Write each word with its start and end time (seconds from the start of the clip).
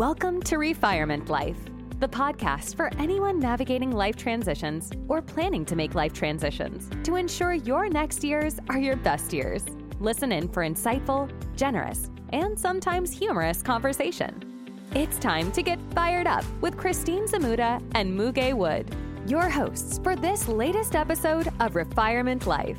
Welcome 0.00 0.40
to 0.44 0.56
Refirement 0.56 1.28
Life, 1.28 1.58
the 1.98 2.08
podcast 2.08 2.74
for 2.74 2.90
anyone 2.96 3.38
navigating 3.38 3.92
life 3.92 4.16
transitions 4.16 4.90
or 5.08 5.20
planning 5.20 5.66
to 5.66 5.76
make 5.76 5.94
life 5.94 6.14
transitions 6.14 6.88
to 7.04 7.16
ensure 7.16 7.52
your 7.52 7.86
next 7.86 8.24
years 8.24 8.58
are 8.70 8.78
your 8.78 8.96
best 8.96 9.30
years. 9.30 9.62
Listen 9.98 10.32
in 10.32 10.48
for 10.48 10.62
insightful, 10.62 11.30
generous, 11.54 12.08
and 12.32 12.58
sometimes 12.58 13.12
humorous 13.12 13.60
conversation. 13.60 14.72
It's 14.94 15.18
time 15.18 15.52
to 15.52 15.62
get 15.62 15.78
fired 15.94 16.26
up 16.26 16.46
with 16.62 16.78
Christine 16.78 17.26
Zamuda 17.26 17.82
and 17.94 18.18
Muge 18.18 18.54
Wood, 18.54 18.88
your 19.26 19.50
hosts 19.50 20.00
for 20.02 20.16
this 20.16 20.48
latest 20.48 20.96
episode 20.96 21.48
of 21.60 21.74
Refirement 21.74 22.46
Life. 22.46 22.78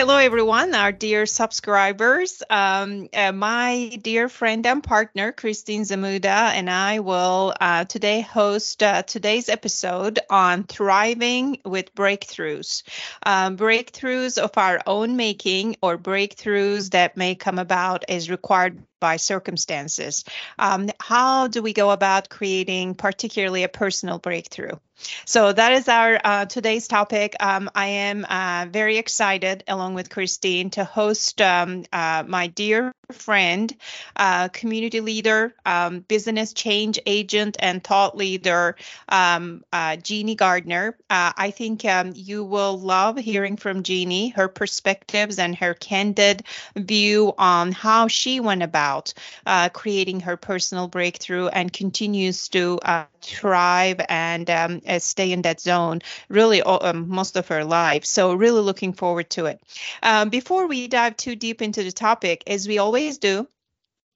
Hello, 0.00 0.16
everyone, 0.16 0.74
our 0.74 0.92
dear 0.92 1.26
subscribers. 1.26 2.42
Um, 2.48 3.10
uh, 3.12 3.32
my 3.32 3.98
dear 4.00 4.30
friend 4.30 4.66
and 4.66 4.82
partner, 4.82 5.30
Christine 5.30 5.82
Zamuda, 5.82 6.54
and 6.54 6.70
I 6.70 7.00
will 7.00 7.52
uh, 7.60 7.84
today 7.84 8.22
host 8.22 8.82
uh, 8.82 9.02
today's 9.02 9.50
episode 9.50 10.18
on 10.30 10.64
thriving 10.64 11.58
with 11.66 11.94
breakthroughs. 11.94 12.82
Um, 13.26 13.58
breakthroughs 13.58 14.38
of 14.38 14.56
our 14.56 14.80
own 14.86 15.16
making 15.16 15.76
or 15.82 15.98
breakthroughs 15.98 16.92
that 16.92 17.18
may 17.18 17.34
come 17.34 17.58
about 17.58 18.06
as 18.08 18.30
required 18.30 18.82
by 19.00 19.16
circumstances. 19.16 20.24
Um, 20.58 20.90
how 21.00 21.48
do 21.48 21.62
we 21.62 21.72
go 21.72 21.90
about 21.90 22.28
creating, 22.28 22.94
particularly, 22.94 23.64
a 23.64 23.68
personal 23.68 24.18
breakthrough? 24.18 24.76
So 25.24 25.52
that 25.52 25.72
is 25.72 25.88
our 25.88 26.20
uh, 26.22 26.44
today's 26.44 26.86
topic. 26.86 27.34
Um, 27.40 27.70
I 27.74 27.86
am 27.86 28.26
uh, 28.28 28.66
very 28.70 28.98
excited, 28.98 29.64
along 29.66 29.94
with 29.94 30.10
Christine, 30.10 30.70
to 30.70 30.84
host 30.84 31.40
um, 31.40 31.84
uh, 31.92 32.24
my 32.26 32.48
dear 32.48 32.92
friend, 33.12 33.74
uh, 34.16 34.48
community 34.48 35.00
leader, 35.00 35.54
um, 35.64 36.00
business 36.00 36.52
change 36.52 36.98
agent, 37.06 37.56
and 37.60 37.82
thought 37.82 38.16
leader, 38.16 38.76
um, 39.08 39.64
uh, 39.72 39.96
Jeannie 39.96 40.34
Gardner. 40.34 40.96
Uh, 41.08 41.32
I 41.36 41.50
think 41.50 41.84
um, 41.84 42.12
you 42.14 42.44
will 42.44 42.78
love 42.78 43.16
hearing 43.16 43.56
from 43.56 43.82
Jeannie, 43.82 44.28
her 44.30 44.48
perspectives, 44.48 45.38
and 45.38 45.56
her 45.56 45.74
candid 45.74 46.42
view 46.76 47.32
on 47.38 47.72
how 47.72 48.08
she 48.08 48.40
went 48.40 48.62
about 48.62 49.12
creating 49.72 50.20
her 50.20 50.36
personal 50.36 50.88
breakthrough 50.88 51.48
and 51.48 51.72
continues 51.72 52.48
to 52.48 52.78
thrive 53.22 54.00
and 54.08 54.48
um, 54.50 54.80
uh, 54.86 54.98
stay 54.98 55.32
in 55.32 55.42
that 55.42 55.60
zone 55.60 56.00
really 56.28 56.62
all, 56.62 56.84
um, 56.84 57.08
most 57.08 57.36
of 57.36 57.48
her 57.48 57.64
life. 57.64 58.04
So, 58.04 58.34
really 58.34 58.60
looking 58.60 58.92
forward 58.92 59.30
to 59.30 59.46
it. 59.46 59.60
Um, 60.02 60.30
before 60.30 60.66
we 60.66 60.88
dive 60.88 61.16
too 61.16 61.36
deep 61.36 61.62
into 61.62 61.82
the 61.82 61.92
topic, 61.92 62.42
as 62.46 62.66
we 62.66 62.78
always 62.78 62.99
do, 63.20 63.48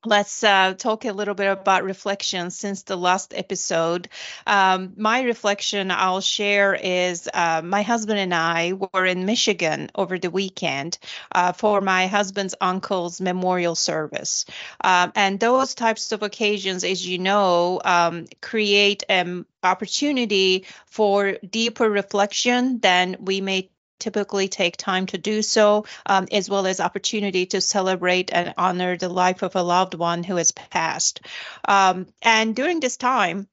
Let's 0.07 0.45
uh, 0.45 0.75
talk 0.75 1.07
a 1.07 1.13
little 1.13 1.35
bit 1.35 1.51
about 1.51 1.83
reflection 1.83 2.51
since 2.51 2.83
the 2.83 2.97
last 2.97 3.33
episode. 3.35 4.09
Um, 4.47 4.93
my 4.97 5.23
reflection 5.23 5.91
I'll 5.91 6.21
share 6.21 6.75
is 6.75 7.29
uh, 7.33 7.63
my 7.65 7.81
husband 7.81 8.19
and 8.19 8.35
I 8.35 8.75
were 8.75 9.07
in 9.07 9.25
Michigan 9.25 9.91
over 9.95 10.19
the 10.19 10.31
weekend 10.31 10.99
uh, 11.33 11.53
for 11.53 11.81
my 11.81 12.07
husband's 12.07 12.55
uncle's 12.61 13.21
memorial 13.21 13.75
service. 13.75 14.45
Um, 14.83 15.13
and 15.15 15.41
those 15.41 15.75
types 15.75 16.13
of 16.13 16.23
occasions, 16.23 16.85
as 16.85 17.07
you 17.07 17.19
know, 17.19 17.81
um, 17.83 18.27
create 18.43 19.05
an 19.09 19.47
opportunity 19.63 20.67
for 20.85 21.39
deeper 21.49 21.89
reflection 21.89 22.79
than 22.81 23.17
we 23.21 23.41
may 23.41 23.71
typically 24.05 24.49
take 24.49 24.77
time 24.77 25.07
to 25.07 25.19
do 25.19 25.41
so, 25.41 25.87
um, 26.05 26.29
as 26.31 26.51
well 26.51 26.67
as 26.67 26.79
opportunity 26.79 27.47
to 27.47 27.61
celebrate 27.61 28.31
and 28.33 28.53
honor 28.59 28.99
the 28.99 29.09
life 29.09 29.43
of 29.43 29.57
a 29.57 29.63
loved 29.63 29.95
one 29.95 30.23
who 30.23 30.37
has 30.37 30.53
passed. 30.53 31.23
Um, 31.67 32.07
and 32.21 32.55
during 32.55 32.81
this 32.81 32.99
time, 32.99 33.49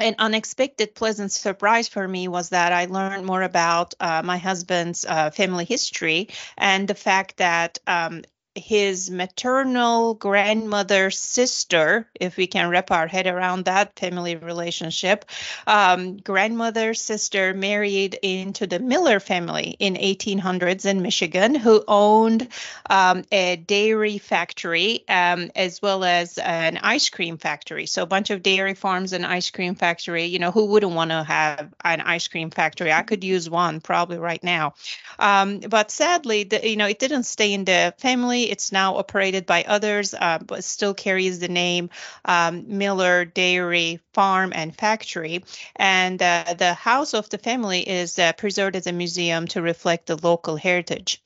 an 0.00 0.16
unexpected 0.18 0.94
pleasant 0.94 1.32
surprise 1.32 1.88
for 1.88 2.06
me 2.06 2.28
was 2.28 2.50
that 2.50 2.72
I 2.72 2.86
learned 2.86 3.24
more 3.24 3.42
about 3.42 3.94
uh, 4.00 4.22
my 4.24 4.36
husband's 4.38 5.04
uh, 5.04 5.30
family 5.30 5.64
history 5.64 6.28
and 6.56 6.88
the 6.88 6.94
fact 6.94 7.36
that 7.38 7.78
um, 7.86 8.22
his 8.58 9.10
maternal 9.10 10.14
grandmother's 10.14 11.18
sister, 11.18 12.08
if 12.14 12.36
we 12.36 12.46
can 12.46 12.68
wrap 12.68 12.90
our 12.90 13.06
head 13.06 13.26
around 13.26 13.64
that 13.64 13.98
family 13.98 14.36
relationship, 14.36 15.24
um, 15.66 16.16
grandmother 16.18 16.94
sister 16.94 17.54
married 17.54 18.18
into 18.22 18.66
the 18.66 18.78
Miller 18.78 19.20
family 19.20 19.76
in 19.78 19.94
1800s 19.94 20.84
in 20.84 21.02
Michigan, 21.02 21.54
who 21.54 21.84
owned 21.88 22.48
um, 22.90 23.24
a 23.32 23.56
dairy 23.56 24.18
factory 24.18 25.04
um, 25.08 25.50
as 25.54 25.80
well 25.82 26.04
as 26.04 26.38
an 26.38 26.78
ice 26.78 27.08
cream 27.08 27.38
factory. 27.38 27.86
So 27.86 28.02
a 28.02 28.06
bunch 28.06 28.30
of 28.30 28.42
dairy 28.42 28.74
farms 28.74 29.12
and 29.12 29.24
ice 29.24 29.50
cream 29.50 29.74
factory. 29.74 30.24
You 30.24 30.38
know, 30.38 30.50
who 30.50 30.66
wouldn't 30.66 30.92
want 30.92 31.10
to 31.10 31.22
have 31.22 31.72
an 31.84 32.00
ice 32.00 32.28
cream 32.28 32.50
factory? 32.50 32.92
I 32.92 33.02
could 33.02 33.24
use 33.24 33.48
one 33.48 33.80
probably 33.80 34.18
right 34.18 34.42
now. 34.42 34.74
Um, 35.18 35.60
but 35.60 35.90
sadly, 35.90 36.44
the, 36.44 36.68
you 36.68 36.76
know, 36.76 36.86
it 36.86 36.98
didn't 36.98 37.24
stay 37.24 37.52
in 37.52 37.64
the 37.64 37.94
family 37.98 38.47
it's 38.48 38.72
now 38.72 38.96
operated 38.96 39.46
by 39.46 39.64
others, 39.64 40.14
uh, 40.14 40.38
but 40.38 40.64
still 40.64 40.94
carries 40.94 41.38
the 41.38 41.48
name 41.48 41.90
um, 42.24 42.64
Miller 42.78 43.24
Dairy 43.24 44.00
Farm 44.12 44.52
and 44.54 44.74
Factory. 44.74 45.44
And 45.76 46.20
uh, 46.22 46.54
the 46.56 46.74
house 46.74 47.14
of 47.14 47.28
the 47.30 47.38
family 47.38 47.88
is 47.88 48.18
uh, 48.18 48.32
preserved 48.32 48.76
as 48.76 48.86
a 48.86 48.92
museum 48.92 49.46
to 49.48 49.62
reflect 49.62 50.06
the 50.06 50.16
local 50.16 50.56
heritage. 50.56 51.22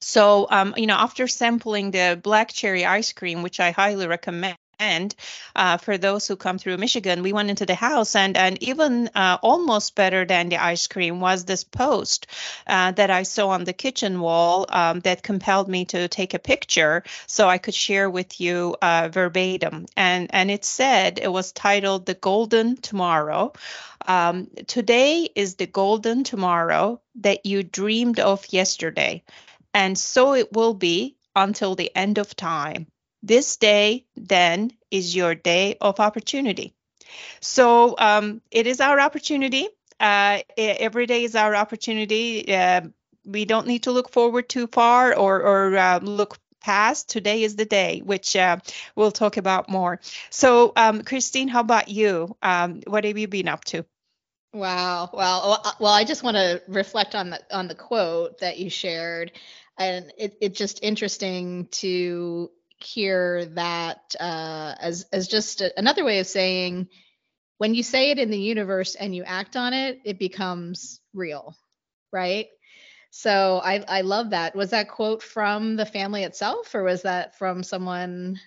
So, 0.00 0.46
um, 0.50 0.74
you 0.76 0.86
know, 0.86 0.96
after 0.96 1.26
sampling 1.26 1.90
the 1.90 2.20
black 2.22 2.52
cherry 2.52 2.84
ice 2.84 3.12
cream, 3.12 3.42
which 3.42 3.60
I 3.60 3.70
highly 3.70 4.06
recommend, 4.06 4.56
and 4.78 5.14
uh, 5.54 5.78
for 5.78 5.96
those 5.96 6.28
who 6.28 6.36
come 6.36 6.58
through 6.58 6.76
Michigan, 6.76 7.22
we 7.22 7.32
went 7.32 7.50
into 7.50 7.66
the 7.66 7.74
house, 7.74 8.14
and 8.14 8.36
and 8.36 8.62
even 8.62 9.08
uh, 9.14 9.38
almost 9.42 9.94
better 9.94 10.24
than 10.24 10.48
the 10.48 10.58
ice 10.58 10.86
cream 10.86 11.20
was 11.20 11.44
this 11.44 11.64
post 11.64 12.26
uh, 12.66 12.92
that 12.92 13.10
I 13.10 13.22
saw 13.22 13.48
on 13.48 13.64
the 13.64 13.72
kitchen 13.72 14.20
wall 14.20 14.66
um, 14.68 15.00
that 15.00 15.22
compelled 15.22 15.68
me 15.68 15.86
to 15.86 16.08
take 16.08 16.34
a 16.34 16.38
picture 16.38 17.04
so 17.26 17.48
I 17.48 17.58
could 17.58 17.74
share 17.74 18.10
with 18.10 18.40
you 18.40 18.76
uh, 18.82 19.08
verbatim. 19.10 19.86
And 19.96 20.28
and 20.32 20.50
it 20.50 20.64
said 20.64 21.18
it 21.18 21.32
was 21.32 21.52
titled 21.52 22.06
"The 22.06 22.14
Golden 22.14 22.76
Tomorrow." 22.76 23.52
Um, 24.06 24.48
Today 24.66 25.28
is 25.34 25.54
the 25.56 25.66
golden 25.66 26.22
tomorrow 26.24 27.00
that 27.16 27.46
you 27.46 27.62
dreamed 27.62 28.20
of 28.20 28.44
yesterday, 28.52 29.24
and 29.72 29.96
so 29.98 30.34
it 30.34 30.52
will 30.52 30.74
be 30.74 31.16
until 31.34 31.74
the 31.74 31.94
end 31.96 32.18
of 32.18 32.36
time. 32.36 32.86
This 33.26 33.56
day, 33.56 34.04
then, 34.14 34.70
is 34.92 35.16
your 35.16 35.34
day 35.34 35.76
of 35.80 35.98
opportunity. 35.98 36.74
So 37.40 37.96
um, 37.98 38.40
it 38.52 38.68
is 38.68 38.80
our 38.80 39.00
opportunity. 39.00 39.68
Uh, 39.98 40.42
every 40.56 41.06
day 41.06 41.24
is 41.24 41.34
our 41.34 41.56
opportunity. 41.56 42.54
Uh, 42.54 42.82
we 43.24 43.44
don't 43.44 43.66
need 43.66 43.82
to 43.82 43.90
look 43.90 44.12
forward 44.12 44.48
too 44.48 44.68
far 44.68 45.12
or, 45.16 45.42
or 45.42 45.76
uh, 45.76 45.98
look 45.98 46.38
past. 46.60 47.08
Today 47.08 47.42
is 47.42 47.56
the 47.56 47.64
day, 47.64 48.00
which 48.04 48.36
uh, 48.36 48.58
we'll 48.94 49.10
talk 49.10 49.38
about 49.38 49.68
more. 49.68 50.00
So, 50.30 50.72
um, 50.76 51.02
Christine, 51.02 51.48
how 51.48 51.60
about 51.60 51.88
you? 51.88 52.36
Um, 52.42 52.82
what 52.86 53.02
have 53.02 53.18
you 53.18 53.26
been 53.26 53.48
up 53.48 53.64
to? 53.66 53.84
Wow. 54.52 55.10
Well, 55.12 55.60
uh, 55.64 55.72
well, 55.80 55.92
I 55.92 56.04
just 56.04 56.22
want 56.22 56.36
to 56.36 56.62
reflect 56.68 57.16
on 57.16 57.30
the 57.30 57.40
on 57.50 57.66
the 57.66 57.74
quote 57.74 58.38
that 58.38 58.58
you 58.58 58.70
shared, 58.70 59.32
and 59.76 60.12
it, 60.16 60.38
it's 60.40 60.58
just 60.58 60.78
interesting 60.82 61.66
to 61.72 62.50
hear 62.78 63.46
that 63.46 64.14
uh, 64.20 64.74
as 64.80 65.06
as 65.12 65.28
just 65.28 65.60
a, 65.60 65.78
another 65.78 66.04
way 66.04 66.18
of 66.20 66.26
saying 66.26 66.88
when 67.58 67.74
you 67.74 67.82
say 67.82 68.10
it 68.10 68.18
in 68.18 68.30
the 68.30 68.38
universe 68.38 68.94
and 68.94 69.14
you 69.14 69.24
act 69.24 69.56
on 69.56 69.72
it, 69.72 70.00
it 70.04 70.18
becomes 70.18 71.00
real, 71.14 71.56
right? 72.12 72.48
So 73.10 73.60
I 73.62 73.84
I 73.88 74.00
love 74.02 74.30
that. 74.30 74.54
Was 74.54 74.70
that 74.70 74.88
quote 74.88 75.22
from 75.22 75.76
the 75.76 75.86
family 75.86 76.22
itself, 76.24 76.74
or 76.74 76.82
was 76.82 77.02
that 77.02 77.38
from 77.38 77.62
someone 77.62 78.38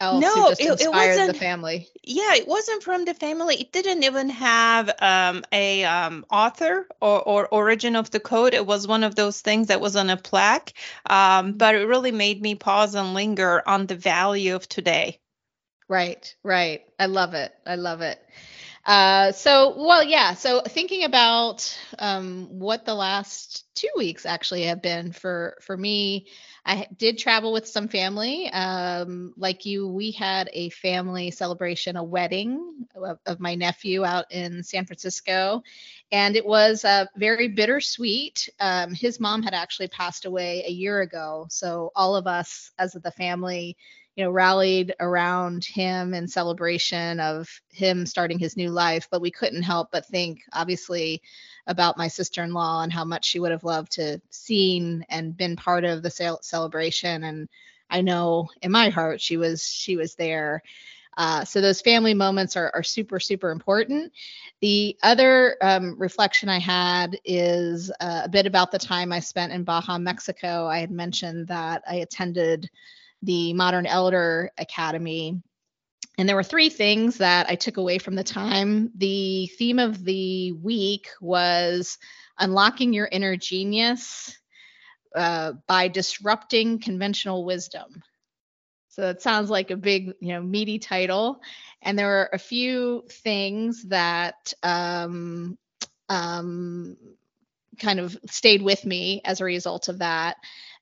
else 0.00 0.20
no, 0.20 0.48
it, 0.50 0.80
it 0.80 0.92
wasn't, 0.92 1.32
the 1.32 1.38
family? 1.38 1.88
Yeah, 2.02 2.34
it 2.34 2.46
wasn't 2.46 2.82
from 2.82 3.04
the 3.04 3.14
family. 3.14 3.56
It 3.56 3.72
didn't 3.72 4.04
even 4.04 4.30
have 4.30 4.90
um, 5.00 5.44
a 5.52 5.84
um, 5.84 6.24
author 6.30 6.86
or, 7.00 7.22
or 7.22 7.48
origin 7.48 7.96
of 7.96 8.10
the 8.10 8.20
code. 8.20 8.54
It 8.54 8.66
was 8.66 8.86
one 8.86 9.04
of 9.04 9.14
those 9.14 9.40
things 9.40 9.68
that 9.68 9.80
was 9.80 9.96
on 9.96 10.10
a 10.10 10.16
plaque, 10.16 10.72
um, 11.08 11.52
but 11.52 11.74
it 11.74 11.86
really 11.86 12.12
made 12.12 12.40
me 12.40 12.54
pause 12.54 12.94
and 12.94 13.14
linger 13.14 13.62
on 13.66 13.86
the 13.86 13.96
value 13.96 14.54
of 14.54 14.68
today. 14.68 15.18
Right, 15.88 16.34
right. 16.42 16.82
I 16.98 17.06
love 17.06 17.34
it. 17.34 17.52
I 17.64 17.76
love 17.76 18.00
it. 18.00 18.20
Uh, 18.84 19.32
so, 19.32 19.74
well, 19.76 20.04
yeah. 20.04 20.34
So, 20.34 20.60
thinking 20.60 21.02
about 21.02 21.76
um, 21.98 22.46
what 22.50 22.84
the 22.84 22.94
last 22.94 23.64
two 23.74 23.88
weeks 23.96 24.24
actually 24.24 24.62
have 24.64 24.80
been 24.80 25.10
for 25.10 25.56
for 25.60 25.76
me, 25.76 26.28
I 26.66 26.88
did 26.96 27.16
travel 27.16 27.52
with 27.52 27.68
some 27.68 27.86
family. 27.86 28.50
Um, 28.50 29.32
like 29.36 29.64
you, 29.64 29.86
we 29.86 30.10
had 30.10 30.50
a 30.52 30.70
family 30.70 31.30
celebration, 31.30 31.96
a 31.96 32.02
wedding 32.02 32.86
of, 32.96 33.20
of, 33.24 33.38
my 33.38 33.54
nephew 33.54 34.04
out 34.04 34.26
in 34.32 34.64
San 34.64 34.84
Francisco. 34.84 35.62
and 36.10 36.34
it 36.34 36.44
was 36.44 36.84
uh, 36.84 37.06
very 37.16 37.46
bittersweet. 37.46 38.48
Um, 38.58 38.92
his 38.92 39.20
mom 39.20 39.44
had 39.44 39.54
actually 39.54 39.88
passed 39.88 40.24
away 40.24 40.64
a 40.66 40.72
year 40.72 41.02
ago, 41.02 41.46
so 41.48 41.92
all 41.94 42.16
of 42.16 42.26
us, 42.26 42.72
as 42.78 42.96
of 42.96 43.02
the 43.04 43.12
family, 43.12 43.76
you 44.16 44.24
know, 44.24 44.30
rallied 44.30 44.94
around 44.98 45.64
him 45.64 46.14
in 46.14 46.26
celebration 46.26 47.20
of 47.20 47.48
him 47.70 48.06
starting 48.06 48.38
his 48.38 48.56
new 48.56 48.70
life. 48.70 49.06
But 49.10 49.20
we 49.20 49.30
couldn't 49.30 49.62
help 49.62 49.90
but 49.92 50.06
think, 50.06 50.40
obviously, 50.52 51.22
about 51.66 51.98
my 51.98 52.08
sister-in-law 52.08 52.82
and 52.82 52.92
how 52.92 53.04
much 53.04 53.26
she 53.26 53.40
would 53.40 53.50
have 53.50 53.64
loved 53.64 53.92
to 53.92 54.20
seen 54.30 55.04
and 55.10 55.36
been 55.36 55.54
part 55.54 55.84
of 55.84 56.02
the 56.02 56.38
celebration. 56.42 57.24
And 57.24 57.48
I 57.90 58.00
know 58.00 58.48
in 58.62 58.72
my 58.72 58.88
heart 58.88 59.20
she 59.20 59.36
was 59.36 59.62
she 59.62 59.96
was 59.96 60.14
there. 60.14 60.62
Uh, 61.18 61.44
so 61.44 61.60
those 61.60 61.80
family 61.80 62.12
moments 62.12 62.56
are, 62.56 62.70
are 62.74 62.82
super, 62.82 63.18
super 63.18 63.50
important. 63.50 64.12
The 64.60 64.96
other 65.02 65.56
um, 65.62 65.98
reflection 65.98 66.50
I 66.50 66.58
had 66.58 67.18
is 67.24 67.90
uh, 68.00 68.22
a 68.24 68.28
bit 68.28 68.46
about 68.46 68.70
the 68.70 68.78
time 68.78 69.12
I 69.12 69.20
spent 69.20 69.52
in 69.52 69.64
Baja, 69.64 69.98
Mexico. 69.98 70.66
I 70.66 70.78
had 70.78 70.90
mentioned 70.90 71.48
that 71.48 71.82
I 71.88 71.96
attended 71.96 72.68
the 73.26 73.52
Modern 73.52 73.86
Elder 73.86 74.50
Academy. 74.56 75.42
And 76.16 76.28
there 76.28 76.36
were 76.36 76.42
three 76.42 76.70
things 76.70 77.18
that 77.18 77.50
I 77.50 77.56
took 77.56 77.76
away 77.76 77.98
from 77.98 78.14
the 78.14 78.24
time. 78.24 78.90
The 78.96 79.48
theme 79.58 79.78
of 79.78 80.02
the 80.02 80.52
week 80.52 81.08
was 81.20 81.98
unlocking 82.38 82.94
your 82.94 83.08
inner 83.10 83.36
genius 83.36 84.38
uh, 85.14 85.52
by 85.66 85.88
disrupting 85.88 86.78
conventional 86.78 87.44
wisdom. 87.44 88.02
So 88.88 89.10
it 89.10 89.20
sounds 89.20 89.50
like 89.50 89.70
a 89.70 89.76
big, 89.76 90.12
you 90.20 90.28
know, 90.28 90.40
meaty 90.42 90.78
title. 90.78 91.42
And 91.82 91.98
there 91.98 92.06
were 92.06 92.30
a 92.32 92.38
few 92.38 93.04
things 93.10 93.84
that 93.88 94.54
um, 94.62 95.58
um, 96.08 96.96
kind 97.78 98.00
of 98.00 98.16
stayed 98.30 98.62
with 98.62 98.86
me 98.86 99.20
as 99.24 99.40
a 99.40 99.44
result 99.44 99.88
of 99.88 99.98
that. 99.98 100.36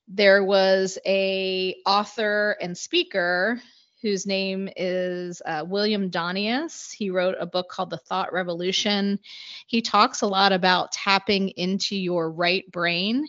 There 0.09 0.45
was 0.45 0.99
a 1.07 1.77
author 1.87 2.57
and 2.61 2.77
speaker 2.77 3.61
whose 4.03 4.27
name 4.27 4.69
is 4.77 5.41
uh, 5.47 5.65
William 5.67 6.11
Donius. 6.11 6.93
He 6.93 7.09
wrote 7.09 7.37
a 7.41 7.47
book 7.47 7.71
called 7.71 7.89
The 7.89 7.97
Thought 7.97 8.35
Revolution. 8.35 9.19
He 9.67 9.81
talks 9.81 10.21
a 10.21 10.27
lot 10.27 10.53
about 10.53 10.93
tapping 10.93 11.49
into 11.51 11.97
your 11.97 12.31
right 12.31 12.71
brain 12.71 13.27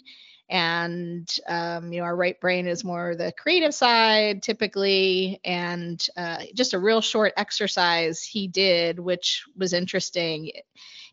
and 0.50 1.27
um, 1.48 1.92
you 1.92 2.00
know 2.00 2.06
our 2.06 2.16
right 2.16 2.39
brain 2.39 2.68
is 2.68 2.83
more 2.83 3.16
the 3.16 3.31
creative 3.31 3.74
side 3.74 4.44
typically 4.44 5.39
and 5.44 6.07
uh, 6.18 6.44
just 6.54 6.74
a 6.74 6.80
real 6.80 7.01
short 7.01 7.33
exercise 7.36 8.22
he 8.22 8.48
did 8.48 9.00
which 9.00 9.44
was 9.57 9.74
interesting 9.74 10.51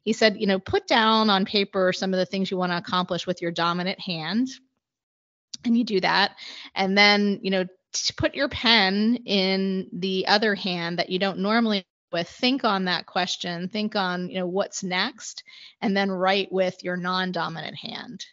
he 0.02 0.12
said 0.12 0.36
you 0.36 0.46
know 0.46 0.58
put 0.58 0.86
down 0.86 1.30
on 1.30 1.46
paper 1.46 1.92
some 1.92 2.12
of 2.12 2.18
the 2.18 2.26
things 2.26 2.50
you 2.50 2.58
want 2.58 2.72
to 2.72 2.76
accomplish 2.76 3.26
with 3.26 3.40
your 3.40 3.50
dominant 3.50 3.98
hand 3.98 4.48
and 5.64 5.76
you 5.76 5.84
do 5.84 6.00
that. 6.00 6.36
And 6.74 6.96
then 6.96 7.40
you 7.42 7.50
know 7.50 7.64
to 7.92 8.14
put 8.14 8.34
your 8.34 8.48
pen 8.48 9.18
in 9.26 9.88
the 9.92 10.26
other 10.26 10.54
hand 10.54 10.98
that 10.98 11.10
you 11.10 11.18
don't 11.18 11.38
normally 11.38 11.84
with. 12.12 12.28
Think 12.28 12.64
on 12.64 12.84
that 12.86 13.06
question. 13.06 13.68
Think 13.68 13.96
on 13.96 14.28
you 14.28 14.38
know 14.38 14.46
what's 14.46 14.82
next 14.82 15.44
and 15.80 15.96
then 15.96 16.10
write 16.10 16.52
with 16.52 16.82
your 16.84 16.96
non-dominant 16.96 17.76
hand 17.76 18.26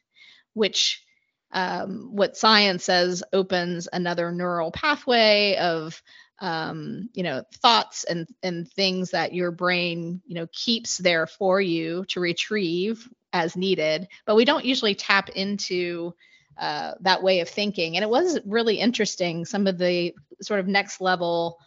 which 0.53 1.03
um, 1.51 2.09
what 2.11 2.37
science 2.37 2.83
says 2.83 3.23
opens 3.33 3.87
another 3.91 4.31
neural 4.31 4.71
pathway 4.71 5.55
of 5.55 6.01
um, 6.39 7.09
you 7.13 7.23
know 7.23 7.43
thoughts 7.61 8.03
and 8.03 8.27
and 8.43 8.69
things 8.71 9.11
that 9.11 9.33
your 9.33 9.51
brain 9.51 10.21
you 10.25 10.35
know 10.35 10.47
keeps 10.53 10.97
there 10.97 11.27
for 11.27 11.59
you 11.59 12.05
to 12.09 12.19
retrieve 12.19 13.07
as 13.33 13.55
needed. 13.55 14.07
But 14.25 14.35
we 14.35 14.45
don't 14.45 14.65
usually 14.65 14.95
tap 14.95 15.29
into 15.29 16.13
uh, 16.59 16.93
that 17.01 17.23
way 17.23 17.39
of 17.39 17.49
thinking 17.49 17.95
and 17.95 18.03
it 18.03 18.09
was 18.09 18.39
really 18.45 18.75
interesting 18.75 19.45
some 19.45 19.67
of 19.67 19.77
the 19.77 20.13
sort 20.41 20.59
of 20.59 20.67
next 20.67 21.01
level 21.01 21.57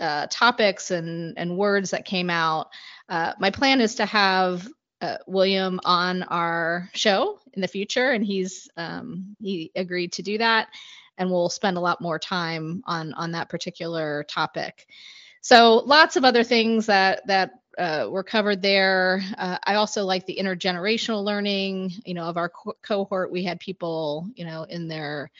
uh, 0.00 0.26
topics 0.28 0.90
and 0.90 1.38
and 1.38 1.56
words 1.56 1.90
that 1.90 2.04
came 2.04 2.30
out 2.30 2.68
uh, 3.08 3.32
my 3.38 3.50
plan 3.50 3.80
is 3.80 3.94
to 3.96 4.06
have 4.06 4.66
uh, 5.04 5.18
William 5.26 5.80
on 5.84 6.22
our 6.24 6.88
show 6.94 7.38
in 7.52 7.60
the 7.60 7.68
future, 7.68 8.12
and 8.12 8.24
he's 8.24 8.68
um, 8.76 9.36
he 9.40 9.70
agreed 9.76 10.12
to 10.12 10.22
do 10.22 10.38
that, 10.38 10.68
and 11.18 11.30
we'll 11.30 11.50
spend 11.50 11.76
a 11.76 11.80
lot 11.80 12.00
more 12.00 12.18
time 12.18 12.82
on 12.86 13.12
on 13.14 13.32
that 13.32 13.50
particular 13.50 14.24
topic. 14.28 14.86
So 15.42 15.82
lots 15.84 16.16
of 16.16 16.24
other 16.24 16.42
things 16.42 16.86
that 16.86 17.26
that 17.26 17.50
uh, 17.78 18.08
were 18.10 18.22
covered 18.24 18.62
there. 18.62 19.22
Uh, 19.36 19.58
I 19.64 19.74
also 19.76 20.04
like 20.04 20.26
the 20.26 20.38
intergenerational 20.40 21.24
learning. 21.24 21.92
You 22.04 22.14
know, 22.14 22.24
of 22.24 22.36
our 22.36 22.48
co- 22.48 22.76
cohort, 22.82 23.32
we 23.32 23.44
had 23.44 23.60
people, 23.60 24.28
you 24.34 24.44
know, 24.44 24.64
in 24.64 24.88
their 24.88 25.30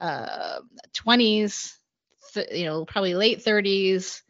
uh, 0.00 0.60
20s, 0.94 1.78
th- 2.34 2.48
you 2.52 2.64
know, 2.66 2.84
probably 2.84 3.14
late 3.14 3.42
30s, 3.42 4.22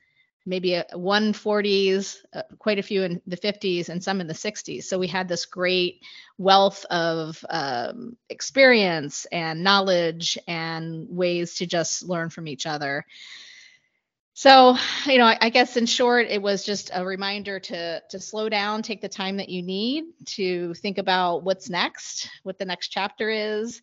maybe 0.44 0.75
a 0.75 0.87
140s, 0.93 2.23
uh, 2.32 2.43
quite 2.58 2.79
a 2.79 2.82
few 2.82 3.03
in 3.03 3.20
the 3.26 3.37
50s, 3.37 3.88
and 3.88 4.02
some 4.02 4.20
in 4.20 4.26
the 4.26 4.35
60s. 4.35 4.88
So 4.88 4.99
we 4.99 5.09
had 5.09 5.29
this 5.29 5.47
great 5.47 6.00
wealth 6.38 6.85
of 6.87 7.44
um, 7.50 8.17
experience 8.29 9.26
and 9.32 9.64
knowledge 9.64 10.38
and 10.47 11.06
ways 11.11 11.55
to 11.56 11.67
just 11.67 12.02
learn 12.05 12.31
from 12.31 12.49
each 12.49 12.67
other. 12.67 13.05
So, 14.37 14.77
you 15.06 15.17
know, 15.17 15.25
I, 15.25 15.38
I, 15.41 15.49
guess 15.49 15.79
in 15.79 15.87
short, 15.87 16.27
it 16.29 16.43
was 16.43 16.62
just 16.62 16.91
a 16.93 17.03
reminder 17.03 17.59
to 17.59 18.03
to 18.11 18.21
slow 18.21 18.50
down, 18.50 18.83
take 18.83 19.00
the 19.00 19.09
time 19.09 19.38
that 19.38 19.49
you 19.49 19.62
need 19.62 20.05
to 20.27 20.75
think 20.75 20.99
about 20.99 21.43
what's 21.43 21.71
next, 21.71 22.29
what 22.43 22.59
the 22.59 22.67
next 22.67 22.88
chapter 22.88 23.31
is, 23.31 23.81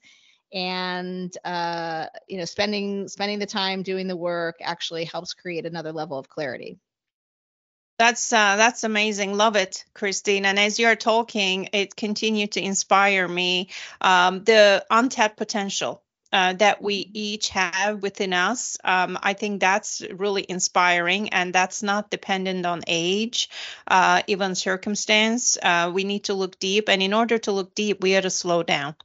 and 0.54 1.36
uh, 1.44 2.06
you 2.28 2.38
know 2.38 2.46
spending 2.46 3.08
spending 3.08 3.40
the 3.40 3.48
time 3.48 3.82
doing 3.82 4.06
the 4.06 4.16
work 4.16 4.58
actually 4.62 5.06
helps 5.06 5.34
create 5.34 5.66
another 5.66 5.92
level 5.92 6.20
of 6.20 6.30
clarity. 6.30 6.78
That's 7.98 8.32
uh, 8.32 8.56
that's 8.56 8.84
amazing. 8.84 9.34
Love 9.34 9.56
it 9.56 9.84
christine. 9.96 10.46
And 10.46 10.60
as 10.60 10.78
you're 10.78 10.96
talking 10.96 11.70
it 11.74 11.96
continued 11.96 12.52
to 12.52 12.62
inspire 12.62 13.28
me. 13.28 13.70
Um, 14.02 14.44
the 14.44 14.86
untapped 14.92 15.38
potential 15.38 16.03
uh, 16.34 16.54
that 16.54 16.82
we 16.82 17.10
each 17.14 17.50
have 17.50 18.02
within 18.02 18.34
us. 18.34 18.78
Um, 18.84 19.20
I 19.22 19.34
think 19.34 19.62
that's 19.62 20.02
really 20.12 20.44
inspiring, 20.50 21.30
and 21.30 21.54
that's 21.54 21.84
not 21.84 22.10
dependent 22.10 22.66
on 22.66 22.82
age, 22.88 23.50
uh, 23.88 24.24
even 24.26 24.56
circumstance. 24.56 25.60
Uh, 25.62 25.92
we 25.94 26.04
need 26.04 26.24
to 26.26 26.34
look 26.34 26.58
deep, 26.60 26.90
and 26.90 27.04
in 27.04 27.14
order 27.14 27.38
to 27.38 27.52
look 27.52 27.76
deep, 27.76 28.02
we 28.02 28.12
have 28.12 28.24
to 28.24 28.32
slow 28.32 28.64
down. 28.64 28.96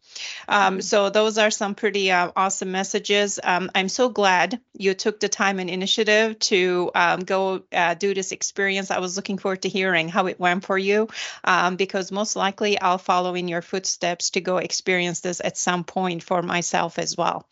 Um, 0.49 0.75
mm-hmm. 0.75 0.81
so 0.81 1.11
those 1.11 1.37
are 1.37 1.51
some 1.51 1.75
pretty 1.75 2.11
uh, 2.11 2.33
awesome 2.35 2.73
messages. 2.73 3.39
Um, 3.43 3.71
I'm 3.75 3.91
so 3.91 4.09
glad 4.09 4.59
you 4.73 4.95
took 4.95 5.21
the 5.21 5.29
time 5.29 5.59
and 5.59 5.69
initiative 5.69 6.39
to 6.39 6.91
um, 6.95 7.21
go 7.21 7.63
uh, 7.73 7.93
do 7.95 8.15
this 8.15 8.33
experience. 8.33 8.91
I 8.91 9.01
was 9.01 9.17
looking 9.17 9.37
forward 9.37 9.63
to 9.63 9.69
hearing 9.69 10.09
how 10.09 10.27
it 10.29 10.41
went 10.41 10.65
for 10.65 10.79
you, 10.79 11.09
um, 11.45 11.77
because 11.77 12.11
most 12.11 12.37
likely 12.37 12.81
I'll 12.81 12.97
follow 12.97 13.35
in 13.35 13.49
your 13.49 13.63
footsteps 13.63 14.31
to 14.31 14.41
go 14.41 14.57
experience 14.57 15.21
this 15.21 15.43
at 15.45 15.59
some 15.59 15.85
point 15.85 16.23
for 16.23 16.41
myself 16.41 16.99
as 16.99 17.18
well. 17.19 17.47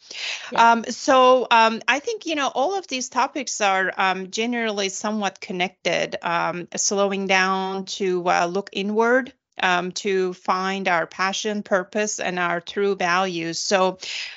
Yeah. 0.53 0.73
Um, 0.73 0.85
so 0.85 1.47
um, 1.51 1.83
I 1.87 1.99
think 1.99 2.25
you 2.25 2.37
know 2.37 2.49
all 2.55 2.79
of 2.79 2.87
these 2.87 3.09
topics 3.11 3.61
are 3.61 3.93
um, 3.97 4.31
generally 4.31 4.89
somewhat 4.89 5.41
connected. 5.41 6.17
Um, 6.23 6.69
slowing 6.77 7.27
down 7.27 7.85
to 7.97 8.29
uh, 8.29 8.47
look 8.47 8.71
inward. 8.73 9.33
Um, 9.63 9.93
to 9.93 10.35
find 10.35 10.87
our 10.87 11.07
passion, 11.07 11.63
purpose, 11.63 12.21
and 12.21 12.39
our 12.39 12.61
true 12.61 12.95
values. 12.95 13.59
So, 13.59 13.97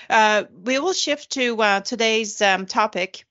uh, 0.09 0.45
we 0.63 0.79
will 0.79 0.93
shift 0.93 1.31
to 1.31 1.61
uh, 1.61 1.81
today's 1.81 2.41
um, 2.41 2.65
topic, 2.65 3.25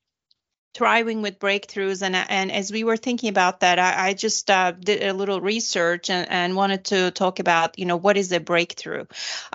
thriving 0.74 1.22
with 1.22 1.38
breakthroughs 1.38 2.02
and 2.02 2.14
and 2.14 2.52
as 2.52 2.70
we 2.70 2.84
were 2.84 2.96
thinking 2.96 3.28
about 3.28 3.60
that 3.60 3.78
i, 3.78 4.08
I 4.08 4.14
just 4.14 4.50
uh, 4.50 4.72
did 4.72 5.02
a 5.02 5.12
little 5.12 5.40
research 5.40 6.10
and, 6.10 6.28
and 6.30 6.56
wanted 6.56 6.84
to 6.86 7.10
talk 7.10 7.38
about 7.38 7.78
you 7.78 7.86
know 7.86 7.96
what 7.96 8.16
is 8.16 8.32
a 8.32 8.40
breakthrough 8.40 9.06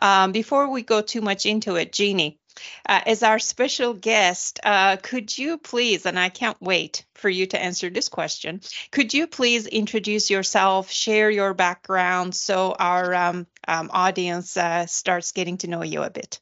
um, 0.01 0.31
before 0.31 0.69
we 0.69 0.81
go 0.81 1.01
too 1.01 1.21
much 1.21 1.45
into 1.45 1.75
it 1.75 1.93
jeannie 1.93 2.39
uh, 2.87 3.01
as 3.05 3.23
our 3.23 3.39
special 3.39 3.93
guest, 3.93 4.59
uh, 4.63 4.97
could 4.97 5.35
you 5.35 5.57
please, 5.57 6.05
and 6.05 6.19
I 6.19 6.29
can't 6.29 6.61
wait 6.61 7.05
for 7.15 7.29
you 7.29 7.47
to 7.47 7.61
answer 7.61 7.89
this 7.89 8.09
question, 8.09 8.61
could 8.91 9.13
you 9.13 9.27
please 9.27 9.65
introduce 9.65 10.29
yourself, 10.29 10.91
share 10.91 11.31
your 11.31 11.53
background 11.53 12.35
so 12.35 12.75
our 12.77 13.13
um, 13.13 13.47
um, 13.67 13.89
audience 13.91 14.55
uh, 14.55 14.85
starts 14.85 15.31
getting 15.31 15.57
to 15.59 15.67
know 15.67 15.83
you 15.83 16.03
a 16.03 16.09
bit? 16.09 16.39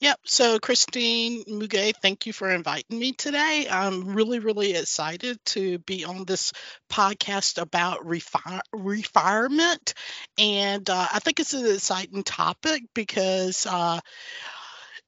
Yep. 0.00 0.20
So, 0.26 0.58
Christine 0.58 1.44
Muge, 1.44 1.94
thank 2.02 2.26
you 2.26 2.32
for 2.32 2.50
inviting 2.50 2.98
me 2.98 3.12
today. 3.12 3.66
I'm 3.70 4.14
really, 4.14 4.38
really 4.38 4.74
excited 4.74 5.38
to 5.46 5.78
be 5.78 6.04
on 6.04 6.24
this 6.26 6.52
podcast 6.90 7.60
about 7.60 8.04
refi- 8.04 8.60
refirement. 8.74 9.94
And 10.36 10.88
uh, 10.90 11.06
I 11.12 11.20
think 11.20 11.40
it's 11.40 11.54
an 11.54 11.66
exciting 11.66 12.22
topic 12.22 12.82
because 12.92 13.66
uh, 13.66 14.00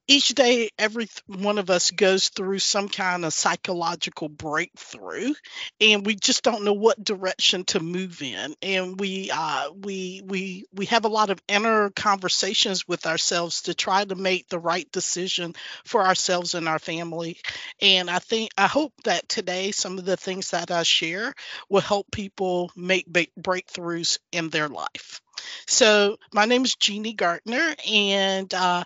each 0.07 0.29
day, 0.29 0.69
every 0.79 1.07
one 1.25 1.57
of 1.57 1.69
us 1.69 1.91
goes 1.91 2.29
through 2.29 2.59
some 2.59 2.87
kind 2.87 3.25
of 3.25 3.33
psychological 3.33 4.29
breakthrough, 4.29 5.33
and 5.81 6.05
we 6.05 6.15
just 6.15 6.43
don't 6.43 6.63
know 6.63 6.73
what 6.73 7.03
direction 7.03 7.65
to 7.65 7.79
move 7.81 8.21
in. 8.21 8.55
And 8.61 8.99
we 8.99 9.29
uh, 9.33 9.71
we 9.71 10.21
we 10.25 10.65
we 10.73 10.85
have 10.87 11.03
a 11.05 11.09
lot 11.09 11.29
of 11.29 11.41
inner 11.47 11.89
conversations 11.89 12.87
with 12.87 13.05
ourselves 13.05 13.63
to 13.63 13.73
try 13.73 14.05
to 14.05 14.15
make 14.15 14.47
the 14.47 14.59
right 14.59 14.89
decision 14.91 15.55
for 15.83 16.05
ourselves 16.05 16.53
and 16.53 16.69
our 16.69 16.79
family. 16.79 17.37
And 17.81 18.09
I 18.09 18.19
think 18.19 18.51
I 18.57 18.67
hope 18.67 18.93
that 19.03 19.27
today 19.27 19.71
some 19.71 19.97
of 19.97 20.05
the 20.05 20.17
things 20.17 20.51
that 20.51 20.71
I 20.71 20.83
share 20.83 21.33
will 21.69 21.81
help 21.81 22.09
people 22.11 22.71
make 22.75 23.11
breakthroughs 23.11 24.19
in 24.31 24.49
their 24.49 24.69
life. 24.69 25.21
So, 25.67 26.17
my 26.33 26.45
name 26.45 26.65
is 26.65 26.75
Jeannie 26.75 27.13
Gardner, 27.13 27.75
and 27.87 28.51
uh, 28.53 28.83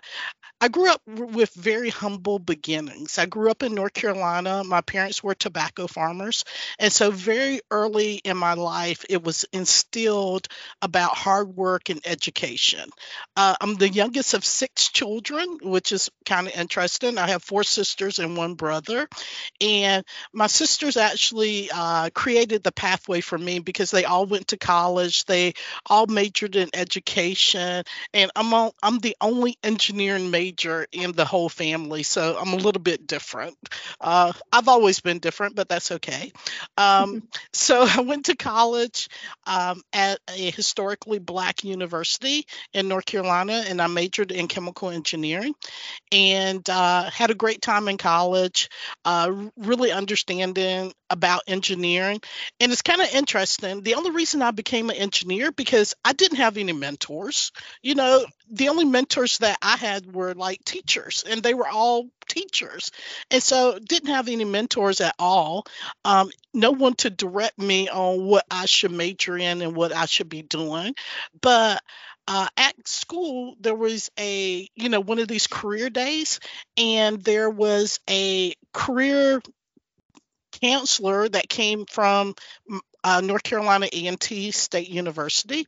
I 0.62 0.68
grew 0.68 0.88
up 0.88 1.02
with 1.08 1.52
very 1.54 1.90
humble 1.90 2.38
beginnings. 2.38 3.18
I 3.18 3.26
grew 3.26 3.50
up 3.50 3.64
in 3.64 3.74
North 3.74 3.94
Carolina. 3.94 4.62
My 4.62 4.80
parents 4.80 5.20
were 5.20 5.34
tobacco 5.34 5.88
farmers. 5.88 6.44
And 6.78 6.92
so, 6.92 7.10
very 7.10 7.62
early 7.72 8.20
in 8.22 8.36
my 8.36 8.54
life, 8.54 9.04
it 9.10 9.24
was 9.24 9.44
instilled 9.52 10.46
about 10.80 11.16
hard 11.16 11.48
work 11.48 11.90
and 11.90 12.00
education. 12.04 12.88
Uh, 13.34 13.56
I'm 13.60 13.74
the 13.74 13.88
youngest 13.88 14.34
of 14.34 14.44
six 14.44 14.88
children, 14.90 15.58
which 15.62 15.90
is 15.90 16.10
kind 16.24 16.46
of 16.46 16.54
interesting. 16.54 17.18
I 17.18 17.30
have 17.30 17.42
four 17.42 17.64
sisters 17.64 18.20
and 18.20 18.36
one 18.36 18.54
brother. 18.54 19.08
And 19.60 20.04
my 20.32 20.46
sisters 20.46 20.96
actually 20.96 21.70
uh, 21.74 22.10
created 22.14 22.62
the 22.62 22.70
pathway 22.70 23.20
for 23.20 23.36
me 23.36 23.58
because 23.58 23.90
they 23.90 24.04
all 24.04 24.26
went 24.26 24.46
to 24.48 24.58
college, 24.58 25.24
they 25.24 25.54
all 25.86 26.06
majored 26.06 26.54
in 26.54 26.68
education. 26.72 27.82
And 28.14 28.30
I'm, 28.36 28.54
all, 28.54 28.76
I'm 28.80 29.00
the 29.00 29.16
only 29.20 29.58
engineering 29.64 30.30
major 30.30 30.51
major 30.52 30.86
in 30.92 31.12
the 31.12 31.24
whole 31.24 31.48
family, 31.48 32.02
so 32.02 32.36
I'm 32.38 32.52
a 32.52 32.56
little 32.56 32.80
bit 32.80 33.06
different. 33.06 33.56
Uh, 34.00 34.32
I've 34.52 34.68
always 34.68 35.00
been 35.00 35.18
different, 35.18 35.56
but 35.56 35.68
that's 35.68 35.92
okay. 35.92 36.32
Um, 36.76 37.22
so 37.52 37.86
I 37.96 38.00
went 38.00 38.26
to 38.26 38.36
college 38.36 39.08
um, 39.46 39.82
at 39.92 40.18
a 40.28 40.50
historically 40.50 41.18
black 41.18 41.64
university 41.64 42.46
in 42.72 42.88
North 42.88 43.06
Carolina, 43.06 43.64
and 43.66 43.80
I 43.80 43.86
majored 43.86 44.32
in 44.32 44.48
chemical 44.48 44.90
engineering, 44.90 45.54
and 46.10 46.68
uh, 46.68 47.10
had 47.10 47.30
a 47.30 47.34
great 47.34 47.62
time 47.62 47.88
in 47.88 47.96
college. 47.96 48.68
Uh, 49.04 49.48
really 49.56 49.90
understanding 49.90 50.92
about 51.10 51.42
engineering, 51.46 52.20
and 52.60 52.72
it's 52.72 52.82
kind 52.82 53.00
of 53.00 53.14
interesting. 53.14 53.82
The 53.82 53.94
only 53.94 54.10
reason 54.10 54.42
I 54.42 54.50
became 54.50 54.90
an 54.90 54.96
engineer 54.96 55.52
because 55.52 55.94
I 56.04 56.12
didn't 56.12 56.38
have 56.38 56.56
any 56.56 56.72
mentors. 56.72 57.52
You 57.82 57.94
know, 57.94 58.24
the 58.50 58.68
only 58.68 58.84
mentors 58.84 59.38
that 59.38 59.58
I 59.62 59.76
had 59.76 60.12
were 60.14 60.34
like 60.42 60.64
teachers, 60.64 61.24
and 61.28 61.40
they 61.40 61.54
were 61.54 61.68
all 61.68 62.08
teachers, 62.28 62.90
and 63.30 63.40
so 63.40 63.78
didn't 63.78 64.10
have 64.10 64.26
any 64.26 64.44
mentors 64.44 65.00
at 65.00 65.14
all. 65.18 65.64
Um, 66.04 66.30
no 66.52 66.72
one 66.72 66.94
to 66.96 67.10
direct 67.10 67.58
me 67.58 67.88
on 67.88 68.24
what 68.24 68.44
I 68.50 68.66
should 68.66 68.90
major 68.90 69.38
in 69.38 69.62
and 69.62 69.76
what 69.76 69.94
I 69.94 70.06
should 70.06 70.28
be 70.28 70.42
doing, 70.42 70.94
but. 71.40 71.82
Uh, 72.28 72.46
at 72.56 72.86
school 72.86 73.56
there 73.58 73.74
was 73.74 74.08
a 74.16 74.68
you 74.76 74.88
know 74.88 75.00
one 75.00 75.18
of 75.18 75.26
these 75.26 75.48
career 75.48 75.90
days 75.90 76.38
and 76.76 77.20
there 77.20 77.50
was 77.50 77.98
a 78.08 78.54
career 78.72 79.42
counselor 80.52 81.28
that 81.28 81.48
came 81.48 81.84
from 81.84 82.36
uh, 83.04 83.20
North 83.20 83.42
Carolina 83.42 83.88
A&T 83.92 84.50
State 84.50 84.88
University, 84.88 85.66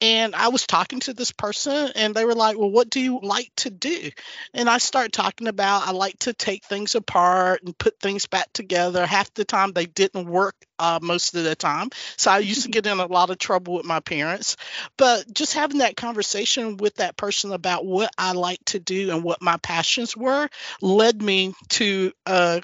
and 0.00 0.34
I 0.34 0.48
was 0.48 0.66
talking 0.66 1.00
to 1.00 1.14
this 1.14 1.32
person, 1.32 1.92
and 1.94 2.14
they 2.14 2.24
were 2.24 2.34
like, 2.34 2.58
"Well, 2.58 2.70
what 2.70 2.90
do 2.90 3.00
you 3.00 3.20
like 3.22 3.50
to 3.56 3.70
do?" 3.70 4.10
And 4.54 4.68
I 4.68 4.78
started 4.78 5.12
talking 5.12 5.48
about 5.48 5.86
I 5.86 5.92
like 5.92 6.18
to 6.20 6.32
take 6.32 6.64
things 6.64 6.94
apart 6.94 7.62
and 7.64 7.76
put 7.76 7.98
things 8.00 8.26
back 8.26 8.52
together. 8.52 9.06
Half 9.06 9.34
the 9.34 9.44
time 9.44 9.72
they 9.72 9.86
didn't 9.86 10.26
work 10.26 10.54
uh, 10.78 10.98
most 11.02 11.34
of 11.34 11.44
the 11.44 11.54
time, 11.54 11.90
so 12.16 12.30
I 12.30 12.38
used 12.38 12.64
to 12.64 12.68
get 12.70 12.86
in 12.86 12.98
a 12.98 13.06
lot 13.06 13.30
of 13.30 13.38
trouble 13.38 13.74
with 13.74 13.86
my 13.86 14.00
parents. 14.00 14.56
But 14.96 15.32
just 15.32 15.54
having 15.54 15.78
that 15.78 15.96
conversation 15.96 16.76
with 16.76 16.96
that 16.96 17.16
person 17.16 17.52
about 17.52 17.84
what 17.84 18.10
I 18.18 18.32
like 18.32 18.64
to 18.66 18.78
do 18.78 19.10
and 19.10 19.22
what 19.22 19.42
my 19.42 19.56
passions 19.58 20.16
were 20.16 20.48
led 20.80 21.22
me 21.22 21.54
to 21.70 22.12
uh, 22.26 22.60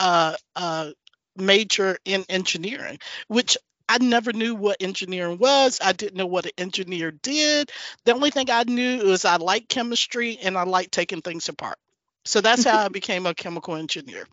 uh, 0.00 0.34
uh, 0.54 0.90
major 1.36 1.98
in 2.04 2.24
engineering, 2.28 2.98
which 3.28 3.56
I 3.88 3.98
never 3.98 4.32
knew 4.32 4.54
what 4.54 4.78
engineering 4.80 5.38
was. 5.38 5.78
I 5.82 5.92
didn't 5.92 6.16
know 6.16 6.26
what 6.26 6.46
an 6.46 6.52
engineer 6.58 7.12
did. 7.12 7.70
The 8.04 8.14
only 8.14 8.30
thing 8.30 8.50
I 8.50 8.64
knew 8.64 9.04
was 9.04 9.24
I 9.24 9.36
liked 9.36 9.68
chemistry 9.68 10.38
and 10.42 10.58
I 10.58 10.64
liked 10.64 10.92
taking 10.92 11.22
things 11.22 11.48
apart. 11.48 11.78
So 12.24 12.40
that's 12.40 12.64
how 12.64 12.84
I 12.84 12.88
became 12.92 13.26
a 13.26 13.34
chemical 13.34 13.76
engineer. 13.76 14.26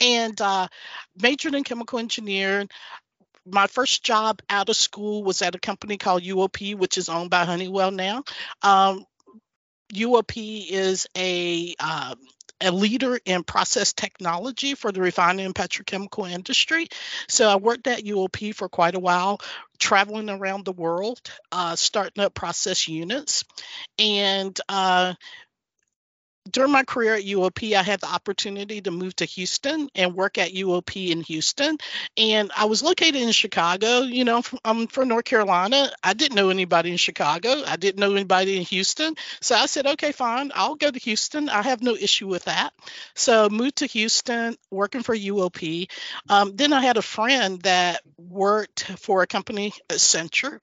And 0.00 0.40
uh, 0.40 0.68
majored 1.20 1.54
in 1.54 1.64
chemical 1.64 1.98
engineering. 1.98 2.68
My 3.44 3.66
first 3.66 4.04
job 4.04 4.40
out 4.50 4.68
of 4.68 4.76
school 4.76 5.24
was 5.24 5.42
at 5.42 5.54
a 5.54 5.60
company 5.60 5.96
called 5.98 6.22
UOP, 6.22 6.76
which 6.76 6.98
is 6.98 7.08
owned 7.08 7.30
by 7.30 7.44
Honeywell 7.44 7.90
now. 7.90 8.24
Um, 8.62 9.04
UOP 9.92 10.66
is 10.68 11.06
a 11.16 11.74
um, 11.78 12.18
a 12.60 12.70
leader 12.70 13.18
in 13.24 13.42
process 13.42 13.92
technology 13.92 14.74
for 14.74 14.92
the 14.92 15.00
refining 15.00 15.46
and 15.46 15.54
petrochemical 15.54 16.30
industry. 16.30 16.88
So 17.28 17.48
I 17.48 17.56
worked 17.56 17.86
at 17.86 18.04
UOP 18.04 18.54
for 18.54 18.68
quite 18.68 18.94
a 18.94 19.00
while, 19.00 19.40
traveling 19.78 20.30
around 20.30 20.64
the 20.64 20.72
world, 20.72 21.20
uh, 21.52 21.76
starting 21.76 22.24
up 22.24 22.34
process 22.34 22.88
units. 22.88 23.44
And 23.98 24.58
uh, 24.68 25.14
during 26.50 26.72
my 26.72 26.84
career 26.84 27.14
at 27.14 27.24
UOP, 27.24 27.74
I 27.74 27.82
had 27.82 28.00
the 28.00 28.12
opportunity 28.12 28.80
to 28.82 28.90
move 28.90 29.16
to 29.16 29.24
Houston 29.24 29.88
and 29.94 30.14
work 30.14 30.38
at 30.38 30.52
UOP 30.52 31.10
in 31.10 31.20
Houston. 31.22 31.78
And 32.16 32.50
I 32.56 32.66
was 32.66 32.82
located 32.82 33.16
in 33.16 33.32
Chicago. 33.32 34.00
You 34.00 34.24
know, 34.24 34.42
I'm 34.64 34.86
from 34.86 35.08
North 35.08 35.24
Carolina. 35.24 35.90
I 36.02 36.14
didn't 36.14 36.36
know 36.36 36.50
anybody 36.50 36.90
in 36.90 36.96
Chicago. 36.96 37.62
I 37.66 37.76
didn't 37.76 38.00
know 38.00 38.12
anybody 38.12 38.56
in 38.56 38.62
Houston. 38.62 39.14
So 39.40 39.54
I 39.54 39.66
said, 39.66 39.86
okay, 39.86 40.12
fine, 40.12 40.52
I'll 40.54 40.74
go 40.74 40.90
to 40.90 40.98
Houston. 40.98 41.48
I 41.48 41.62
have 41.62 41.82
no 41.82 41.94
issue 41.94 42.28
with 42.28 42.44
that. 42.44 42.72
So 43.14 43.48
moved 43.48 43.76
to 43.76 43.86
Houston, 43.86 44.56
working 44.70 45.02
for 45.02 45.14
UOP. 45.14 45.90
Um, 46.28 46.56
then 46.56 46.72
I 46.72 46.82
had 46.82 46.96
a 46.96 47.02
friend 47.02 47.60
that 47.62 48.02
worked 48.18 48.84
for 48.98 49.22
a 49.22 49.26
company, 49.26 49.72
Accenture 49.88 50.60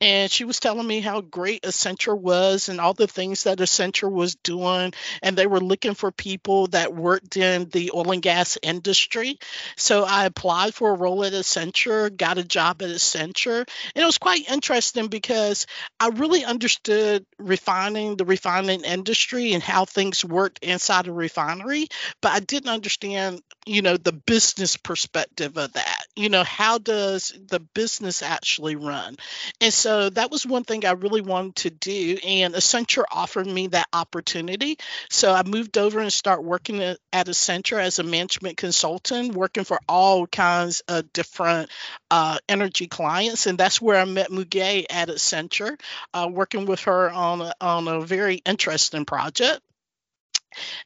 and 0.00 0.30
she 0.30 0.44
was 0.44 0.60
telling 0.60 0.86
me 0.86 1.00
how 1.00 1.20
great 1.20 1.62
Accenture 1.62 2.18
was 2.18 2.68
and 2.68 2.80
all 2.80 2.94
the 2.94 3.06
things 3.06 3.44
that 3.44 3.58
Accenture 3.58 4.10
was 4.10 4.34
doing. 4.36 4.92
And 5.22 5.36
they 5.36 5.46
were 5.46 5.60
looking 5.60 5.94
for 5.94 6.10
people 6.10 6.68
that 6.68 6.94
worked 6.94 7.36
in 7.36 7.68
the 7.68 7.90
oil 7.94 8.12
and 8.12 8.22
gas 8.22 8.58
industry. 8.62 9.38
So 9.76 10.04
I 10.04 10.26
applied 10.26 10.74
for 10.74 10.90
a 10.90 10.98
role 10.98 11.24
at 11.24 11.32
Accenture, 11.32 12.14
got 12.16 12.38
a 12.38 12.44
job 12.44 12.82
at 12.82 12.88
Accenture. 12.88 13.68
And 13.94 14.02
it 14.02 14.06
was 14.06 14.18
quite 14.18 14.48
interesting 14.50 15.08
because 15.08 15.66
I 16.00 16.08
really 16.08 16.44
understood 16.44 17.26
refining, 17.38 18.16
the 18.16 18.24
refining 18.24 18.84
industry, 18.84 19.52
and 19.52 19.62
how 19.62 19.84
things 19.84 20.24
worked 20.24 20.60
inside 20.62 21.06
a 21.06 21.12
refinery. 21.12 21.88
But 22.20 22.32
I 22.32 22.40
didn't 22.40 22.70
understand, 22.70 23.42
you 23.66 23.82
know, 23.82 23.96
the 23.96 24.12
business 24.12 24.76
perspective 24.76 25.56
of 25.56 25.72
that. 25.74 26.04
You 26.14 26.28
know, 26.28 26.44
how 26.44 26.78
does 26.78 27.32
the 27.48 27.60
business 27.60 28.22
actually 28.22 28.76
run? 28.76 29.16
And 29.60 29.72
so 29.72 30.10
that 30.10 30.30
was 30.30 30.46
one 30.46 30.64
thing 30.64 30.84
I 30.84 30.92
really 30.92 31.20
wanted 31.20 31.56
to 31.56 31.70
do. 31.70 32.18
And 32.26 32.54
Accenture 32.54 33.04
offered 33.10 33.46
me 33.46 33.68
that 33.68 33.88
opportunity. 33.92 34.78
So 35.10 35.32
I 35.32 35.42
moved 35.42 35.78
over 35.78 36.00
and 36.00 36.12
start 36.12 36.44
working 36.44 36.82
at, 36.82 36.98
Accenture 37.12 37.80
as 37.80 37.98
a 37.98 38.02
management 38.02 38.56
consultant, 38.56 39.34
working 39.34 39.64
for 39.64 39.80
all 39.88 40.26
kinds 40.26 40.82
of 40.88 41.12
different 41.12 41.70
uh, 42.10 42.38
energy 42.48 42.86
clients. 42.86 43.46
And 43.46 43.58
that's 43.58 43.80
where 43.80 44.00
I 44.00 44.04
met 44.04 44.30
Muge 44.30 44.84
at 44.90 45.08
Accenture, 45.08 45.80
uh, 46.12 46.28
working 46.30 46.66
with 46.66 46.80
her 46.80 47.10
on 47.10 47.40
a, 47.40 47.54
on 47.60 47.88
a 47.88 48.00
very 48.00 48.36
interesting 48.46 49.04
project. 49.04 49.60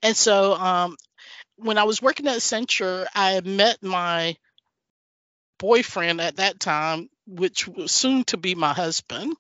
And 0.03 0.17
so 0.17 0.55
um, 0.55 0.97
when 1.57 1.79
I 1.79 1.85
was 1.85 2.01
working 2.03 2.27
at 2.27 2.39
Accenture, 2.39 3.07
I 3.15 3.41
met 3.41 3.83
my 3.83 4.37
boyfriend 5.59 6.21
at 6.21 6.37
that 6.37 6.59
time 6.59 7.11
which 7.31 7.69
was 7.69 7.93
soon 7.93 8.25
to 8.25 8.37
be 8.37 8.55
my 8.55 8.73
husband. 8.73 9.35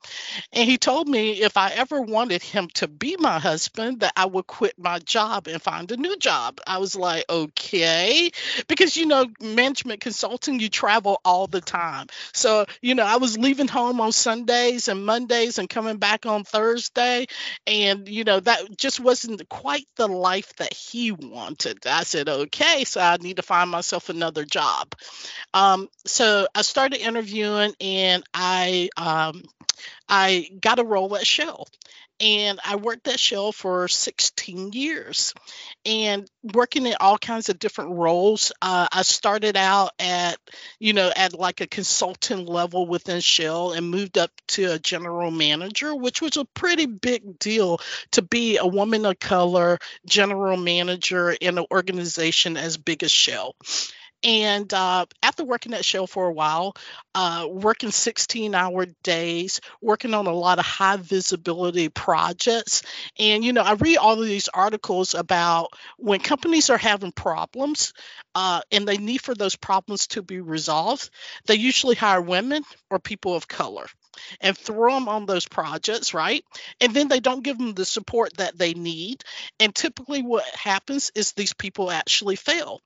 And 0.52 0.68
he 0.68 0.78
told 0.78 1.08
me 1.08 1.42
if 1.42 1.56
I 1.56 1.70
ever 1.70 2.00
wanted 2.00 2.42
him 2.42 2.68
to 2.74 2.88
be 2.88 3.16
my 3.18 3.38
husband, 3.38 4.00
that 4.00 4.12
I 4.16 4.26
would 4.26 4.46
quit 4.46 4.78
my 4.78 4.98
job 4.98 5.48
and 5.48 5.60
find 5.60 5.90
a 5.90 5.96
new 5.96 6.16
job. 6.16 6.60
I 6.66 6.78
was 6.78 6.94
like, 6.94 7.24
okay. 7.28 8.30
Because, 8.68 8.96
you 8.96 9.06
know, 9.06 9.26
management 9.40 10.00
consulting, 10.00 10.60
you 10.60 10.68
travel 10.68 11.20
all 11.24 11.46
the 11.46 11.60
time. 11.60 12.06
So, 12.32 12.66
you 12.80 12.94
know, 12.94 13.04
I 13.04 13.16
was 13.16 13.38
leaving 13.38 13.68
home 13.68 14.00
on 14.00 14.12
Sundays 14.12 14.88
and 14.88 15.04
Mondays 15.04 15.58
and 15.58 15.68
coming 15.68 15.98
back 15.98 16.26
on 16.26 16.44
Thursday. 16.44 17.26
And, 17.66 18.08
you 18.08 18.24
know, 18.24 18.40
that 18.40 18.76
just 18.76 19.00
wasn't 19.00 19.48
quite 19.48 19.86
the 19.96 20.08
life 20.08 20.54
that 20.56 20.72
he 20.72 21.12
wanted. 21.12 21.86
I 21.86 22.04
said, 22.04 22.28
okay, 22.28 22.84
so 22.84 23.00
I 23.00 23.16
need 23.16 23.36
to 23.36 23.42
find 23.42 23.70
myself 23.70 24.08
another 24.08 24.44
job. 24.44 24.94
Um, 25.52 25.88
so 26.04 26.46
I 26.54 26.62
started 26.62 27.00
interviewing 27.00 27.74
and 27.80 28.22
I 28.34 28.90
um, 28.96 29.42
I 30.08 30.50
got 30.60 30.78
a 30.78 30.84
role 30.84 31.16
at 31.16 31.26
Shell. 31.26 31.66
and 32.20 32.60
I 32.64 32.76
worked 32.76 33.08
at 33.08 33.18
Shell 33.18 33.52
for 33.52 33.88
16 33.88 34.72
years 34.74 35.32
and 35.86 36.28
working 36.54 36.86
in 36.86 36.94
all 37.00 37.16
kinds 37.18 37.48
of 37.48 37.58
different 37.58 37.92
roles. 37.92 38.52
Uh, 38.60 38.88
I 38.92 39.02
started 39.02 39.56
out 39.56 39.92
at, 39.98 40.36
you 40.78 40.92
know, 40.92 41.10
at 41.16 41.32
like 41.32 41.62
a 41.62 41.66
consultant 41.66 42.48
level 42.48 42.86
within 42.86 43.20
Shell 43.20 43.72
and 43.72 43.90
moved 43.90 44.18
up 44.18 44.30
to 44.48 44.72
a 44.72 44.78
general 44.78 45.30
manager, 45.30 45.94
which 45.94 46.20
was 46.20 46.36
a 46.36 46.44
pretty 46.44 46.86
big 46.86 47.38
deal 47.38 47.80
to 48.12 48.22
be 48.22 48.58
a 48.58 48.66
woman 48.66 49.06
of 49.06 49.18
color 49.18 49.78
general 50.06 50.58
manager 50.58 51.30
in 51.32 51.56
an 51.58 51.66
organization 51.72 52.56
as 52.58 52.76
big 52.76 53.02
as 53.02 53.10
Shell. 53.12 53.56
And 54.22 54.72
uh, 54.74 55.06
after 55.22 55.44
working 55.44 55.72
at 55.72 55.84
Shell 55.84 56.06
for 56.06 56.26
a 56.26 56.32
while, 56.32 56.74
uh, 57.14 57.46
working 57.50 57.90
16 57.90 58.54
hour 58.54 58.86
days, 59.02 59.60
working 59.80 60.12
on 60.12 60.26
a 60.26 60.32
lot 60.32 60.58
of 60.58 60.66
high 60.66 60.96
visibility 60.96 61.88
projects. 61.88 62.82
And, 63.18 63.44
you 63.44 63.52
know, 63.52 63.62
I 63.62 63.72
read 63.72 63.96
all 63.96 64.20
of 64.20 64.26
these 64.26 64.48
articles 64.48 65.14
about 65.14 65.68
when 65.96 66.20
companies 66.20 66.68
are 66.70 66.78
having 66.78 67.12
problems 67.12 67.94
uh, 68.34 68.60
and 68.70 68.86
they 68.86 68.98
need 68.98 69.22
for 69.22 69.34
those 69.34 69.56
problems 69.56 70.06
to 70.08 70.22
be 70.22 70.40
resolved, 70.40 71.08
they 71.46 71.54
usually 71.54 71.94
hire 71.94 72.20
women 72.20 72.62
or 72.90 72.98
people 72.98 73.34
of 73.34 73.48
color 73.48 73.86
and 74.40 74.56
throw 74.56 74.94
them 74.94 75.08
on 75.08 75.26
those 75.26 75.46
projects, 75.46 76.14
right? 76.14 76.44
And 76.80 76.94
then 76.94 77.08
they 77.08 77.20
don't 77.20 77.44
give 77.44 77.58
them 77.58 77.74
the 77.74 77.84
support 77.84 78.36
that 78.36 78.56
they 78.56 78.74
need. 78.74 79.24
And 79.58 79.74
typically, 79.74 80.22
what 80.22 80.44
happens 80.54 81.10
is 81.14 81.32
these 81.32 81.54
people 81.54 81.90
actually 81.90 82.36
fail. 82.36 82.80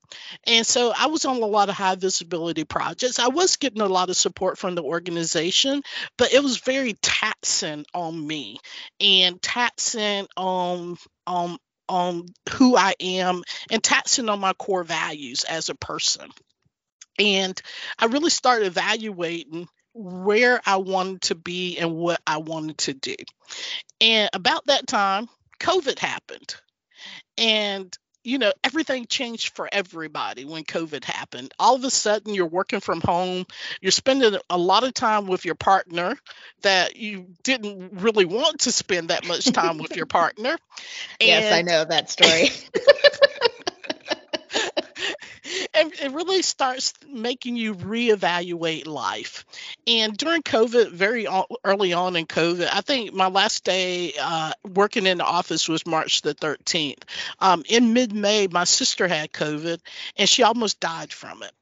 And 0.47 0.67
so 0.67 0.93
I 0.97 1.07
was 1.07 1.25
on 1.25 1.37
a 1.37 1.47
lot 1.47 1.69
of 1.69 1.75
high 1.75 1.97
visibility 1.97 2.65
projects. 2.65 3.19
I 3.19 3.29
was 3.29 3.57
getting 3.57 3.83
a 3.83 3.87
lot 3.87 4.11
of 4.11 4.17
support 4.17 4.59
from 4.59 4.75
the 4.75 4.83
organization, 4.83 5.83
but 6.17 6.33
it 6.33 6.43
was 6.43 6.59
very 6.59 6.95
taxing 7.03 7.85
on 7.95 8.27
me 8.27 8.59
and 9.01 9.41
taxing 9.43 10.27
on 10.37 10.97
on 11.27 11.59
on 11.89 12.27
who 12.53 12.77
I 12.77 12.95
am 13.01 13.43
and 13.71 13.83
taxing 13.83 14.29
on 14.29 14.41
my 14.41 14.55
core 14.55 14.85
values 14.85 15.45
as 15.45 15.69
a 15.69 15.75
person. 15.75 16.31
And 17.19 17.61
I 17.99 18.07
really 18.07 18.31
started 18.31 18.67
evaluating 18.67 19.69
where 19.95 20.61
I 20.67 20.77
wanted 20.77 21.23
to 21.23 21.35
be 21.35 21.79
and 21.79 21.95
what 21.95 22.21
I 22.27 22.39
wanted 22.39 22.79
to 22.79 22.95
do. 22.95 23.15
And 24.01 24.29
about 24.33 24.67
that 24.67 24.87
time, 24.87 25.29
COVID 25.61 25.99
happened. 25.99 26.57
And 27.39 27.97
you 28.25 28.39
know, 28.39 28.53
everything 28.65 29.07
changed 29.07 29.55
for 29.55 29.69
everybody 29.71 30.47
when 30.47 30.65
COVID 30.65 31.05
happened. 31.05 31.53
All 31.59 31.75
of 31.75 31.85
a 31.85 31.91
sudden, 31.91 32.35
you're 32.35 32.47
working 32.47 32.81
from 32.81 33.03
home. 33.03 33.45
You're 33.83 33.93
spending 33.93 34.35
a 34.49 34.59
lot 34.59 34.83
of 34.83 34.95
time 34.95 35.27
with 35.27 35.45
your 35.45 35.55
partner 35.55 36.17
that 36.63 36.97
you 36.97 37.27
didn't 37.43 38.01
really 38.01 38.25
want 38.25 38.61
to 38.61 38.73
spend 38.73 39.11
that 39.11 39.29
much 39.29 39.45
time 39.53 39.77
with 39.77 39.95
your 39.95 40.07
partner. 40.07 40.57
And, 41.21 41.29
yes, 41.29 41.53
I 41.53 41.61
know 41.61 41.85
that 41.85 42.11
story. 42.11 42.49
and 45.75 45.93
it 45.93 46.13
really 46.13 46.43
starts 46.43 46.95
making 47.09 47.57
you 47.57 47.75
reevaluate 47.75 48.87
life. 48.87 49.45
And 49.87 50.17
during 50.17 50.43
COVID, 50.43 50.91
very 50.91 51.27
early 51.65 51.93
on 51.93 52.17
in 52.17 52.27
COVID, 52.27 52.69
I 52.73 52.81
think 52.81 53.13
my 53.13 53.29
last 53.29 53.65
day 53.65 54.15
uh, 54.21 54.53
working 54.65 55.07
in 55.07 55.19
the 55.19 55.25
office 55.25 55.69
was 55.69 55.87
March 55.87 56.23
the 56.23 56.35
13th. 56.35 57.03
Um, 57.41 57.65
in 57.69 57.93
mid 57.93 58.13
May, 58.13 58.47
my 58.47 58.65
sister 58.65 59.09
had 59.09 59.33
COVID 59.33 59.81
and 60.17 60.29
she 60.29 60.43
almost 60.43 60.81
died 60.81 61.13
from 61.13 61.43
it. 61.43 61.53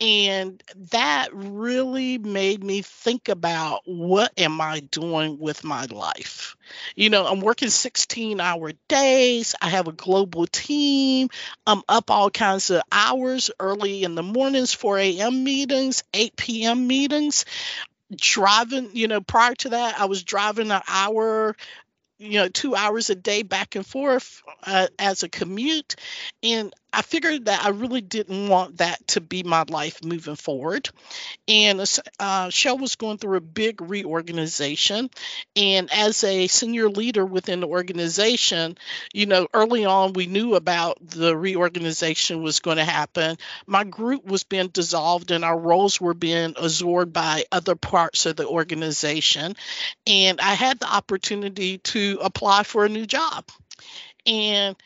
And 0.00 0.62
that 0.92 1.30
really 1.32 2.18
made 2.18 2.62
me 2.62 2.82
think 2.82 3.28
about 3.28 3.80
what 3.86 4.32
am 4.36 4.60
I 4.60 4.80
doing 4.80 5.38
with 5.38 5.64
my 5.64 5.86
life? 5.86 6.56
You 6.94 7.10
know, 7.10 7.26
I'm 7.26 7.40
working 7.40 7.70
16 7.70 8.40
hour 8.40 8.72
days. 8.88 9.54
I 9.60 9.70
have 9.70 9.88
a 9.88 9.92
global 9.92 10.46
team. 10.46 11.28
I'm 11.66 11.82
up 11.88 12.10
all 12.10 12.30
kinds 12.30 12.70
of 12.70 12.82
hours 12.92 13.50
early 13.58 14.04
in 14.04 14.14
the 14.14 14.22
mornings, 14.22 14.72
4 14.74 14.98
a.m. 14.98 15.44
meetings, 15.44 16.02
8 16.12 16.36
p.m. 16.36 16.86
meetings 16.86 17.44
driving 18.14 18.90
you 18.92 19.08
know 19.08 19.20
prior 19.20 19.54
to 19.54 19.70
that 19.70 19.98
i 20.00 20.04
was 20.04 20.22
driving 20.22 20.70
an 20.70 20.80
hour 20.86 21.56
you 22.18 22.38
know 22.38 22.48
two 22.48 22.74
hours 22.74 23.10
a 23.10 23.14
day 23.14 23.42
back 23.42 23.74
and 23.74 23.86
forth 23.86 24.42
uh, 24.64 24.86
as 24.98 25.22
a 25.22 25.28
commute 25.28 25.96
and 26.42 26.72
i 26.96 27.02
figured 27.02 27.44
that 27.44 27.64
i 27.64 27.68
really 27.68 28.00
didn't 28.00 28.48
want 28.48 28.78
that 28.78 29.06
to 29.06 29.20
be 29.20 29.42
my 29.42 29.64
life 29.68 30.04
moving 30.04 30.36
forward. 30.36 30.88
And 31.48 31.80
uh, 32.18 32.50
shell 32.50 32.78
was 32.78 32.96
going 32.96 33.18
through 33.18 33.36
a 33.36 33.40
big 33.40 33.80
reorganization. 33.80 35.10
And 35.54 35.92
as 35.92 36.24
a 36.24 36.46
senior 36.46 36.88
leader 36.88 37.24
within 37.24 37.60
the 37.60 37.66
organization 37.66 38.78
you 39.12 39.26
know 39.26 39.46
early 39.52 39.84
on 39.84 40.12
we 40.12 40.26
knew 40.26 40.54
about 40.54 40.98
the 41.00 41.36
reorganization 41.36 42.42
was 42.42 42.60
going 42.60 42.78
to 42.78 42.84
happen. 42.84 43.36
My 43.66 43.84
group 43.84 44.24
was 44.24 44.42
being 44.44 44.68
dissolved 44.68 45.30
and 45.30 45.44
our 45.44 45.58
roles 45.58 46.00
were 46.00 46.14
being 46.14 46.54
absorbed 46.56 47.12
by 47.12 47.44
other 47.52 47.76
parts 47.76 48.26
of 48.26 48.36
the 48.36 48.46
organization. 48.46 49.54
And 50.06 50.40
i 50.40 50.54
had 50.54 50.80
the 50.80 50.92
opportunity 50.92 51.78
to 51.78 52.18
apply 52.22 52.62
for 52.62 52.84
a 52.84 52.88
new 52.88 53.06
job. 53.06 53.44
And 54.26 54.76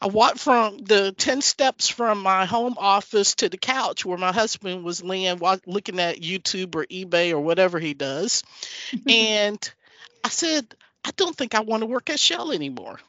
I 0.00 0.06
walked 0.06 0.38
from 0.38 0.78
the 0.78 1.12
10 1.12 1.40
steps 1.40 1.88
from 1.88 2.22
my 2.22 2.44
home 2.44 2.76
office 2.78 3.34
to 3.36 3.48
the 3.48 3.56
couch 3.56 4.04
where 4.04 4.18
my 4.18 4.32
husband 4.32 4.84
was 4.84 5.02
laying 5.02 5.40
looking 5.66 5.98
at 5.98 6.20
YouTube 6.20 6.76
or 6.76 6.86
eBay 6.86 7.32
or 7.32 7.40
whatever 7.40 7.80
he 7.80 7.94
does. 7.94 8.44
and 9.08 9.72
I 10.22 10.28
said, 10.28 10.72
I 11.04 11.10
don't 11.16 11.36
think 11.36 11.54
I 11.54 11.60
want 11.60 11.82
to 11.82 11.86
work 11.86 12.10
at 12.10 12.20
Shell 12.20 12.52
anymore. 12.52 13.00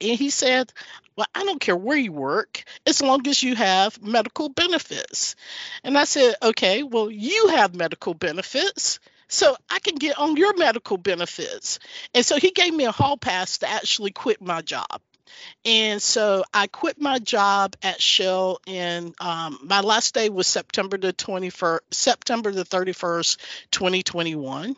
And 0.00 0.18
he 0.18 0.30
said, 0.30 0.72
Well, 1.14 1.26
I 1.34 1.44
don't 1.44 1.60
care 1.60 1.76
where 1.76 1.96
you 1.96 2.10
work 2.10 2.64
as 2.84 3.00
long 3.00 3.26
as 3.28 3.40
you 3.42 3.54
have 3.54 4.02
medical 4.02 4.48
benefits. 4.48 5.36
And 5.84 5.96
I 5.96 6.04
said, 6.04 6.34
Okay, 6.42 6.82
well, 6.82 7.10
you 7.10 7.48
have 7.48 7.76
medical 7.76 8.14
benefits 8.14 8.98
so 9.28 9.56
I 9.70 9.78
can 9.78 9.94
get 9.94 10.18
on 10.18 10.36
your 10.36 10.56
medical 10.56 10.96
benefits. 10.96 11.78
And 12.12 12.26
so 12.26 12.36
he 12.36 12.50
gave 12.50 12.74
me 12.74 12.84
a 12.84 12.92
hall 12.92 13.16
pass 13.16 13.58
to 13.58 13.70
actually 13.70 14.10
quit 14.10 14.42
my 14.42 14.62
job. 14.62 15.00
And 15.64 16.02
so 16.02 16.44
I 16.52 16.66
quit 16.66 17.00
my 17.00 17.18
job 17.18 17.76
at 17.82 18.00
Shell 18.00 18.60
and 18.66 19.14
um, 19.20 19.58
my 19.62 19.80
last 19.80 20.14
day 20.14 20.28
was 20.28 20.46
September 20.46 20.98
the 20.98 21.12
21st, 21.12 21.80
September 21.90 22.50
the 22.50 22.64
31st, 22.64 23.36
2021. 23.70 24.76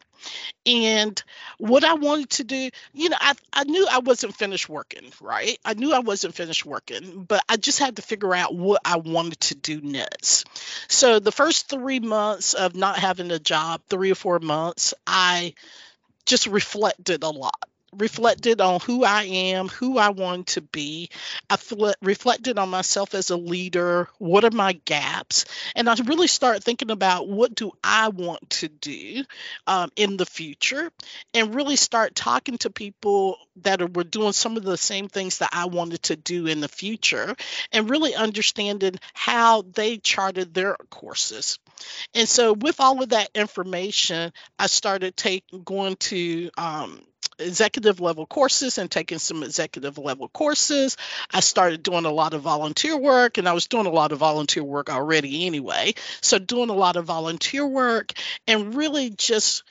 And 0.66 1.22
what 1.58 1.84
I 1.84 1.94
wanted 1.94 2.30
to 2.30 2.44
do, 2.44 2.70
you 2.92 3.08
know, 3.08 3.16
I, 3.20 3.34
I 3.52 3.64
knew 3.64 3.86
I 3.90 3.98
wasn't 3.98 4.34
finished 4.34 4.68
working, 4.68 5.12
right? 5.20 5.58
I 5.64 5.74
knew 5.74 5.92
I 5.92 5.98
wasn't 5.98 6.34
finished 6.34 6.64
working, 6.64 7.24
but 7.24 7.42
I 7.48 7.56
just 7.56 7.78
had 7.78 7.96
to 7.96 8.02
figure 8.02 8.34
out 8.34 8.54
what 8.54 8.80
I 8.84 8.96
wanted 8.96 9.40
to 9.40 9.54
do 9.54 9.80
next. 9.80 10.46
So 10.88 11.18
the 11.18 11.32
first 11.32 11.68
three 11.68 12.00
months 12.00 12.54
of 12.54 12.74
not 12.74 12.98
having 12.98 13.30
a 13.30 13.38
job, 13.38 13.82
three 13.88 14.10
or 14.10 14.14
four 14.14 14.38
months, 14.38 14.94
I 15.06 15.54
just 16.24 16.46
reflected 16.46 17.22
a 17.22 17.30
lot 17.30 17.68
reflected 17.98 18.60
on 18.60 18.80
who 18.80 19.04
I 19.04 19.24
am, 19.24 19.68
who 19.68 19.98
I 19.98 20.10
want 20.10 20.48
to 20.48 20.60
be. 20.60 21.10
I 21.50 21.58
reflected 22.02 22.58
on 22.58 22.68
myself 22.68 23.14
as 23.14 23.30
a 23.30 23.36
leader. 23.36 24.08
What 24.18 24.44
are 24.44 24.50
my 24.50 24.74
gaps? 24.84 25.44
And 25.74 25.88
I 25.88 25.94
really 26.04 26.26
start 26.26 26.62
thinking 26.62 26.90
about 26.90 27.28
what 27.28 27.54
do 27.54 27.72
I 27.82 28.08
want 28.08 28.50
to 28.50 28.68
do 28.68 29.24
um, 29.66 29.90
in 29.96 30.16
the 30.16 30.26
future, 30.26 30.90
and 31.32 31.54
really 31.54 31.76
start 31.76 32.14
talking 32.14 32.58
to 32.58 32.70
people 32.70 33.38
that 33.62 33.82
are, 33.82 33.86
were 33.86 34.04
doing 34.04 34.32
some 34.32 34.56
of 34.56 34.64
the 34.64 34.76
same 34.76 35.08
things 35.08 35.38
that 35.38 35.50
I 35.52 35.66
wanted 35.66 36.02
to 36.04 36.16
do 36.16 36.46
in 36.46 36.60
the 36.60 36.68
future, 36.68 37.34
and 37.72 37.90
really 37.90 38.14
understanding 38.14 38.98
how 39.12 39.62
they 39.62 39.98
charted 39.98 40.54
their 40.54 40.76
courses. 40.90 41.58
And 42.14 42.28
so, 42.28 42.52
with 42.52 42.80
all 42.80 43.02
of 43.02 43.10
that 43.10 43.30
information, 43.34 44.32
I 44.58 44.66
started 44.66 45.16
taking 45.16 45.62
going 45.62 45.96
to 45.96 46.50
um, 46.56 47.00
executive 47.38 48.00
level 48.00 48.26
courses 48.26 48.78
and 48.78 48.90
taking 48.90 49.18
some 49.18 49.42
executive 49.42 49.98
level 49.98 50.28
courses. 50.28 50.96
I 51.32 51.40
started 51.40 51.82
doing 51.82 52.04
a 52.04 52.12
lot 52.12 52.34
of 52.34 52.42
volunteer 52.42 52.96
work, 52.96 53.38
and 53.38 53.48
I 53.48 53.52
was 53.52 53.66
doing 53.66 53.86
a 53.86 53.90
lot 53.90 54.12
of 54.12 54.18
volunteer 54.18 54.64
work 54.64 54.90
already 54.90 55.46
anyway. 55.46 55.94
So, 56.20 56.38
doing 56.38 56.70
a 56.70 56.74
lot 56.74 56.96
of 56.96 57.04
volunteer 57.04 57.66
work 57.66 58.12
and 58.46 58.74
really 58.74 59.10
just 59.10 59.62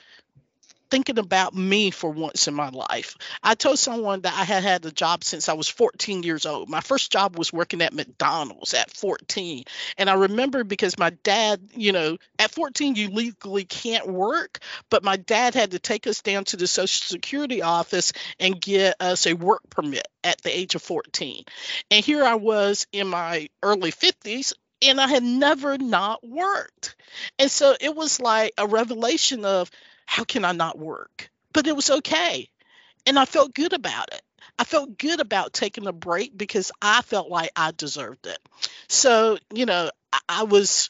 thinking 0.93 1.17
about 1.17 1.56
me 1.56 1.89
for 1.89 2.12
once 2.12 2.47
in 2.47 2.53
my 2.53 2.69
life. 2.69 3.17
I 3.41 3.56
told 3.56 3.79
someone 3.79 4.21
that 4.21 4.34
I 4.38 4.43
had 4.43 4.62
had 4.62 4.86
a 4.86 4.91
job 4.91 5.23
since 5.23 5.49
I 5.49 5.53
was 5.53 5.67
14 5.67 6.21
years 6.21 6.45
old. 6.45 6.69
My 6.69 6.82
first 6.82 7.12
job 7.12 7.36
was 7.36 7.51
working 7.51 7.82
at 7.82 7.95
McDonald's 7.95 8.75
at 8.75 8.95
14. 8.95 9.63
And 9.97 10.08
I 10.08 10.13
remember 10.13 10.63
because 10.63 10.99
my 10.99 11.10
dad, 11.23 11.62
you 11.75 11.93
know, 11.93 12.19
at 12.38 12.51
14, 12.51 12.93
you 12.93 13.10
legally 13.10 13.65
can't 13.65 14.08
work, 14.08 14.60
but 14.91 15.03
my 15.03 15.17
dad 15.17 15.56
had 15.56 15.71
to 15.71 15.79
take 15.79 16.06
us 16.06 16.21
down 16.21 16.43
to 16.45 16.58
the 16.58 16.67
Social 16.67 17.01
Security 17.08 17.63
office 17.63 18.13
and 18.39 18.62
get 18.62 18.95
us 18.99 19.25
a 19.25 19.34
work 19.34 19.67
permit 19.71 20.08
at 20.23 20.43
the 20.43 20.56
age 20.56 20.75
of 20.75 20.84
14. 20.84 21.43
And 21.89 22.06
here 22.06 22.23
I 22.23 22.36
was 22.36 22.86
in 22.91 23.08
my 23.08 23.49
early 23.63 23.91
50s 23.91 24.53
and 24.84 25.01
I 25.01 25.08
had 25.08 25.23
never 25.23 25.75
not 25.79 26.19
worked. 26.23 26.95
And 27.39 27.49
so 27.49 27.75
it 27.82 27.95
was 27.95 28.19
like 28.19 28.53
a 28.60 28.67
revelation 28.67 29.43
of 29.43 29.71
how 30.05 30.23
can 30.23 30.45
I 30.45 30.51
not 30.51 30.77
work? 30.79 31.29
But 31.53 31.67
it 31.67 31.75
was 31.75 31.89
okay. 31.89 32.49
and 33.05 33.19
I 33.19 33.25
felt 33.25 33.53
good 33.55 33.73
about 33.73 34.13
it. 34.13 34.21
I 34.59 34.65
felt 34.65 34.97
good 34.97 35.19
about 35.19 35.53
taking 35.53 35.87
a 35.87 35.93
break 35.93 36.37
because 36.37 36.71
I 36.81 37.01
felt 37.01 37.29
like 37.29 37.51
I 37.55 37.71
deserved 37.71 38.27
it. 38.27 38.39
So, 38.87 39.37
you 39.53 39.65
know, 39.65 39.91
I, 40.11 40.19
I 40.29 40.43
was 40.43 40.89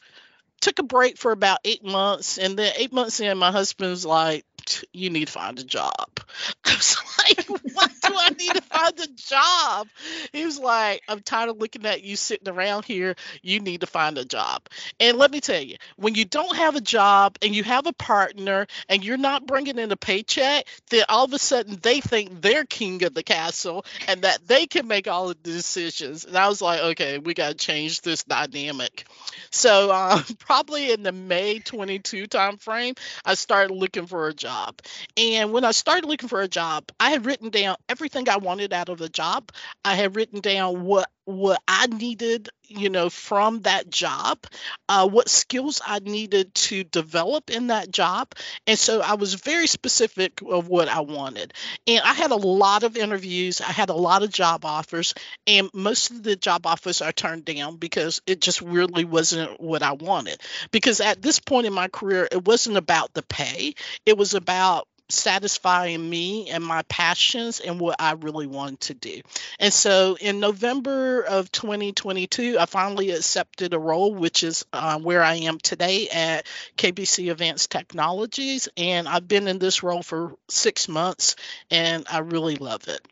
took 0.60 0.78
a 0.78 0.84
break 0.84 1.18
for 1.18 1.32
about 1.32 1.58
eight 1.64 1.84
months 1.84 2.38
and 2.38 2.58
then 2.58 2.72
eight 2.76 2.92
months 2.92 3.20
in 3.20 3.38
my 3.38 3.52
husband's 3.52 4.06
like 4.06 4.44
you 4.92 5.10
need 5.10 5.26
to 5.26 5.32
find 5.32 5.58
a 5.58 5.64
job. 5.64 6.08
I 6.64 6.74
was 6.74 6.96
like, 7.18 7.46
what 7.74 7.92
do 8.08 8.14
I 8.16 8.30
need 8.30 8.54
to 8.54 8.62
find 8.62 8.98
a 9.00 9.08
job? 9.08 9.88
He 10.32 10.44
was 10.44 10.58
like, 10.58 11.02
I'm 11.08 11.20
tired 11.20 11.50
of 11.50 11.58
looking 11.58 11.86
at 11.86 12.02
you 12.02 12.16
sitting 12.16 12.48
around 12.48 12.84
here. 12.84 13.14
You 13.42 13.60
need 13.60 13.80
to 13.80 13.86
find 13.86 14.18
a 14.18 14.24
job. 14.24 14.62
And 15.00 15.18
let 15.18 15.30
me 15.30 15.40
tell 15.40 15.60
you, 15.60 15.76
when 15.96 16.14
you 16.14 16.24
don't 16.24 16.56
have 16.56 16.76
a 16.76 16.80
job 16.80 17.38
and 17.42 17.54
you 17.54 17.64
have 17.64 17.86
a 17.86 17.92
partner 17.92 18.66
and 18.88 19.04
you're 19.04 19.16
not 19.16 19.46
bringing 19.46 19.78
in 19.78 19.92
a 19.92 19.96
paycheck, 19.96 20.66
then 20.90 21.04
all 21.08 21.24
of 21.24 21.32
a 21.32 21.38
sudden 21.38 21.78
they 21.82 22.00
think 22.00 22.40
they're 22.40 22.64
king 22.64 23.02
of 23.04 23.14
the 23.14 23.22
castle 23.22 23.84
and 24.08 24.22
that 24.22 24.46
they 24.46 24.66
can 24.66 24.86
make 24.86 25.08
all 25.08 25.28
the 25.28 25.34
decisions. 25.34 26.24
And 26.24 26.36
I 26.36 26.48
was 26.48 26.60
like, 26.60 26.80
okay, 26.80 27.18
we 27.18 27.34
got 27.34 27.50
to 27.50 27.54
change 27.54 28.00
this 28.02 28.24
dynamic. 28.24 29.06
So 29.50 29.92
um, 29.92 30.24
probably 30.38 30.92
in 30.92 31.02
the 31.02 31.12
May 31.12 31.60
22 31.60 32.26
timeframe, 32.26 32.98
I 33.24 33.34
started 33.34 33.74
looking 33.74 34.06
for 34.06 34.28
a 34.28 34.34
job. 34.34 34.80
And 35.16 35.52
when 35.52 35.64
I 35.64 35.70
started 35.70 36.06
looking 36.06 36.28
for 36.28 36.40
a 36.40 36.48
job, 36.48 36.90
I 36.98 37.10
had 37.10 37.26
written 37.26 37.50
down 37.50 37.76
everything 37.94 38.28
I 38.28 38.38
wanted 38.38 38.72
out 38.72 38.88
of 38.88 38.98
the 38.98 39.08
job. 39.08 39.52
I 39.84 39.94
had 39.94 40.16
written 40.16 40.40
down 40.40 40.82
what 40.82 41.08
what 41.26 41.62
I 41.66 41.86
needed, 41.86 42.50
you 42.66 42.90
know, 42.90 43.08
from 43.08 43.62
that 43.62 43.88
job, 43.88 44.44
uh, 44.88 45.08
what 45.08 45.28
skills 45.28 45.80
I 45.86 46.00
needed 46.00 46.54
to 46.54 46.84
develop 46.84 47.50
in 47.50 47.68
that 47.68 47.90
job. 47.90 48.34
And 48.66 48.78
so 48.78 49.00
I 49.00 49.14
was 49.14 49.34
very 49.34 49.66
specific 49.66 50.42
of 50.42 50.68
what 50.68 50.88
I 50.88 51.00
wanted. 51.00 51.54
And 51.86 52.02
I 52.02 52.12
had 52.12 52.30
a 52.30 52.36
lot 52.36 52.82
of 52.82 52.96
interviews, 52.96 53.60
I 53.60 53.72
had 53.72 53.88
a 53.88 53.94
lot 53.94 54.22
of 54.22 54.30
job 54.30 54.64
offers, 54.64 55.14
and 55.46 55.70
most 55.72 56.10
of 56.10 56.22
the 56.24 56.36
job 56.36 56.66
offers 56.66 57.00
I 57.00 57.12
turned 57.12 57.44
down 57.44 57.76
because 57.76 58.20
it 58.26 58.40
just 58.40 58.60
really 58.60 59.04
wasn't 59.04 59.60
what 59.60 59.82
I 59.82 59.92
wanted. 59.92 60.42
Because 60.72 61.00
at 61.00 61.22
this 61.22 61.38
point 61.38 61.66
in 61.66 61.72
my 61.72 61.88
career, 61.88 62.28
it 62.30 62.44
wasn't 62.44 62.76
about 62.76 63.14
the 63.14 63.22
pay, 63.22 63.74
it 64.04 64.18
was 64.18 64.34
about 64.34 64.88
satisfying 65.08 66.08
me 66.08 66.48
and 66.50 66.64
my 66.64 66.82
passions 66.82 67.60
and 67.60 67.78
what 67.78 67.96
I 67.98 68.12
really 68.12 68.46
wanted 68.46 68.80
to 68.80 68.94
do. 68.94 69.20
And 69.58 69.72
so 69.72 70.16
in 70.18 70.40
November 70.40 71.22
of 71.22 71.52
2022, 71.52 72.56
I 72.58 72.66
finally 72.66 73.10
accepted 73.10 73.74
a 73.74 73.78
role, 73.78 74.14
which 74.14 74.42
is 74.42 74.64
uh, 74.72 74.98
where 74.98 75.22
I 75.22 75.34
am 75.34 75.58
today 75.58 76.08
at 76.08 76.46
KBC 76.76 77.30
Advanced 77.30 77.70
Technologies. 77.70 78.68
And 78.76 79.06
I've 79.06 79.28
been 79.28 79.46
in 79.46 79.58
this 79.58 79.82
role 79.82 80.02
for 80.02 80.34
six 80.48 80.88
months 80.88 81.36
and 81.70 82.06
I 82.10 82.20
really 82.20 82.56
love 82.56 82.88
it. 82.88 83.06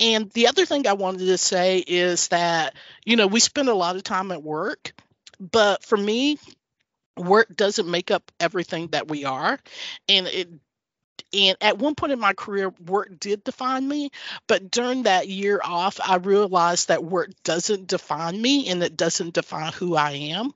And 0.00 0.30
the 0.30 0.48
other 0.48 0.64
thing 0.64 0.86
I 0.86 0.92
wanted 0.92 1.26
to 1.26 1.38
say 1.38 1.78
is 1.78 2.28
that, 2.28 2.74
you 3.04 3.16
know, 3.16 3.26
we 3.26 3.40
spend 3.40 3.68
a 3.68 3.74
lot 3.74 3.96
of 3.96 4.04
time 4.04 4.30
at 4.30 4.42
work, 4.42 4.92
but 5.40 5.84
for 5.84 5.96
me, 5.96 6.38
work 7.16 7.54
doesn't 7.54 7.88
make 7.88 8.10
up 8.10 8.30
everything 8.38 8.88
that 8.88 9.08
we 9.08 9.24
are 9.24 9.58
and 10.08 10.28
it 10.28 10.48
and 11.32 11.56
at 11.60 11.78
one 11.78 11.94
point 11.94 12.12
in 12.12 12.20
my 12.20 12.32
career, 12.32 12.70
work 12.86 13.18
did 13.18 13.44
define 13.44 13.86
me. 13.86 14.10
But 14.46 14.70
during 14.70 15.04
that 15.04 15.28
year 15.28 15.60
off, 15.62 16.00
I 16.02 16.16
realized 16.16 16.88
that 16.88 17.04
work 17.04 17.30
doesn't 17.44 17.86
define 17.86 18.40
me 18.40 18.68
and 18.68 18.82
it 18.82 18.96
doesn't 18.96 19.34
define 19.34 19.72
who 19.72 19.96
I 19.96 20.12
am. 20.12 20.52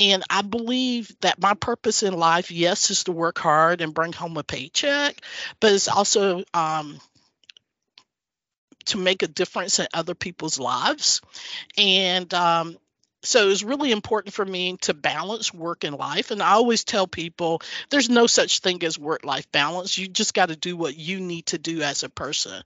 And 0.00 0.22
I 0.30 0.42
believe 0.42 1.14
that 1.20 1.40
my 1.40 1.54
purpose 1.54 2.02
in 2.02 2.14
life, 2.14 2.50
yes, 2.50 2.90
is 2.90 3.04
to 3.04 3.12
work 3.12 3.38
hard 3.38 3.80
and 3.80 3.94
bring 3.94 4.12
home 4.12 4.36
a 4.36 4.42
paycheck, 4.42 5.20
but 5.60 5.72
it's 5.72 5.88
also 5.88 6.44
um, 6.54 7.00
to 8.86 8.98
make 8.98 9.22
a 9.22 9.28
difference 9.28 9.78
in 9.78 9.86
other 9.94 10.14
people's 10.14 10.58
lives. 10.58 11.20
And 11.76 12.32
um, 12.34 12.76
so 13.24 13.48
it's 13.48 13.62
really 13.62 13.90
important 13.90 14.34
for 14.34 14.44
me 14.44 14.76
to 14.82 14.94
balance 14.94 15.52
work 15.52 15.84
and 15.84 15.96
life 15.96 16.30
and 16.30 16.42
i 16.42 16.52
always 16.52 16.84
tell 16.84 17.06
people 17.06 17.60
there's 17.90 18.08
no 18.08 18.26
such 18.26 18.60
thing 18.60 18.82
as 18.84 18.98
work 18.98 19.24
life 19.24 19.50
balance. 19.52 19.96
You 19.98 20.08
just 20.08 20.34
got 20.34 20.48
to 20.48 20.56
do 20.56 20.76
what 20.76 20.96
you 20.96 21.20
need 21.20 21.46
to 21.46 21.58
do 21.58 21.82
as 21.82 22.02
a 22.02 22.08
person. 22.08 22.62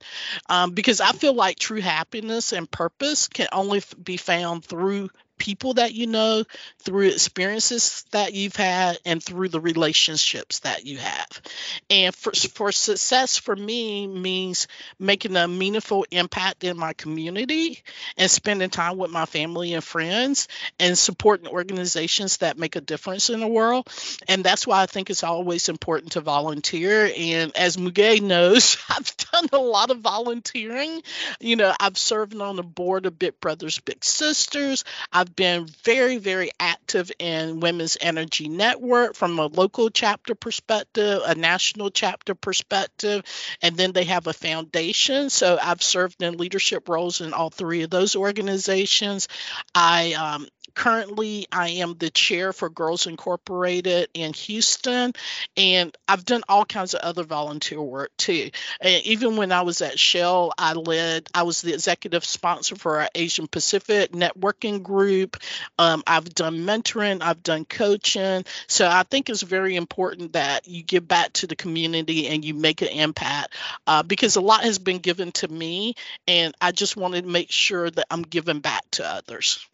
Um, 0.47 0.71
because 0.71 1.01
i 1.01 1.11
feel 1.11 1.33
like 1.33 1.59
true 1.59 1.81
happiness 1.81 2.53
and 2.53 2.69
purpose 2.69 3.27
can 3.27 3.47
only 3.51 3.81
be 4.01 4.17
found 4.17 4.65
through 4.65 5.09
people 5.39 5.75
that 5.75 5.93
you 5.93 6.05
know, 6.05 6.43
through 6.79 7.07
experiences 7.07 8.05
that 8.11 8.33
you've 8.33 8.55
had, 8.55 8.99
and 9.05 9.23
through 9.23 9.49
the 9.49 9.59
relationships 9.59 10.59
that 10.59 10.85
you 10.85 10.97
have. 10.97 11.41
And 11.89 12.13
for, 12.13 12.31
for 12.33 12.71
success 12.71 13.37
for 13.37 13.55
me 13.55 14.05
means 14.07 14.67
making 14.99 15.35
a 15.35 15.47
meaningful 15.47 16.05
impact 16.11 16.63
in 16.63 16.77
my 16.77 16.93
community 16.93 17.81
and 18.17 18.29
spending 18.29 18.69
time 18.69 18.97
with 18.97 19.11
my 19.11 19.25
family 19.25 19.73
and 19.73 19.83
friends 19.83 20.47
and 20.79 20.97
supporting 20.97 21.47
organizations 21.47 22.37
that 22.37 22.57
make 22.57 22.75
a 22.75 22.81
difference 22.81 23.29
in 23.29 23.39
the 23.39 23.47
world. 23.47 23.87
And 24.27 24.43
that's 24.43 24.67
why 24.67 24.81
I 24.81 24.85
think 24.85 25.09
it's 25.09 25.23
always 25.23 25.69
important 25.69 26.13
to 26.13 26.21
volunteer. 26.21 27.11
And 27.15 27.55
as 27.55 27.77
Muge 27.77 28.21
knows, 28.21 28.77
I've 28.89 29.15
done 29.31 29.47
a 29.53 29.57
lot 29.57 29.91
of 29.91 29.99
volunteering. 29.99 31.01
You 31.39 31.55
know, 31.55 31.73
I've 31.79 31.97
served 31.97 32.35
on 32.39 32.55
the 32.55 32.63
board 32.63 33.05
of 33.05 33.17
Big 33.17 33.39
Brothers 33.39 33.79
Big 33.79 34.03
Sisters. 34.03 34.83
I've 35.11 35.28
I've 35.29 35.35
been 35.35 35.67
very, 35.83 36.17
very 36.17 36.49
active 36.59 37.11
in 37.19 37.59
Women's 37.59 37.97
Energy 38.01 38.49
Network 38.49 39.13
from 39.13 39.37
a 39.37 39.45
local 39.45 39.91
chapter 39.91 40.33
perspective, 40.33 41.21
a 41.23 41.35
national 41.35 41.91
chapter 41.91 42.33
perspective, 42.33 43.23
and 43.61 43.77
then 43.77 43.91
they 43.91 44.05
have 44.05 44.25
a 44.25 44.33
foundation. 44.33 45.29
So 45.29 45.59
I've 45.61 45.83
served 45.83 46.23
in 46.23 46.37
leadership 46.37 46.89
roles 46.89 47.21
in 47.21 47.33
all 47.33 47.51
three 47.51 47.83
of 47.83 47.91
those 47.91 48.15
organizations. 48.15 49.27
I 49.75 50.13
um, 50.13 50.47
currently 50.73 51.47
I 51.51 51.69
am 51.69 51.95
the 51.97 52.09
chair 52.09 52.53
for 52.53 52.69
Girls 52.69 53.07
Incorporated 53.07 54.09
in 54.13 54.33
Houston, 54.33 55.13
and 55.57 55.95
I've 56.07 56.25
done 56.25 56.43
all 56.47 56.65
kinds 56.65 56.93
of 56.93 57.01
other 57.01 57.23
volunteer 57.23 57.81
work 57.81 58.11
too. 58.17 58.51
And 58.81 59.05
even 59.05 59.37
when 59.37 59.51
I 59.51 59.61
was 59.61 59.81
at 59.81 59.99
Shell, 59.99 60.53
I 60.57 60.73
led, 60.73 61.27
I 61.33 61.43
was 61.43 61.61
the 61.61 61.73
executive 61.73 62.25
sponsor 62.25 62.75
for 62.75 63.01
our 63.01 63.09
Asian 63.15 63.47
Pacific 63.47 64.11
networking 64.11 64.83
group. 64.83 65.37
Um, 65.77 66.03
I've 66.05 66.33
done 66.33 66.59
mentoring, 66.59 67.21
I've 67.21 67.43
done 67.43 67.65
coaching. 67.65 68.45
So 68.67 68.87
I 68.87 69.03
think 69.03 69.29
it's 69.29 69.41
very 69.41 69.75
important 69.75 70.33
that 70.33 70.67
you 70.67 70.83
give 70.83 71.07
back 71.07 71.33
to 71.33 71.47
the 71.47 71.55
community 71.55 72.27
and 72.27 72.43
you 72.43 72.53
make 72.53 72.81
an 72.81 72.89
impact 72.89 73.53
uh, 73.87 74.03
because 74.03 74.35
a 74.35 74.41
lot 74.41 74.63
has 74.63 74.79
been 74.79 74.99
given 74.99 75.31
to 75.33 75.47
me, 75.47 75.95
and 76.27 76.53
I 76.61 76.71
just 76.71 76.97
wanted 76.97 77.23
to 77.23 77.29
make 77.29 77.51
sure 77.51 77.89
that 77.89 78.07
I'm 78.09 78.23
giving 78.23 78.59
back 78.59 78.83
to 78.91 79.05
others. 79.05 79.65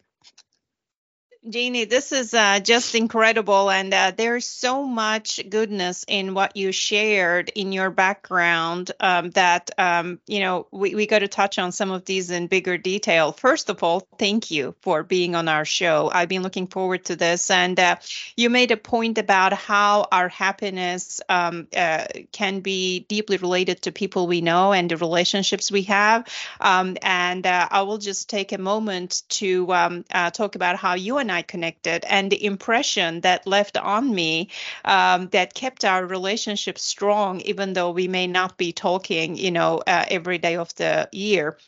Jeannie, 1.48 1.84
this 1.84 2.10
is 2.10 2.34
uh, 2.34 2.58
just 2.58 2.96
incredible. 2.96 3.70
And 3.70 3.94
uh, 3.94 4.12
there's 4.16 4.44
so 4.44 4.84
much 4.84 5.40
goodness 5.48 6.04
in 6.08 6.34
what 6.34 6.56
you 6.56 6.72
shared 6.72 7.50
in 7.54 7.70
your 7.70 7.90
background 7.90 8.90
um, 8.98 9.30
that, 9.30 9.70
um, 9.78 10.18
you 10.26 10.40
know, 10.40 10.66
we, 10.72 10.96
we 10.96 11.06
got 11.06 11.20
to 11.20 11.28
touch 11.28 11.60
on 11.60 11.70
some 11.70 11.92
of 11.92 12.04
these 12.04 12.30
in 12.32 12.48
bigger 12.48 12.78
detail. 12.78 13.30
First 13.30 13.70
of 13.70 13.82
all, 13.84 14.00
thank 14.18 14.50
you 14.50 14.74
for 14.80 15.04
being 15.04 15.36
on 15.36 15.46
our 15.46 15.64
show. 15.64 16.10
I've 16.12 16.28
been 16.28 16.42
looking 16.42 16.66
forward 16.66 17.04
to 17.06 17.16
this. 17.16 17.48
And 17.48 17.78
uh, 17.78 17.96
you 18.36 18.50
made 18.50 18.72
a 18.72 18.76
point 18.76 19.18
about 19.18 19.52
how 19.52 20.08
our 20.10 20.28
happiness 20.28 21.20
um, 21.28 21.68
uh, 21.76 22.06
can 22.32 22.58
be 22.58 23.00
deeply 23.08 23.36
related 23.36 23.82
to 23.82 23.92
people 23.92 24.26
we 24.26 24.40
know 24.40 24.72
and 24.72 24.90
the 24.90 24.96
relationships 24.96 25.70
we 25.70 25.82
have. 25.82 26.26
Um, 26.60 26.96
and 27.02 27.46
uh, 27.46 27.68
I 27.70 27.82
will 27.82 27.98
just 27.98 28.28
take 28.28 28.50
a 28.50 28.58
moment 28.58 29.22
to 29.28 29.72
um, 29.72 30.04
uh, 30.12 30.30
talk 30.30 30.56
about 30.56 30.74
how 30.76 30.94
you 30.94 31.18
and 31.18 31.30
I 31.30 31.35
I 31.36 31.42
connected 31.42 32.04
and 32.08 32.30
the 32.30 32.44
impression 32.44 33.20
that 33.20 33.46
left 33.46 33.76
on 33.76 34.14
me 34.14 34.48
um, 34.84 35.28
that 35.28 35.54
kept 35.54 35.84
our 35.84 36.04
relationship 36.06 36.78
strong, 36.78 37.40
even 37.42 37.74
though 37.74 37.90
we 37.90 38.08
may 38.08 38.26
not 38.26 38.56
be 38.56 38.72
talking, 38.72 39.36
you 39.36 39.50
know, 39.50 39.82
uh, 39.86 40.04
every 40.08 40.38
day 40.38 40.56
of 40.56 40.74
the 40.76 41.08
year. 41.12 41.58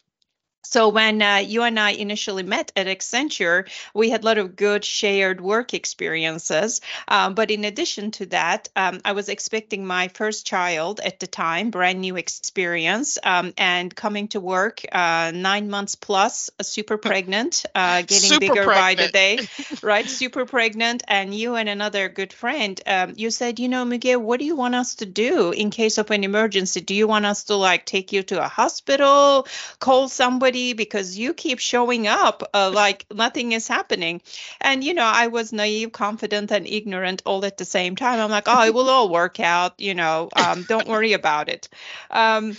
So 0.62 0.88
when 0.88 1.22
uh, 1.22 1.36
you 1.36 1.62
and 1.62 1.78
I 1.78 1.90
initially 1.90 2.42
met 2.42 2.72
at 2.74 2.86
Accenture, 2.86 3.68
we 3.94 4.10
had 4.10 4.22
a 4.22 4.26
lot 4.26 4.38
of 4.38 4.56
good 4.56 4.84
shared 4.84 5.40
work 5.40 5.72
experiences. 5.72 6.80
Um, 7.06 7.34
but 7.34 7.50
in 7.50 7.64
addition 7.64 8.10
to 8.12 8.26
that, 8.26 8.68
um, 8.74 9.00
I 9.04 9.12
was 9.12 9.28
expecting 9.28 9.86
my 9.86 10.08
first 10.08 10.46
child 10.46 11.00
at 11.00 11.20
the 11.20 11.26
time, 11.28 11.70
brand 11.70 12.00
new 12.00 12.16
experience, 12.16 13.18
um, 13.22 13.54
and 13.56 13.94
coming 13.94 14.28
to 14.28 14.40
work 14.40 14.82
uh, 14.90 15.30
nine 15.32 15.70
months 15.70 15.94
plus, 15.94 16.50
uh, 16.58 16.64
super 16.64 16.98
pregnant, 17.08 17.64
uh, 17.74 18.02
getting 18.02 18.18
super 18.18 18.40
bigger 18.40 18.64
pregnant. 18.64 18.74
by 18.74 18.94
the 19.06 19.12
day, 19.12 19.48
right? 19.82 20.08
Super 20.10 20.44
pregnant. 20.44 21.04
And 21.06 21.32
you 21.34 21.54
and 21.54 21.68
another 21.68 22.08
good 22.08 22.32
friend, 22.32 22.80
um, 22.84 23.14
you 23.16 23.30
said, 23.30 23.60
you 23.60 23.68
know, 23.68 23.84
Miguel, 23.84 24.20
what 24.20 24.40
do 24.40 24.44
you 24.44 24.56
want 24.56 24.74
us 24.74 24.96
to 24.96 25.06
do 25.06 25.52
in 25.52 25.70
case 25.70 25.98
of 25.98 26.10
an 26.10 26.24
emergency? 26.24 26.80
Do 26.80 26.94
you 26.94 27.06
want 27.06 27.26
us 27.26 27.44
to 27.44 27.54
like 27.54 27.86
take 27.86 28.12
you 28.12 28.24
to 28.24 28.44
a 28.44 28.48
hospital, 28.48 29.46
call 29.78 30.08
somebody? 30.08 30.47
Because 30.72 31.18
you 31.18 31.34
keep 31.34 31.58
showing 31.58 32.06
up 32.06 32.42
uh, 32.54 32.70
like 32.74 33.06
nothing 33.12 33.52
is 33.52 33.68
happening. 33.68 34.20
And, 34.60 34.82
you 34.82 34.94
know, 34.94 35.04
I 35.04 35.28
was 35.28 35.52
naive, 35.52 35.92
confident, 35.92 36.50
and 36.50 36.66
ignorant 36.66 37.22
all 37.24 37.44
at 37.44 37.58
the 37.58 37.64
same 37.64 37.96
time. 37.96 38.20
I'm 38.20 38.30
like, 38.30 38.44
oh, 38.46 38.64
it 38.64 38.74
will 38.74 38.88
all 38.88 39.08
work 39.08 39.40
out, 39.40 39.80
you 39.80 39.94
know, 39.94 40.28
um, 40.34 40.62
don't 40.62 40.88
worry 40.88 41.12
about 41.12 41.48
it. 41.48 41.68
Um, 42.10 42.56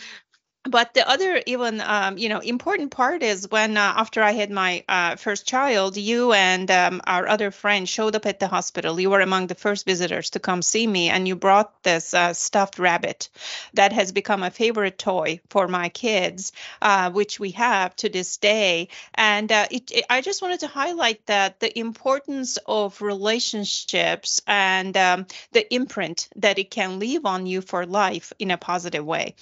but 0.70 0.94
the 0.94 1.08
other 1.08 1.42
even 1.46 1.82
um, 1.82 2.18
you 2.18 2.30
know 2.30 2.40
important 2.40 2.92
part 2.92 3.24
is 3.24 3.50
when 3.50 3.78
uh, 3.78 3.94
after 3.98 4.22
i 4.22 4.32
had 4.32 4.52
my 4.52 4.84
uh, 4.88 5.16
first 5.16 5.48
child 5.48 5.98
you 5.98 6.34
and 6.34 6.70
um, 6.72 7.02
our 7.08 7.28
other 7.28 7.52
friend 7.52 7.88
showed 7.88 8.16
up 8.16 8.26
at 8.26 8.40
the 8.40 8.48
hospital. 8.48 9.00
You 9.00 9.10
were 9.10 9.22
among 9.22 9.48
the 9.48 9.56
first 9.56 9.86
visitors 9.86 10.32
to 10.32 10.40
come 10.40 10.62
see 10.62 10.86
me 10.86 11.10
and 11.10 11.28
you 11.28 11.36
brought 11.36 11.84
this 11.84 12.14
uh, 12.14 12.34
stuffed 12.34 12.80
rabbit 12.80 13.30
that 13.74 13.94
has 13.94 14.12
become 14.12 14.44
a 14.44 14.52
favorite 14.52 14.98
toy 14.98 15.40
for 15.50 15.68
my 15.68 15.90
kids 15.90 16.52
uh, 16.82 17.12
which 17.12 17.40
we 17.40 17.52
have 17.52 17.96
to 17.98 18.10
this 18.10 18.38
day. 18.38 18.90
And 19.16 19.52
uh, 19.52 19.68
it, 19.72 19.92
it, 19.92 20.06
i 20.10 20.22
just 20.22 20.42
wanted 20.42 20.62
to 20.62 20.68
highlight 20.68 21.26
that 21.26 21.60
the 21.60 21.78
importance 21.78 22.58
of 22.66 23.02
relationships 23.02 24.42
and 24.48 24.96
um, 24.98 25.26
the 25.52 25.72
imprint 25.74 26.30
that 26.36 26.60
it 26.60 26.72
can 26.72 27.00
leave 27.00 27.26
on 27.26 27.46
you 27.46 27.62
for 27.62 27.86
life 27.86 28.34
in 28.40 28.52
a 28.52 28.58
positive 28.58 29.06
way. 29.06 29.36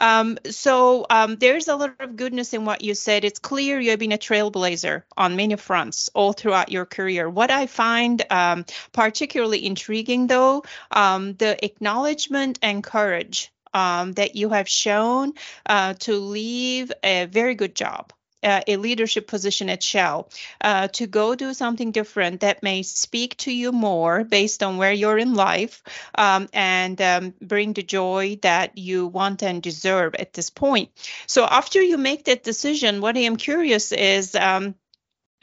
Um, 0.00 0.38
so 0.72 1.04
um, 1.10 1.36
there's 1.36 1.68
a 1.68 1.76
lot 1.76 1.96
of 2.00 2.16
goodness 2.16 2.54
in 2.54 2.64
what 2.64 2.80
you 2.80 2.94
said. 2.94 3.26
It's 3.26 3.38
clear 3.38 3.78
you 3.78 3.90
have 3.90 3.98
been 3.98 4.12
a 4.12 4.16
trailblazer 4.16 5.02
on 5.18 5.36
many 5.36 5.56
fronts 5.56 6.08
all 6.14 6.32
throughout 6.32 6.72
your 6.72 6.86
career. 6.86 7.28
What 7.28 7.50
I 7.50 7.66
find 7.66 8.24
um, 8.30 8.64
particularly 8.92 9.66
intriguing, 9.66 10.28
though, 10.28 10.64
um, 10.90 11.34
the 11.34 11.62
acknowledgement 11.62 12.58
and 12.62 12.82
courage 12.82 13.52
um, 13.74 14.12
that 14.12 14.34
you 14.34 14.48
have 14.48 14.66
shown 14.66 15.34
uh, 15.66 15.92
to 16.06 16.16
leave 16.16 16.90
a 17.02 17.26
very 17.26 17.54
good 17.54 17.74
job 17.74 18.14
uh, 18.42 18.60
a 18.66 18.76
leadership 18.76 19.26
position 19.26 19.68
at 19.68 19.82
Shell 19.82 20.30
uh, 20.60 20.88
to 20.88 21.06
go 21.06 21.34
do 21.34 21.54
something 21.54 21.92
different 21.92 22.40
that 22.40 22.62
may 22.62 22.82
speak 22.82 23.36
to 23.38 23.52
you 23.52 23.72
more 23.72 24.24
based 24.24 24.62
on 24.62 24.76
where 24.76 24.92
you're 24.92 25.18
in 25.18 25.34
life 25.34 25.82
um, 26.16 26.48
and 26.52 27.00
um, 27.00 27.34
bring 27.40 27.72
the 27.72 27.82
joy 27.82 28.38
that 28.42 28.78
you 28.78 29.06
want 29.06 29.42
and 29.42 29.62
deserve 29.62 30.14
at 30.14 30.32
this 30.32 30.50
point. 30.50 30.90
So 31.26 31.44
after 31.44 31.80
you 31.80 31.98
make 31.98 32.24
that 32.24 32.42
decision, 32.42 33.00
what 33.00 33.16
I 33.16 33.20
am 33.20 33.36
curious 33.36 33.92
is 33.92 34.34
um, 34.34 34.74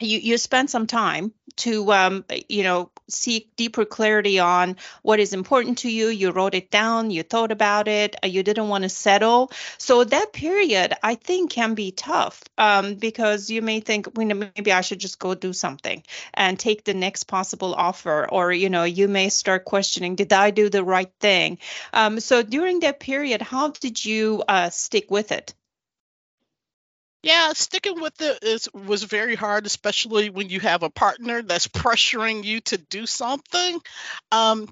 you 0.00 0.18
you 0.18 0.38
spend 0.38 0.70
some 0.70 0.86
time 0.86 1.32
to 1.56 1.92
um, 1.92 2.24
you 2.48 2.62
know 2.62 2.90
seek 3.10 3.54
deeper 3.56 3.84
clarity 3.84 4.38
on 4.38 4.76
what 5.02 5.20
is 5.20 5.32
important 5.32 5.78
to 5.78 5.90
you. 5.90 6.08
You 6.08 6.30
wrote 6.30 6.54
it 6.54 6.70
down 6.70 7.10
you 7.10 7.22
thought 7.22 7.52
about 7.52 7.88
it 7.88 8.16
uh, 8.22 8.26
you 8.26 8.42
didn't 8.42 8.68
want 8.68 8.82
to 8.82 8.88
settle. 8.88 9.50
So 9.78 10.04
that 10.04 10.32
period 10.32 10.94
i 11.02 11.14
think 11.14 11.50
can 11.50 11.74
be 11.74 11.90
tough 11.92 12.42
um, 12.58 12.94
because 12.94 13.50
you 13.50 13.62
may 13.62 13.80
think 13.80 14.08
well, 14.14 14.26
maybe 14.26 14.72
i 14.72 14.80
should 14.80 14.98
just 14.98 15.18
go 15.18 15.34
do 15.34 15.52
something 15.52 16.02
and 16.34 16.58
take 16.58 16.84
the 16.84 16.94
next 16.94 17.24
possible 17.24 17.74
offer 17.74 18.28
or 18.30 18.52
you 18.52 18.70
know 18.70 18.84
you 18.84 19.08
may 19.08 19.28
start 19.28 19.64
questioning 19.64 20.14
did 20.14 20.32
i 20.32 20.50
do 20.50 20.68
the 20.68 20.84
right 20.84 21.12
thing? 21.20 21.58
Um, 21.92 22.20
so 22.20 22.42
during 22.42 22.80
that 22.80 23.00
period 23.00 23.42
how 23.42 23.68
did 23.70 24.04
you 24.04 24.42
uh, 24.48 24.70
stick 24.70 25.10
with 25.10 25.32
it 25.32 25.54
yeah, 27.22 27.52
sticking 27.52 28.00
with 28.00 28.20
it 28.20 28.42
is 28.42 28.68
was 28.72 29.02
very 29.02 29.34
hard, 29.34 29.66
especially 29.66 30.30
when 30.30 30.48
you 30.48 30.60
have 30.60 30.82
a 30.82 30.90
partner 30.90 31.42
that's 31.42 31.68
pressuring 31.68 32.44
you 32.44 32.60
to 32.62 32.78
do 32.78 33.06
something. 33.06 33.78
Um, 34.32 34.68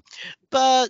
but 0.49 0.89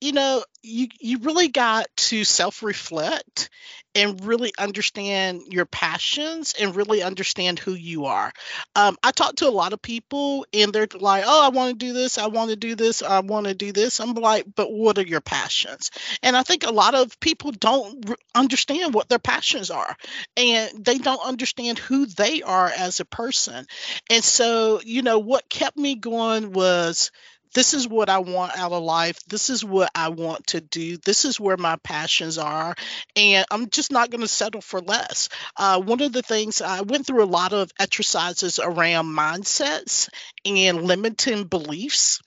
you 0.00 0.12
know, 0.12 0.44
you 0.62 0.88
you 1.00 1.18
really 1.18 1.48
got 1.48 1.86
to 1.96 2.24
self-reflect 2.24 3.50
and 3.94 4.24
really 4.24 4.52
understand 4.58 5.42
your 5.50 5.66
passions 5.66 6.54
and 6.58 6.76
really 6.76 7.02
understand 7.02 7.58
who 7.58 7.72
you 7.72 8.04
are. 8.06 8.32
Um, 8.76 8.96
I 9.02 9.10
talk 9.10 9.36
to 9.36 9.48
a 9.48 9.50
lot 9.50 9.72
of 9.72 9.82
people 9.82 10.46
and 10.52 10.72
they're 10.72 10.86
like, 10.94 11.24
"Oh, 11.26 11.44
I 11.44 11.48
want 11.48 11.70
to 11.78 11.86
do 11.86 11.92
this. 11.92 12.18
I 12.18 12.28
want 12.28 12.50
to 12.50 12.56
do 12.56 12.74
this. 12.76 13.02
I 13.02 13.20
want 13.20 13.46
to 13.46 13.54
do 13.54 13.72
this." 13.72 14.00
I'm 14.00 14.14
like, 14.14 14.46
"But 14.54 14.70
what 14.70 14.98
are 14.98 15.02
your 15.02 15.20
passions?" 15.20 15.90
And 16.22 16.36
I 16.36 16.42
think 16.44 16.64
a 16.64 16.70
lot 16.70 16.94
of 16.94 17.18
people 17.20 17.50
don't 17.52 18.08
understand 18.34 18.94
what 18.94 19.08
their 19.08 19.18
passions 19.18 19.70
are, 19.70 19.96
and 20.36 20.84
they 20.84 20.98
don't 20.98 21.26
understand 21.26 21.78
who 21.78 22.06
they 22.06 22.42
are 22.42 22.68
as 22.68 23.00
a 23.00 23.04
person. 23.04 23.66
And 24.08 24.22
so, 24.22 24.80
you 24.84 25.02
know, 25.02 25.18
what 25.18 25.48
kept 25.50 25.76
me 25.76 25.96
going 25.96 26.52
was 26.52 27.10
this 27.54 27.74
is 27.74 27.88
what 27.88 28.08
I 28.08 28.18
want 28.18 28.56
out 28.56 28.72
of 28.72 28.82
life. 28.82 29.18
This 29.28 29.50
is 29.50 29.64
what 29.64 29.90
I 29.94 30.08
want 30.08 30.48
to 30.48 30.60
do. 30.60 30.96
This 30.98 31.24
is 31.24 31.40
where 31.40 31.56
my 31.56 31.76
passions 31.76 32.38
are. 32.38 32.74
And 33.16 33.44
I'm 33.50 33.70
just 33.70 33.90
not 33.90 34.10
going 34.10 34.20
to 34.20 34.28
settle 34.28 34.60
for 34.60 34.80
less. 34.80 35.28
Uh, 35.56 35.80
one 35.80 36.00
of 36.00 36.12
the 36.12 36.22
things 36.22 36.60
I 36.62 36.82
went 36.82 37.06
through 37.06 37.24
a 37.24 37.26
lot 37.26 37.52
of 37.52 37.70
exercises 37.78 38.58
around 38.58 39.06
mindsets 39.06 40.08
and 40.44 40.82
limiting 40.82 41.44
beliefs. 41.44 42.20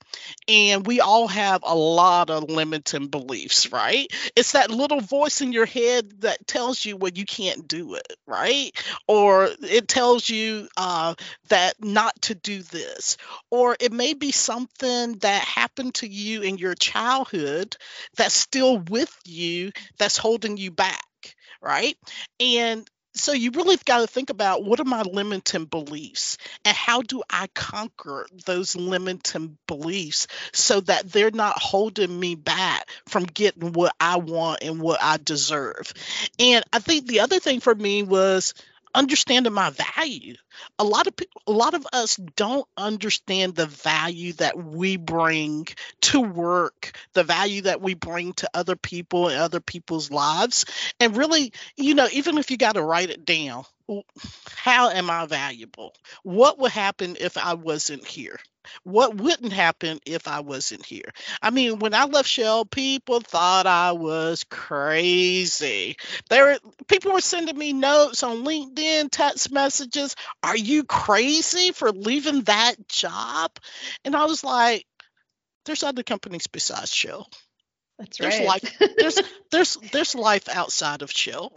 And 0.47 0.85
we 0.85 0.99
all 0.99 1.27
have 1.27 1.61
a 1.63 1.75
lot 1.75 2.29
of 2.29 2.49
limiting 2.49 3.07
beliefs, 3.07 3.71
right? 3.71 4.11
It's 4.35 4.53
that 4.53 4.71
little 4.71 5.01
voice 5.01 5.41
in 5.41 5.53
your 5.53 5.65
head 5.65 6.21
that 6.21 6.45
tells 6.47 6.83
you, 6.85 6.97
well, 6.97 7.11
you 7.13 7.25
can't 7.25 7.67
do 7.67 7.95
it, 7.95 8.13
right? 8.27 8.71
Or 9.07 9.49
it 9.61 9.87
tells 9.87 10.29
you 10.29 10.67
uh, 10.77 11.15
that 11.49 11.83
not 11.83 12.19
to 12.23 12.35
do 12.35 12.61
this. 12.63 13.17
Or 13.49 13.75
it 13.79 13.91
may 13.91 14.13
be 14.13 14.31
something 14.31 15.13
that 15.19 15.43
happened 15.43 15.95
to 15.95 16.07
you 16.07 16.41
in 16.41 16.57
your 16.57 16.75
childhood 16.75 17.75
that's 18.15 18.35
still 18.35 18.79
with 18.79 19.15
you, 19.25 19.71
that's 19.97 20.17
holding 20.17 20.57
you 20.57 20.71
back, 20.71 21.05
right? 21.61 21.97
And 22.39 22.87
so 23.13 23.31
you 23.33 23.51
really 23.51 23.77
got 23.85 23.99
to 23.99 24.07
think 24.07 24.29
about 24.29 24.63
what 24.63 24.79
are 24.79 24.85
my 24.85 25.03
limiting 25.03 25.65
beliefs 25.65 26.37
and 26.65 26.75
how 26.75 27.01
do 27.01 27.21
I 27.29 27.47
conquer 27.53 28.25
those 28.45 28.75
limiting 28.75 29.57
beliefs 29.67 30.27
so 30.51 30.79
that 30.81 31.11
they're 31.11 31.31
not 31.31 31.59
holding 31.59 32.19
me 32.19 32.35
back 32.35 32.89
from 33.07 33.25
getting 33.25 33.73
what 33.73 33.95
I 33.99 34.17
want 34.17 34.63
and 34.63 34.81
what 34.81 34.99
I 35.01 35.17
deserve. 35.17 35.93
And 36.39 36.63
I 36.73 36.79
think 36.79 37.07
the 37.07 37.21
other 37.21 37.39
thing 37.39 37.59
for 37.59 37.75
me 37.75 38.03
was 38.03 38.53
understanding 38.93 39.53
my 39.53 39.71
value. 39.95 40.35
A 40.79 40.83
lot 40.83 41.07
of 41.07 41.15
people, 41.15 41.41
a 41.47 41.51
lot 41.51 41.73
of 41.73 41.85
us 41.93 42.15
don't 42.35 42.67
understand 42.77 43.55
the 43.55 43.65
value 43.65 44.33
that 44.33 44.57
we 44.57 44.97
bring 44.97 45.67
to 46.01 46.21
work, 46.21 46.97
the 47.13 47.23
value 47.23 47.63
that 47.63 47.81
we 47.81 47.93
bring 47.93 48.33
to 48.33 48.49
other 48.53 48.75
people 48.75 49.27
and 49.27 49.39
other 49.39 49.59
people's 49.59 50.11
lives. 50.11 50.65
And 50.99 51.17
really, 51.17 51.53
you 51.77 51.95
know, 51.95 52.07
even 52.11 52.37
if 52.37 52.51
you 52.51 52.57
got 52.57 52.73
to 52.73 52.83
write 52.83 53.09
it 53.09 53.25
down, 53.25 53.63
how 54.49 54.89
am 54.89 55.09
I 55.09 55.25
valuable? 55.25 55.93
What 56.23 56.59
would 56.59 56.71
happen 56.71 57.17
if 57.19 57.37
I 57.37 57.55
wasn't 57.55 58.05
here? 58.05 58.39
What 58.83 59.15
wouldn't 59.15 59.53
happen 59.53 59.99
if 60.05 60.27
I 60.27 60.39
wasn't 60.41 60.85
here? 60.85 61.11
I 61.41 61.49
mean, 61.49 61.79
when 61.79 61.93
I 61.93 62.05
left 62.05 62.29
Shell, 62.29 62.65
people 62.65 63.19
thought 63.19 63.67
I 63.67 63.91
was 63.93 64.43
crazy. 64.49 65.97
There, 66.29 66.57
people 66.87 67.13
were 67.13 67.21
sending 67.21 67.57
me 67.57 67.73
notes 67.73 68.23
on 68.23 68.43
LinkedIn, 68.43 69.09
text 69.11 69.51
messages. 69.51 70.15
Are 70.41 70.57
you 70.57 70.83
crazy 70.83 71.71
for 71.71 71.91
leaving 71.91 72.41
that 72.43 72.87
job? 72.87 73.51
And 74.03 74.15
I 74.15 74.25
was 74.25 74.43
like, 74.43 74.85
there's 75.65 75.83
other 75.83 76.03
companies 76.03 76.47
besides 76.47 76.91
Shell. 76.91 77.29
That's 77.99 78.17
there's 78.17 78.39
right. 78.39 78.47
life. 78.47 78.81
There's 78.97 79.21
there's 79.51 79.77
there's 79.91 80.15
life 80.15 80.49
outside 80.49 81.01
of 81.01 81.11
Shell. 81.11 81.53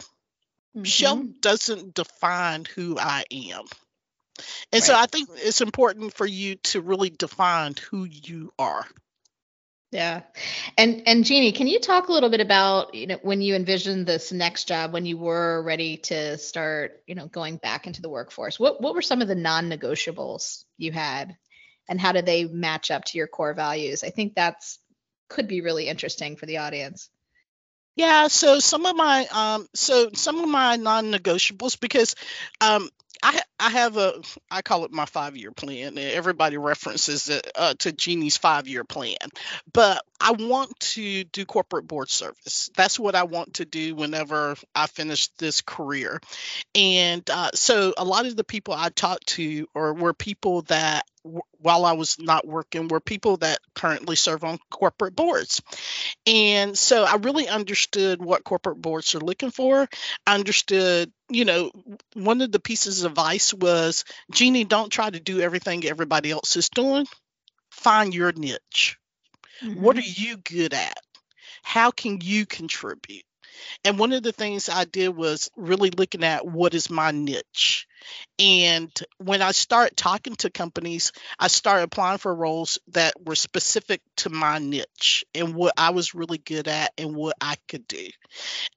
Mm-hmm. 0.75 0.83
Shell 0.83 1.27
doesn't 1.41 1.93
define 1.93 2.65
who 2.75 2.97
I 2.99 3.25
am. 3.31 3.65
And 4.71 4.81
right. 4.81 4.83
so 4.83 4.95
I 4.95 5.05
think 5.05 5.29
it's 5.35 5.61
important 5.61 6.13
for 6.13 6.25
you 6.25 6.55
to 6.65 6.81
really 6.81 7.09
define 7.09 7.75
who 7.89 8.05
you 8.05 8.51
are. 8.59 8.85
Yeah. 9.91 10.23
And 10.77 11.03
and 11.07 11.23
Jeannie, 11.23 11.53
can 11.53 11.67
you 11.67 11.79
talk 11.79 12.09
a 12.09 12.11
little 12.11 12.29
bit 12.29 12.41
about, 12.41 12.93
you 12.93 13.07
know, 13.07 13.19
when 13.21 13.41
you 13.41 13.55
envisioned 13.55 14.05
this 14.05 14.33
next 14.33 14.67
job 14.67 14.91
when 14.91 15.05
you 15.05 15.17
were 15.17 15.63
ready 15.63 15.97
to 15.97 16.37
start, 16.37 17.01
you 17.07 17.15
know, 17.15 17.27
going 17.27 17.55
back 17.57 17.87
into 17.87 18.01
the 18.01 18.09
workforce? 18.09 18.59
What 18.59 18.81
what 18.81 18.95
were 18.95 19.01
some 19.01 19.21
of 19.21 19.29
the 19.29 19.35
non-negotiables 19.35 20.65
you 20.77 20.91
had 20.91 21.37
and 21.87 22.01
how 22.01 22.11
did 22.11 22.25
they 22.25 22.45
match 22.45 22.91
up 22.91 23.05
to 23.05 23.17
your 23.17 23.27
core 23.27 23.53
values? 23.53 24.03
I 24.03 24.09
think 24.09 24.35
that's 24.35 24.79
could 25.29 25.47
be 25.47 25.61
really 25.61 25.87
interesting 25.87 26.35
for 26.35 26.45
the 26.45 26.57
audience. 26.57 27.09
Yeah, 27.97 28.27
so 28.27 28.59
some 28.59 28.85
of 28.85 28.95
my 28.95 29.25
um 29.31 29.67
so 29.73 30.09
some 30.13 30.39
of 30.39 30.47
my 30.47 30.75
non-negotiables 30.75 31.79
because 31.79 32.15
um 32.61 32.89
I 33.23 33.41
I 33.59 33.71
have 33.71 33.97
a 33.97 34.21
I 34.51 34.61
call 34.61 34.85
it 34.85 34.91
my 34.91 35.05
five 35.05 35.35
year 35.35 35.51
plan. 35.51 35.97
Everybody 35.97 36.57
references 36.57 37.27
it 37.27 37.51
uh, 37.55 37.73
to 37.79 37.91
Jeannie's 37.91 38.37
five 38.37 38.67
year 38.67 38.83
plan, 38.83 39.17
but 39.73 40.03
I 40.21 40.33
want 40.33 40.79
to 40.91 41.23
do 41.23 41.43
corporate 41.45 41.87
board 41.87 42.09
service. 42.11 42.69
That's 42.75 42.99
what 42.99 43.15
I 43.15 43.23
want 43.23 43.55
to 43.55 43.65
do 43.65 43.95
whenever 43.95 44.55
I 44.75 44.85
finish 44.85 45.29
this 45.39 45.61
career, 45.61 46.21
and 46.75 47.27
uh, 47.29 47.51
so 47.55 47.95
a 47.97 48.05
lot 48.05 48.27
of 48.27 48.35
the 48.35 48.43
people 48.43 48.75
I 48.75 48.89
talked 48.89 49.27
to 49.29 49.67
or 49.73 49.95
were 49.95 50.13
people 50.13 50.61
that 50.63 51.05
while 51.59 51.85
I 51.85 51.93
was 51.93 52.17
not 52.19 52.47
working 52.47 52.87
were 52.87 52.99
people 52.99 53.37
that 53.37 53.59
currently 53.75 54.15
serve 54.15 54.43
on 54.43 54.59
corporate 54.69 55.15
boards. 55.15 55.61
And 56.25 56.77
so 56.77 57.03
I 57.03 57.15
really 57.15 57.47
understood 57.47 58.21
what 58.21 58.43
corporate 58.43 58.81
boards 58.81 59.15
are 59.15 59.19
looking 59.19 59.51
for. 59.51 59.87
I 60.25 60.35
understood, 60.35 61.11
you 61.29 61.45
know, 61.45 61.71
one 62.13 62.41
of 62.41 62.51
the 62.51 62.59
pieces 62.59 63.03
of 63.03 63.11
advice 63.11 63.53
was 63.53 64.05
Jeannie, 64.31 64.63
don't 64.63 64.91
try 64.91 65.09
to 65.09 65.19
do 65.19 65.41
everything 65.41 65.85
everybody 65.85 66.31
else 66.31 66.55
is 66.55 66.69
doing. 66.69 67.05
Find 67.71 68.13
your 68.13 68.31
niche. 68.31 68.97
Mm-hmm. 69.63 69.81
What 69.81 69.97
are 69.97 70.01
you 70.01 70.37
good 70.37 70.73
at? 70.73 70.99
How 71.63 71.91
can 71.91 72.19
you 72.21 72.45
contribute? 72.45 73.23
And 73.83 73.99
one 73.99 74.13
of 74.13 74.23
the 74.23 74.31
things 74.31 74.69
I 74.69 74.85
did 74.85 75.09
was 75.09 75.49
really 75.55 75.89
looking 75.91 76.23
at 76.23 76.45
what 76.45 76.73
is 76.73 76.89
my 76.89 77.11
niche. 77.11 77.87
And 78.39 78.91
when 79.17 79.41
I 79.41 79.51
start 79.51 79.97
talking 79.97 80.35
to 80.37 80.49
companies, 80.49 81.11
I 81.39 81.47
started 81.47 81.83
applying 81.83 82.19
for 82.19 82.33
roles 82.33 82.79
that 82.89 83.13
were 83.23 83.35
specific 83.35 84.01
to 84.17 84.29
my 84.29 84.59
niche 84.59 85.25
and 85.33 85.55
what 85.55 85.73
I 85.77 85.89
was 85.89 86.13
really 86.13 86.37
good 86.37 86.67
at 86.67 86.93
and 86.97 87.15
what 87.15 87.35
I 87.41 87.55
could 87.67 87.87
do. 87.87 88.07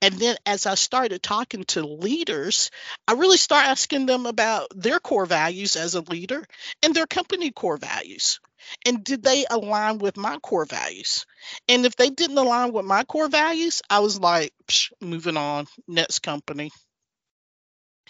And 0.02 0.14
then 0.14 0.36
as 0.46 0.66
I 0.66 0.74
started 0.74 1.22
talking 1.22 1.64
to 1.64 1.86
leaders, 1.86 2.70
I 3.06 3.12
really 3.12 3.36
start 3.36 3.66
asking 3.66 4.06
them 4.06 4.26
about 4.26 4.68
their 4.74 5.00
core 5.00 5.26
values 5.26 5.76
as 5.76 5.94
a 5.94 6.00
leader 6.00 6.44
and 6.82 6.94
their 6.94 7.06
company 7.06 7.50
core 7.50 7.76
values. 7.76 8.40
And 8.86 9.02
did 9.04 9.22
they 9.22 9.44
align 9.50 9.98
with 9.98 10.16
my 10.16 10.38
core 10.38 10.66
values? 10.66 11.26
And 11.68 11.84
if 11.86 11.96
they 11.96 12.10
didn't 12.10 12.38
align 12.38 12.72
with 12.72 12.84
my 12.84 13.04
core 13.04 13.28
values, 13.28 13.82
I 13.88 14.00
was 14.00 14.18
like, 14.18 14.52
moving 15.00 15.36
on, 15.36 15.66
next 15.88 16.20
company. 16.20 16.70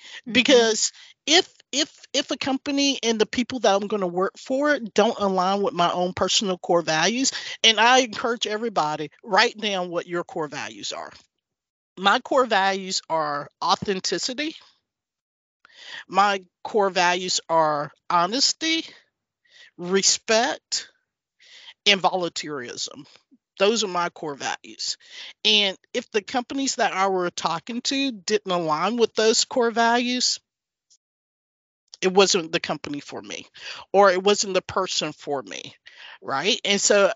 Mm-hmm. 0.00 0.32
Because 0.32 0.92
if 1.26 1.52
if 1.72 1.94
if 2.12 2.30
a 2.30 2.36
company 2.36 2.98
and 3.02 3.20
the 3.20 3.26
people 3.26 3.60
that 3.60 3.74
I'm 3.74 3.86
going 3.86 4.00
to 4.00 4.06
work 4.06 4.38
for 4.38 4.78
don't 4.78 5.18
align 5.18 5.62
with 5.62 5.74
my 5.74 5.90
own 5.92 6.12
personal 6.12 6.58
core 6.58 6.82
values, 6.82 7.32
and 7.62 7.78
I 7.78 8.00
encourage 8.00 8.46
everybody 8.46 9.10
write 9.22 9.56
down 9.56 9.90
what 9.90 10.06
your 10.06 10.24
core 10.24 10.48
values 10.48 10.92
are. 10.92 11.12
My 11.98 12.18
core 12.20 12.46
values 12.46 13.02
are 13.08 13.48
authenticity. 13.62 14.56
My 16.08 16.42
core 16.64 16.90
values 16.90 17.40
are 17.48 17.90
honesty, 18.08 18.84
respect, 19.80 20.90
and 21.86 22.00
volunteerism. 22.00 23.06
Those 23.58 23.84
are 23.84 23.88
my 23.88 24.10
core 24.10 24.34
values. 24.34 24.96
And 25.44 25.76
if 25.92 26.10
the 26.10 26.22
companies 26.22 26.76
that 26.76 26.92
I 26.92 27.08
were 27.08 27.30
talking 27.30 27.80
to 27.82 28.12
didn't 28.12 28.52
align 28.52 28.96
with 28.96 29.14
those 29.14 29.44
core 29.44 29.70
values, 29.70 30.38
it 32.00 32.12
wasn't 32.12 32.52
the 32.52 32.60
company 32.60 33.00
for 33.00 33.20
me 33.20 33.46
or 33.92 34.10
it 34.10 34.22
wasn't 34.22 34.54
the 34.54 34.62
person 34.62 35.12
for 35.12 35.42
me 35.42 35.74
right 36.22 36.60
and 36.64 36.80
so 36.80 37.12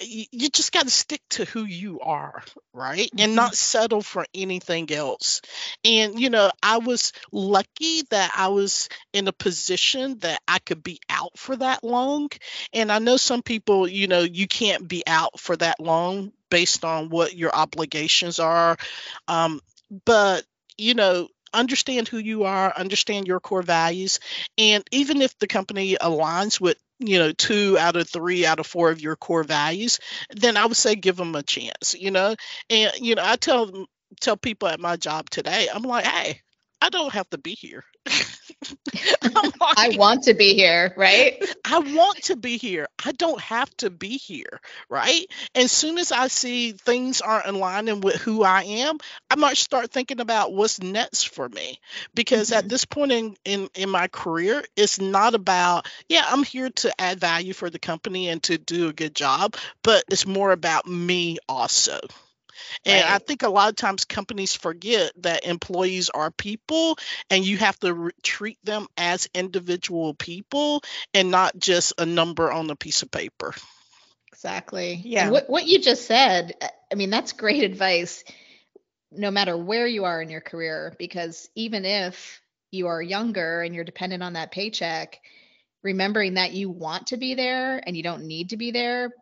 you 0.00 0.48
just 0.50 0.72
got 0.72 0.84
to 0.84 0.90
stick 0.90 1.20
to 1.30 1.44
who 1.44 1.64
you 1.64 2.00
are, 2.00 2.42
right? 2.72 3.08
Mm-hmm. 3.10 3.20
And 3.20 3.36
not 3.36 3.54
settle 3.54 4.02
for 4.02 4.26
anything 4.34 4.90
else. 4.92 5.40
And, 5.84 6.18
you 6.18 6.30
know, 6.30 6.50
I 6.62 6.78
was 6.78 7.12
lucky 7.32 8.02
that 8.10 8.32
I 8.36 8.48
was 8.48 8.88
in 9.12 9.28
a 9.28 9.32
position 9.32 10.18
that 10.20 10.40
I 10.48 10.58
could 10.58 10.82
be 10.82 10.98
out 11.08 11.38
for 11.38 11.56
that 11.56 11.84
long. 11.84 12.30
And 12.72 12.90
I 12.90 12.98
know 12.98 13.16
some 13.16 13.42
people, 13.42 13.86
you 13.88 14.08
know, 14.08 14.20
you 14.20 14.48
can't 14.48 14.86
be 14.88 15.04
out 15.06 15.38
for 15.38 15.56
that 15.56 15.80
long 15.80 16.32
based 16.50 16.84
on 16.84 17.08
what 17.08 17.34
your 17.34 17.54
obligations 17.54 18.38
are. 18.38 18.76
Um, 19.28 19.60
but, 20.04 20.44
you 20.76 20.94
know, 20.94 21.28
understand 21.52 22.08
who 22.08 22.18
you 22.18 22.44
are, 22.44 22.72
understand 22.76 23.28
your 23.28 23.40
core 23.40 23.62
values, 23.62 24.18
and 24.58 24.82
even 24.90 25.22
if 25.22 25.38
the 25.38 25.46
company 25.46 25.96
aligns 26.00 26.60
with 26.60 26.76
you 27.06 27.18
know 27.18 27.32
two 27.32 27.76
out 27.78 27.96
of 27.96 28.08
three 28.08 28.46
out 28.46 28.60
of 28.60 28.66
four 28.66 28.90
of 28.90 29.00
your 29.00 29.16
core 29.16 29.44
values 29.44 29.98
then 30.30 30.56
i 30.56 30.66
would 30.66 30.76
say 30.76 30.94
give 30.94 31.16
them 31.16 31.34
a 31.34 31.42
chance 31.42 31.94
you 31.98 32.10
know? 32.10 32.34
And 32.70 32.92
you 33.00 33.14
know 33.14 33.22
i 33.24 33.36
tell 33.36 33.86
tell 34.20 34.36
people 34.36 34.68
at 34.68 34.80
my 34.80 34.96
job 34.96 35.30
today 35.30 35.68
i'm 35.72 35.82
like 35.82 36.04
hey 36.04 36.40
i 36.80 36.88
don't 36.90 37.12
have 37.12 37.28
to 37.30 37.38
be 37.38 37.52
here 37.54 37.84
I 39.76 39.94
want 39.96 40.24
to 40.24 40.34
be 40.34 40.54
here, 40.54 40.92
right? 40.96 41.42
I 41.64 41.78
want 41.78 42.24
to 42.24 42.36
be 42.36 42.56
here. 42.56 42.86
I 43.04 43.12
don't 43.12 43.40
have 43.40 43.74
to 43.78 43.90
be 43.90 44.16
here, 44.16 44.60
right? 44.88 45.26
As 45.54 45.72
soon 45.72 45.98
as 45.98 46.12
I 46.12 46.28
see 46.28 46.72
things 46.72 47.20
aren't 47.20 47.46
aligning 47.46 48.00
with 48.00 48.16
who 48.16 48.42
I 48.42 48.62
am, 48.62 48.98
I 49.30 49.36
might 49.36 49.56
start 49.56 49.90
thinking 49.90 50.20
about 50.20 50.52
what's 50.52 50.80
next 50.80 51.28
for 51.28 51.48
me. 51.48 51.78
Because 52.14 52.50
mm-hmm. 52.50 52.58
at 52.58 52.68
this 52.68 52.84
point 52.84 53.12
in, 53.12 53.36
in 53.44 53.68
in 53.74 53.90
my 53.90 54.08
career, 54.08 54.64
it's 54.76 55.00
not 55.00 55.34
about, 55.34 55.86
yeah, 56.08 56.24
I'm 56.26 56.42
here 56.42 56.70
to 56.70 57.00
add 57.00 57.20
value 57.20 57.52
for 57.52 57.70
the 57.70 57.78
company 57.78 58.28
and 58.28 58.42
to 58.44 58.58
do 58.58 58.88
a 58.88 58.92
good 58.92 59.14
job, 59.14 59.56
but 59.82 60.04
it's 60.08 60.26
more 60.26 60.52
about 60.52 60.86
me 60.86 61.38
also. 61.48 62.00
And 62.84 63.02
right. 63.02 63.14
I 63.14 63.18
think 63.18 63.42
a 63.42 63.48
lot 63.48 63.68
of 63.68 63.76
times 63.76 64.04
companies 64.04 64.54
forget 64.54 65.12
that 65.22 65.44
employees 65.44 66.10
are 66.10 66.30
people 66.30 66.98
and 67.30 67.44
you 67.44 67.58
have 67.58 67.78
to 67.80 67.94
re- 67.94 68.12
treat 68.22 68.58
them 68.64 68.86
as 68.96 69.28
individual 69.34 70.14
people 70.14 70.82
and 71.12 71.30
not 71.30 71.58
just 71.58 71.94
a 71.98 72.06
number 72.06 72.50
on 72.50 72.70
a 72.70 72.76
piece 72.76 73.02
of 73.02 73.10
paper. 73.10 73.54
Exactly. 74.32 75.00
Yeah. 75.04 75.24
And 75.24 75.32
what, 75.32 75.48
what 75.48 75.66
you 75.66 75.78
just 75.78 76.06
said, 76.06 76.54
uh, 76.60 76.68
I 76.92 76.96
mean, 76.96 77.10
that's 77.10 77.32
great 77.32 77.64
advice 77.64 78.24
no 79.10 79.30
matter 79.30 79.56
where 79.56 79.86
you 79.86 80.04
are 80.04 80.20
in 80.20 80.28
your 80.28 80.40
career, 80.40 80.94
because 80.98 81.48
even 81.54 81.84
if 81.84 82.40
you 82.70 82.88
are 82.88 83.00
younger 83.00 83.62
and 83.62 83.74
you're 83.74 83.84
dependent 83.84 84.22
on 84.22 84.32
that 84.32 84.50
paycheck, 84.50 85.20
remembering 85.82 86.34
that 86.34 86.52
you 86.52 86.68
want 86.68 87.08
to 87.08 87.16
be 87.16 87.34
there 87.34 87.80
and 87.86 87.96
you 87.96 88.02
don't 88.02 88.24
need 88.24 88.50
to 88.50 88.56
be 88.56 88.72
there 88.72 89.12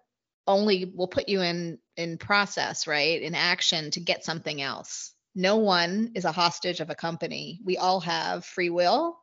only 0.47 0.93
will 0.95 1.09
put 1.09 1.29
you 1.29 1.41
in 1.43 1.79
in 1.97 2.19
process, 2.19 2.87
right? 2.87 3.21
In 3.21 3.35
action 3.35 3.91
to 3.93 4.01
get 4.01 4.25
something 4.25 4.61
else. 4.61 5.13
No 5.35 5.57
one 5.57 6.13
is 6.15 6.25
a 6.25 6.33
hostage 6.33 6.81
of 6.81 6.91
a 6.91 6.95
company. 6.95 7.61
We 7.65 7.77
all 7.77 8.01
have 8.01 8.45
free 8.45 8.71
will. 8.71 9.19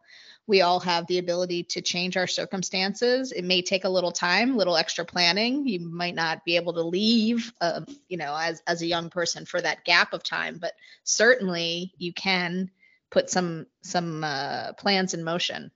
We 0.47 0.62
all 0.62 0.79
have 0.79 1.05
the 1.05 1.19
ability 1.19 1.65
to 1.65 1.82
change 1.82 2.17
our 2.17 2.25
circumstances. 2.25 3.32
It 3.32 3.43
may 3.43 3.62
take 3.62 3.84
a 3.84 3.89
little 3.89 4.12
time, 4.12 4.53
a 4.53 4.58
little 4.58 4.77
extra 4.77 5.05
planning. 5.05 5.67
You 5.67 5.79
might 5.79 6.15
not 6.15 6.43
be 6.43 6.55
able 6.55 6.73
to 6.73 6.82
leave, 6.82 7.53
uh, 7.62 7.82
you 8.08 8.17
know, 8.17 8.36
as 8.36 8.63
as 8.65 8.82
a 8.82 8.88
young 8.88 9.12
person 9.12 9.45
for 9.45 9.62
that 9.62 9.86
gap 9.86 10.13
of 10.13 10.23
time, 10.23 10.58
but 10.60 10.73
certainly 11.03 11.93
you 11.97 12.13
can 12.13 12.71
put 13.12 13.29
some 13.29 13.67
some 13.82 14.23
uh, 14.23 14.73
plans 14.73 15.13
in 15.13 15.23
motion. 15.23 15.71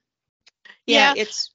Yeah, 0.87 1.13
yeah, 1.13 1.21
it's 1.21 1.51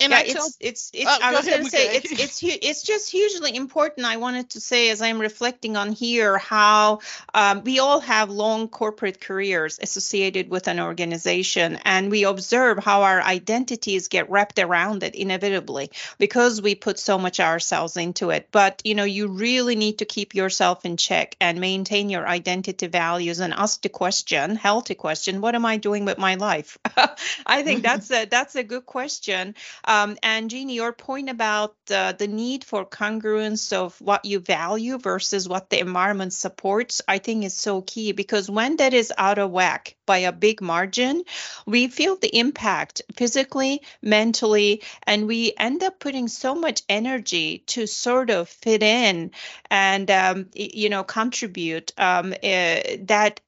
and 0.00 0.12
yeah, 0.12 0.18
I 0.18 0.22
tell, 0.28 0.46
it's 0.46 0.56
it's 0.60 0.90
it's. 0.94 1.06
Uh, 1.06 1.18
I 1.22 1.32
was 1.32 1.46
going 1.46 1.64
to 1.64 1.70
say 1.70 1.96
it's 1.96 2.12
it's 2.12 2.42
it's 2.42 2.82
just 2.82 3.10
hugely 3.10 3.56
important. 3.56 4.06
I 4.06 4.16
wanted 4.16 4.50
to 4.50 4.60
say 4.60 4.90
as 4.90 5.02
I'm 5.02 5.20
reflecting 5.20 5.76
on 5.76 5.92
here 5.92 6.38
how 6.38 7.00
um, 7.34 7.64
we 7.64 7.78
all 7.78 8.00
have 8.00 8.30
long 8.30 8.68
corporate 8.68 9.20
careers 9.20 9.78
associated 9.80 10.50
with 10.50 10.68
an 10.68 10.80
organization, 10.80 11.78
and 11.84 12.10
we 12.10 12.24
observe 12.24 12.78
how 12.78 13.02
our 13.02 13.20
identities 13.20 14.08
get 14.08 14.30
wrapped 14.30 14.58
around 14.58 15.02
it 15.02 15.14
inevitably 15.14 15.90
because 16.18 16.62
we 16.62 16.74
put 16.74 16.98
so 16.98 17.18
much 17.18 17.40
ourselves 17.40 17.96
into 17.96 18.30
it. 18.30 18.48
But 18.52 18.82
you 18.84 18.94
know, 18.94 19.04
you 19.04 19.28
really 19.28 19.76
need 19.76 19.98
to 19.98 20.04
keep 20.04 20.34
yourself 20.34 20.84
in 20.84 20.96
check 20.96 21.36
and 21.40 21.60
maintain 21.60 22.10
your 22.10 22.26
identity 22.26 22.86
values 22.86 23.40
and 23.40 23.52
ask 23.52 23.82
the 23.82 23.88
question, 23.88 24.56
healthy 24.56 24.94
question, 24.94 25.40
what 25.40 25.54
am 25.54 25.66
I 25.66 25.76
doing 25.76 26.04
with 26.04 26.18
my 26.18 26.36
life? 26.36 26.78
I 27.46 27.62
think 27.62 27.82
that's 27.88 28.10
a 28.10 28.26
that's 28.26 28.54
a 28.54 28.62
good 28.62 28.86
question. 28.86 29.54
Um, 29.84 30.16
and 30.22 30.50
Jeannie, 30.50 30.74
your 30.74 30.92
point 30.92 31.28
about 31.30 31.74
uh, 31.90 32.12
the 32.12 32.28
need 32.28 32.64
for 32.64 32.84
congruence 32.84 33.72
of 33.72 34.00
what 34.00 34.24
you 34.24 34.40
value 34.40 34.98
versus 34.98 35.48
what 35.48 35.70
the 35.70 35.80
environment 35.80 36.32
supports, 36.32 37.02
I 37.08 37.18
think 37.18 37.44
is 37.44 37.54
so 37.54 37.82
key 37.82 38.12
because 38.12 38.50
when 38.50 38.76
that 38.76 38.94
is 38.94 39.12
out 39.16 39.38
of 39.38 39.50
whack 39.50 39.96
by 40.06 40.18
a 40.18 40.32
big 40.32 40.60
margin, 40.60 41.22
we 41.66 41.88
feel 41.88 42.16
the 42.16 42.36
impact 42.38 43.02
physically, 43.14 43.82
mentally, 44.02 44.82
and 45.04 45.26
we 45.26 45.52
end 45.58 45.82
up 45.82 45.98
putting 45.98 46.28
so 46.28 46.54
much 46.54 46.82
energy 46.88 47.58
to 47.68 47.86
sort 47.86 48.30
of 48.30 48.48
fit 48.48 48.82
in 48.82 49.30
and 49.70 50.10
um, 50.10 50.46
you 50.54 50.88
know 50.88 51.04
contribute 51.04 51.92
um, 51.98 52.32
uh, 52.32 52.80
that 53.00 53.40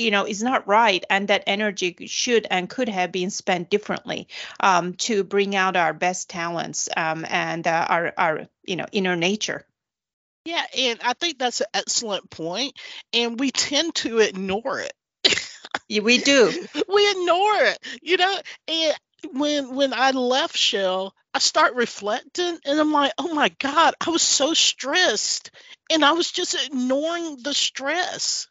you 0.00 0.10
know 0.10 0.26
is 0.26 0.42
not 0.42 0.66
right 0.66 1.04
and 1.10 1.28
that 1.28 1.44
energy 1.46 1.96
should 2.06 2.46
and 2.50 2.68
could 2.68 2.88
have 2.88 3.12
been 3.12 3.30
spent 3.30 3.70
differently 3.70 4.28
um, 4.60 4.94
to 4.94 5.22
bring 5.22 5.54
out 5.54 5.76
our 5.76 5.92
best 5.92 6.28
talents 6.30 6.88
um, 6.96 7.26
and 7.28 7.66
uh, 7.66 7.86
our 7.88 8.12
our 8.16 8.48
you 8.64 8.76
know 8.76 8.86
inner 8.92 9.16
nature. 9.16 9.66
Yeah 10.44 10.64
and 10.76 11.00
i 11.04 11.12
think 11.12 11.38
that's 11.38 11.60
an 11.60 11.66
excellent 11.74 12.30
point 12.30 12.72
and 13.12 13.38
we 13.38 13.50
tend 13.50 13.94
to 13.96 14.18
ignore 14.18 14.80
it. 14.80 14.92
We 15.88 16.18
do. 16.18 16.66
We 16.88 17.10
ignore 17.10 17.56
it 17.56 17.78
you 18.02 18.16
know 18.16 18.40
and 18.68 18.94
when 19.32 19.74
when 19.74 19.92
i 19.92 20.12
left 20.12 20.56
shell 20.56 21.14
i 21.34 21.38
start 21.38 21.74
reflecting 21.74 22.58
and 22.64 22.80
i'm 22.80 22.92
like 22.92 23.12
oh 23.18 23.34
my 23.34 23.50
god 23.60 23.94
i 24.00 24.08
was 24.08 24.22
so 24.22 24.54
stressed 24.54 25.50
and 25.90 26.04
i 26.04 26.12
was 26.12 26.30
just 26.30 26.56
ignoring 26.66 27.36
the 27.42 27.52
stress 27.52 28.48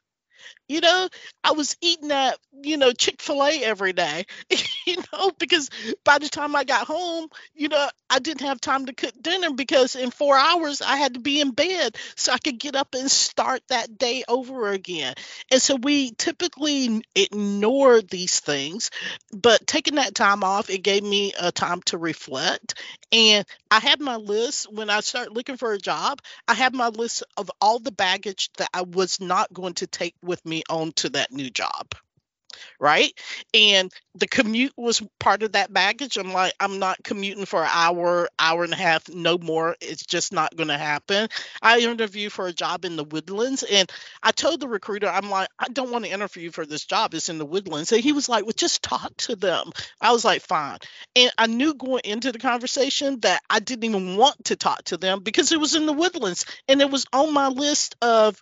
you 0.70 0.82
know, 0.82 1.10
I 1.44 1.52
was 1.54 1.76
eating 1.82 2.10
that, 2.10 2.38
you 2.64 2.78
know, 2.78 2.92
Chick 2.94 3.22
fil 3.22 3.44
A 3.44 3.64
every 3.64 3.92
day, 3.92 4.26
you 4.86 4.98
know, 5.12 5.32
because 5.40 5.70
by 6.06 6.20
the 6.20 6.30
time 6.30 6.56
I 6.56 6.64
got 6.64 6.88
home, 6.88 7.28
you 7.56 7.70
know, 7.70 7.90
I 8.10 8.20
didn't 8.20 8.48
have 8.48 8.62
time 8.62 8.86
to 8.86 8.94
cook 8.94 9.14
dinner 9.22 9.52
because 9.52 9.96
in 9.96 10.12
four 10.12 10.38
hours 10.38 10.82
I 10.82 10.98
had 10.98 11.16
to 11.16 11.20
be 11.20 11.42
in 11.42 11.52
bed 11.52 11.98
so 12.16 12.32
I 12.32 12.38
could 12.38 12.60
get 12.60 12.76
up 12.76 12.94
and 12.94 13.10
start 13.12 13.62
that 13.70 13.98
day 13.98 14.24
over 14.28 14.70
again. 14.70 15.16
And 15.52 15.62
so 15.62 15.76
we 15.76 16.12
typically 16.12 17.02
ignore 17.16 18.02
these 18.02 18.40
things, 18.40 18.92
but 19.32 19.66
taking 19.68 19.96
that 19.96 20.16
time 20.16 20.44
off, 20.44 20.70
it 20.70 20.80
gave 20.84 21.04
me 21.04 21.34
a 21.40 21.52
time 21.52 21.82
to 21.84 21.98
reflect. 21.98 22.76
And 23.12 23.46
I 23.72 23.80
had 23.80 24.00
my 24.00 24.16
list 24.18 24.72
when 24.72 24.90
I 24.90 25.00
started 25.02 25.34
looking 25.36 25.58
for 25.58 25.74
a 25.74 25.80
job, 25.80 26.22
I 26.48 26.54
had 26.54 26.74
my 26.74 26.88
list 26.90 27.24
of 27.38 27.50
all 27.62 27.80
the 27.80 27.92
baggage 27.92 28.50
that 28.58 28.70
I 28.74 28.82
was 28.84 29.20
not 29.20 29.52
going 29.54 29.74
to 29.76 29.88
take 29.88 30.16
with 30.22 30.44
me 30.46 30.59
onto 30.70 31.10
that 31.10 31.32
new 31.32 31.49
job 31.49 31.93
right? 32.80 33.12
And 33.53 33.91
the 34.16 34.28
commute 34.28 34.74
was 34.78 35.01
part 35.20 35.43
of 35.43 35.53
that 35.53 35.72
baggage. 35.72 36.18
I'm 36.18 36.32
like, 36.32 36.53
I'm 36.60 36.80
not 36.80 37.03
commuting 37.03 37.45
for 37.45 37.62
an 37.62 37.70
hour, 37.72 38.30
hour 38.39 38.64
and 38.64 38.74
a 38.74 38.78
half, 38.78 39.10
no 39.10 39.38
more. 39.38 39.76
It's 39.82 40.05
just 40.05 40.34
not 40.34 40.55
going 40.55 40.70
to 40.70 40.78
happen. 40.78 41.28
I 41.62 41.80
interviewed 41.80 42.32
for 42.32 42.47
a 42.47 42.53
job 42.53 42.86
in 42.86 42.95
the 42.95 43.03
woodlands 43.03 43.64
and 43.64 43.91
I 44.24 44.32
told 44.32 44.60
the 44.60 44.68
recruiter, 44.68 45.07
I'm 45.07 45.30
like, 45.30 45.49
I 45.60 45.68
don't 45.68 45.91
want 45.91 46.05
to 46.05 46.12
interview 46.12 46.51
for 46.51 46.66
this 46.66 46.86
job. 46.86 47.14
It's 47.14 47.30
in 47.30 47.38
the 47.38 47.45
woodlands. 47.45 47.91
And 47.91 48.01
he 48.01 48.14
was 48.14 48.30
like, 48.30 48.45
well, 48.45 48.53
just 48.55 48.82
talk 48.82 49.16
to 49.18 49.36
them. 49.36 49.72
I 50.01 50.12
was 50.12 50.24
like, 50.26 50.41
fine. 50.41 50.78
And 51.16 51.32
I 51.38 51.47
knew 51.47 51.74
going 51.74 52.01
into 52.05 52.32
the 52.32 52.39
conversation 52.39 53.20
that 53.22 53.41
I 53.49 53.60
didn't 53.60 53.86
even 53.86 54.16
want 54.16 54.45
to 54.45 54.55
talk 54.55 54.84
to 54.86 54.97
them 54.97 55.22
because 55.22 55.51
it 55.51 55.60
was 55.60 55.76
in 55.76 55.86
the 55.86 55.93
woodlands 55.93 56.45
and 56.68 56.82
it 56.82 56.89
was 56.89 57.05
on 57.14 57.34
my 57.34 57.49
list 57.49 57.95
of 58.01 58.41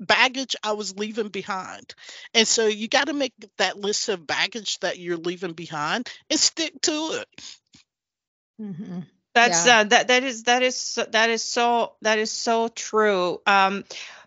baggage 0.00 0.56
I 0.62 0.72
was 0.72 0.96
leaving 0.96 1.28
behind. 1.28 1.94
And 2.32 2.46
so 2.46 2.66
you 2.66 2.88
got 2.88 3.06
to 3.06 3.12
make 3.12 3.32
that 3.58 3.78
list 3.78 4.08
of 4.08 4.26
baggage 4.26 4.78
that 4.80 4.98
you're 4.98 5.16
leaving 5.16 5.52
behind 5.52 6.08
and 6.30 6.38
stick 6.38 6.80
to 6.82 7.20
it. 7.20 7.28
Mm-hmm. 8.60 9.00
That's 9.34 9.66
yeah. 9.66 9.80
uh, 9.80 9.84
that 9.84 10.08
that 10.08 10.22
is 10.22 10.44
that 10.44 10.62
is 10.62 10.98
that 11.10 11.28
is 11.28 11.42
so 11.42 11.94
that 12.02 12.18
is 12.18 12.30
so 12.30 12.68
true. 12.68 13.40
Um, 13.46 13.84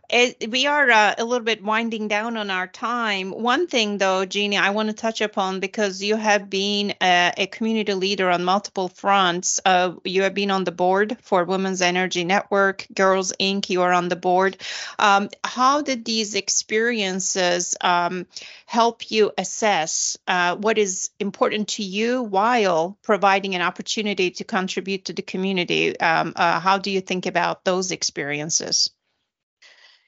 it, 0.09 0.49
we 0.49 0.67
are 0.67 0.89
uh, 0.89 1.15
a 1.17 1.25
little 1.25 1.43
bit 1.43 1.61
winding 1.61 2.07
down 2.07 2.37
on 2.37 2.49
our 2.49 2.67
time. 2.67 3.31
One 3.31 3.67
thing, 3.67 3.97
though, 3.97 4.25
Jeannie, 4.25 4.57
I 4.57 4.69
want 4.69 4.87
to 4.87 4.95
touch 4.95 5.19
upon 5.19 5.59
because 5.59 6.01
you 6.01 6.15
have 6.15 6.49
been 6.49 6.93
a, 7.01 7.33
a 7.37 7.47
community 7.47 7.93
leader 7.93 8.29
on 8.29 8.45
multiple 8.45 8.87
fronts. 8.87 9.59
Uh, 9.65 9.95
you 10.05 10.21
have 10.21 10.33
been 10.33 10.49
on 10.49 10.63
the 10.63 10.71
board 10.71 11.17
for 11.21 11.43
Women's 11.43 11.81
Energy 11.81 12.23
Network, 12.23 12.87
Girls 12.93 13.33
Inc. 13.37 13.69
You 13.69 13.81
are 13.81 13.91
on 13.91 14.07
the 14.07 14.15
board. 14.15 14.57
Um, 14.97 15.29
how 15.43 15.81
did 15.81 16.05
these 16.05 16.35
experiences 16.35 17.75
um, 17.81 18.27
help 18.65 19.11
you 19.11 19.31
assess 19.37 20.17
uh, 20.25 20.55
what 20.55 20.77
is 20.77 21.09
important 21.19 21.67
to 21.69 21.83
you 21.83 22.23
while 22.23 22.97
providing 23.01 23.55
an 23.55 23.61
opportunity 23.61 24.31
to 24.31 24.45
contribute 24.45 25.05
to 25.05 25.13
the 25.13 25.21
community? 25.21 25.99
Um, 25.99 26.31
uh, 26.35 26.61
how 26.61 26.77
do 26.77 26.91
you 26.91 27.01
think 27.01 27.25
about 27.25 27.65
those 27.65 27.91
experiences? 27.91 28.89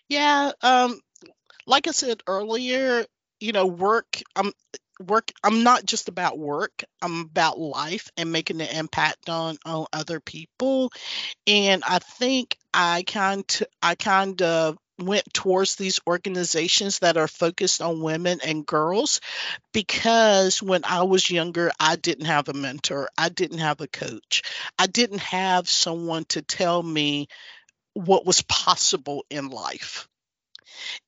Yeah, 0.10 0.51
um, 0.62 0.99
like 1.68 1.88
I 1.88 1.91
said 1.91 2.22
earlier, 2.28 3.05
you 3.39 3.53
know, 3.53 3.68
work. 3.68 4.22
I'm 4.36 4.53
work. 5.01 5.32
I'm 5.43 5.64
not 5.64 5.86
just 5.86 6.10
about 6.10 6.39
work. 6.39 6.84
I'm 7.01 7.22
about 7.22 7.60
life 7.60 8.10
and 8.18 8.32
making 8.32 8.62
an 8.62 8.70
impact 8.70 9.30
on 9.30 9.57
on 9.66 9.88
other 9.93 10.20
people. 10.20 10.91
And 11.47 11.84
I 11.88 11.99
think 11.99 12.57
I 12.74 13.03
kind 13.07 13.45
I 13.84 13.95
kind 13.95 14.41
of 14.41 14.78
went 14.99 15.26
towards 15.34 15.76
these 15.76 15.99
organizations 16.07 16.99
that 16.99 17.18
are 17.18 17.28
focused 17.28 17.82
on 17.82 18.01
women 18.03 18.39
and 18.45 18.66
girls 18.66 19.22
because 19.74 20.62
when 20.62 20.84
I 20.86 21.03
was 21.03 21.30
younger, 21.30 21.72
I 21.80 21.95
didn't 21.95 22.26
have 22.26 22.49
a 22.49 22.53
mentor, 22.53 23.10
I 23.18 23.30
didn't 23.30 23.60
have 23.60 23.82
a 23.82 23.88
coach, 23.88 24.41
I 24.78 24.88
didn't 24.88 25.20
have 25.22 25.70
someone 25.70 26.26
to 26.30 26.41
tell 26.41 26.82
me 26.82 27.28
what 27.94 28.26
was 28.26 28.42
possible 28.44 29.26
in 29.30 29.50
life. 29.50 30.08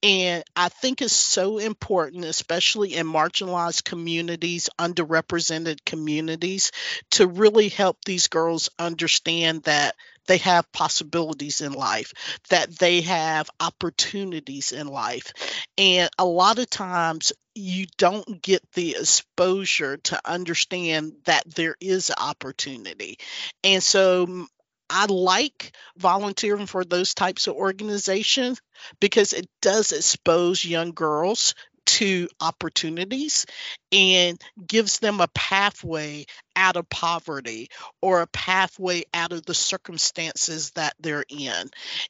And 0.04 0.44
I 0.56 0.70
think 0.70 1.02
it's 1.02 1.16
so 1.16 1.58
important, 1.58 2.26
especially 2.26 2.96
in 2.96 3.06
marginalized 3.08 3.84
communities, 3.84 4.70
underrepresented 4.80 5.86
communities, 5.86 6.72
to 7.12 7.28
really 7.28 7.70
help 7.70 7.98
these 8.04 8.28
girls 8.28 8.70
understand 8.80 9.64
that 9.64 9.96
they 10.28 10.38
have 10.38 10.72
possibilities 10.72 11.62
in 11.62 11.74
life, 11.74 12.14
that 12.50 12.70
they 12.80 13.02
have 13.02 13.50
opportunities 13.60 14.72
in 14.72 14.88
life. 14.88 15.34
And 15.78 16.10
a 16.18 16.26
lot 16.26 16.60
of 16.60 16.70
times 16.70 17.34
you 17.54 17.86
don't 17.98 18.42
get 18.42 18.64
the 18.74 18.92
exposure 19.00 19.98
to 19.98 20.22
understand 20.26 21.14
that 21.26 21.44
there 21.54 21.76
is 21.82 22.12
opportunity. 22.18 23.18
And 23.64 23.84
so 23.84 24.48
I 24.92 25.06
like 25.06 25.72
volunteering 25.98 26.66
for 26.66 26.84
those 26.84 27.14
types 27.14 27.48
of 27.48 27.56
organizations 27.56 28.62
because 29.00 29.32
it 29.32 29.48
does 29.62 29.94
expose 29.94 30.66
young 30.66 30.92
girls 30.92 31.56
to 31.86 32.28
opportunities 32.40 33.46
and 33.92 34.40
gives 34.68 35.00
them 35.00 35.20
a 35.20 35.28
pathway 35.30 36.26
out 36.56 36.76
of 36.76 36.90
poverty 36.90 37.70
or 38.02 38.22
a 38.22 38.28
pathway 38.28 39.04
out 39.14 39.32
of 39.32 39.46
the 39.46 39.54
circumstances 39.54 40.72
that 40.72 40.94
they're 41.00 41.26
in. 41.30 41.70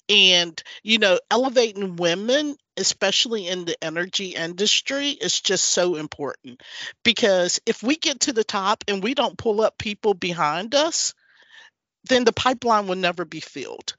And, 0.09 0.61
you 0.83 0.97
know, 0.97 1.19
elevating 1.29 1.95
women, 1.95 2.55
especially 2.77 3.47
in 3.47 3.65
the 3.65 3.81
energy 3.83 4.29
industry, 4.29 5.09
is 5.09 5.39
just 5.39 5.65
so 5.65 5.95
important 5.95 6.61
because 7.03 7.59
if 7.65 7.81
we 7.81 7.95
get 7.95 8.21
to 8.21 8.33
the 8.33 8.43
top 8.43 8.83
and 8.87 9.03
we 9.03 9.13
don't 9.13 9.37
pull 9.37 9.61
up 9.61 9.77
people 9.77 10.13
behind 10.13 10.75
us, 10.75 11.13
then 12.05 12.23
the 12.23 12.33
pipeline 12.33 12.87
will 12.87 12.95
never 12.95 13.25
be 13.25 13.39
filled. 13.39 13.93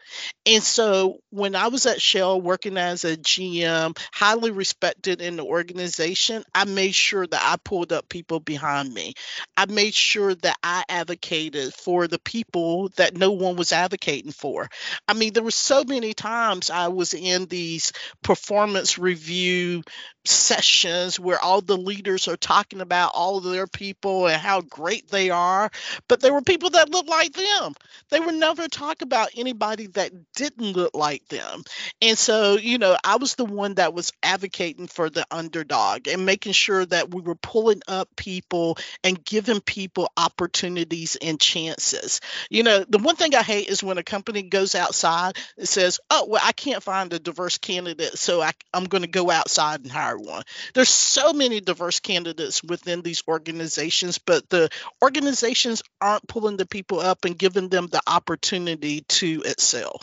And 0.45 0.63
so 0.63 1.21
when 1.31 1.55
I 1.55 1.69
was 1.69 1.87
at 1.87 2.01
Shell 2.01 2.41
working 2.41 2.77
as 2.77 3.05
a 3.05 3.17
GM, 3.17 3.97
highly 4.13 4.51
respected 4.51 5.21
in 5.21 5.37
the 5.37 5.45
organization, 5.45 6.43
I 6.55 6.65
made 6.65 6.95
sure 6.95 7.27
that 7.27 7.41
I 7.43 7.57
pulled 7.63 7.93
up 7.93 8.09
people 8.09 8.41
behind 8.41 8.93
me. 8.93 9.15
I 9.57 9.67
made 9.67 9.95
sure 9.95 10.35
that 10.35 10.57
I 10.63 10.85
advocated 10.89 11.75
for 11.75 12.09
the 12.09 12.19
people 12.19 12.89
that 12.97 13.17
no 13.17 13.31
one 13.31 13.57
was 13.57 13.73
advocating 13.73 14.33
for. 14.33 14.69
I 15.07 15.15
mean, 15.15 15.33
there 15.33 15.43
were 15.43 15.51
so 15.53 15.85
many 15.85 16.13
times 16.13 16.71
I 16.71 16.89
was 16.89 17.15
in 17.15 17.47
these 17.47 17.93
performance 18.23 18.99
review 18.99 19.83
sessions 20.25 21.19
where 21.19 21.39
all 21.41 21.61
the 21.61 21.77
leaders 21.77 22.29
are 22.29 22.37
talking 22.37 22.81
about 22.81 23.13
all 23.15 23.39
of 23.39 23.45
their 23.45 23.67
people 23.67 24.27
and 24.27 24.41
how 24.41 24.61
great 24.61 25.09
they 25.09 25.31
are, 25.31 25.71
but 26.09 26.21
there 26.21 26.33
were 26.33 26.43
people 26.43 26.71
that 26.71 26.91
looked 26.91 27.09
like 27.09 27.33
them. 27.33 27.75
They 28.11 28.21
would 28.21 28.35
never 28.35 28.69
talk 28.69 29.03
about 29.03 29.31
anybody 29.37 29.87
that 29.89 30.13
didn't 30.35 30.73
look 30.73 30.95
like 30.95 31.27
them. 31.29 31.63
And 32.01 32.19
so, 32.19 32.57
you 32.57 32.79
know, 32.79 32.97
I 33.05 33.17
was 33.17 33.35
the 33.35 33.45
one 33.45 33.75
that 33.75 33.95
was 33.95 34.13
advocating 34.23 34.87
for 34.87 35.11
the 35.11 35.27
underdog 35.31 36.09
and 36.09 36.27
making 36.27 36.53
sure 36.53 36.85
that 36.87 37.15
we 37.15 37.23
were 37.23 37.35
pulling 37.35 37.83
up 37.89 38.09
people 38.17 38.79
and 39.03 39.25
giving 39.25 39.61
people 39.61 40.11
opportunities 40.17 41.17
and 41.21 41.41
chances. 41.41 42.21
You 42.51 42.63
know, 42.63 42.85
the 42.89 42.99
one 42.99 43.17
thing 43.17 43.35
I 43.35 43.43
hate 43.43 43.69
is 43.69 43.83
when 43.83 43.99
a 43.99 44.03
company 44.03 44.43
goes 44.43 44.75
outside 44.75 45.37
and 45.57 45.69
says, 45.69 46.01
oh, 46.11 46.27
well, 46.29 46.43
I 46.45 46.53
can't 46.53 46.83
find 46.83 47.13
a 47.13 47.19
diverse 47.19 47.59
candidate, 47.59 48.19
so 48.19 48.43
I, 48.43 48.53
I'm 48.75 48.85
going 48.85 49.03
to 49.03 49.09
go 49.09 49.31
outside 49.31 49.81
and 49.81 49.91
hire 49.91 50.19
one. 50.19 50.43
There's 50.75 50.89
so 50.91 51.33
many 51.33 51.61
diverse 51.61 52.01
candidates 52.01 52.63
within 52.63 53.03
these 53.03 53.23
organizations, 53.27 54.19
but 54.19 54.49
the 54.51 54.69
organizations 55.03 55.83
aren't 56.01 56.27
pulling 56.29 56.57
the 56.57 56.67
people 56.67 57.01
up 57.01 57.25
and 57.25 57.39
giving 57.39 57.69
them 57.69 57.82
the 57.89 58.03
opportunity 58.07 59.03
to 59.03 59.43
excel. 59.45 60.01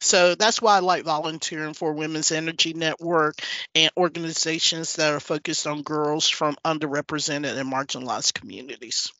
So 0.00 0.34
that's 0.34 0.60
why 0.60 0.76
I 0.76 0.80
like 0.80 1.04
volunteering 1.04 1.74
for 1.74 1.92
Women's 1.92 2.32
Energy 2.32 2.74
Network 2.74 3.36
and 3.74 3.90
organizations 3.96 4.96
that 4.96 5.12
are 5.12 5.20
focused 5.20 5.66
on 5.66 5.82
girls 5.82 6.28
from 6.28 6.56
underrepresented 6.64 7.56
and 7.56 7.72
marginalized 7.72 8.34
communities. 8.34 9.10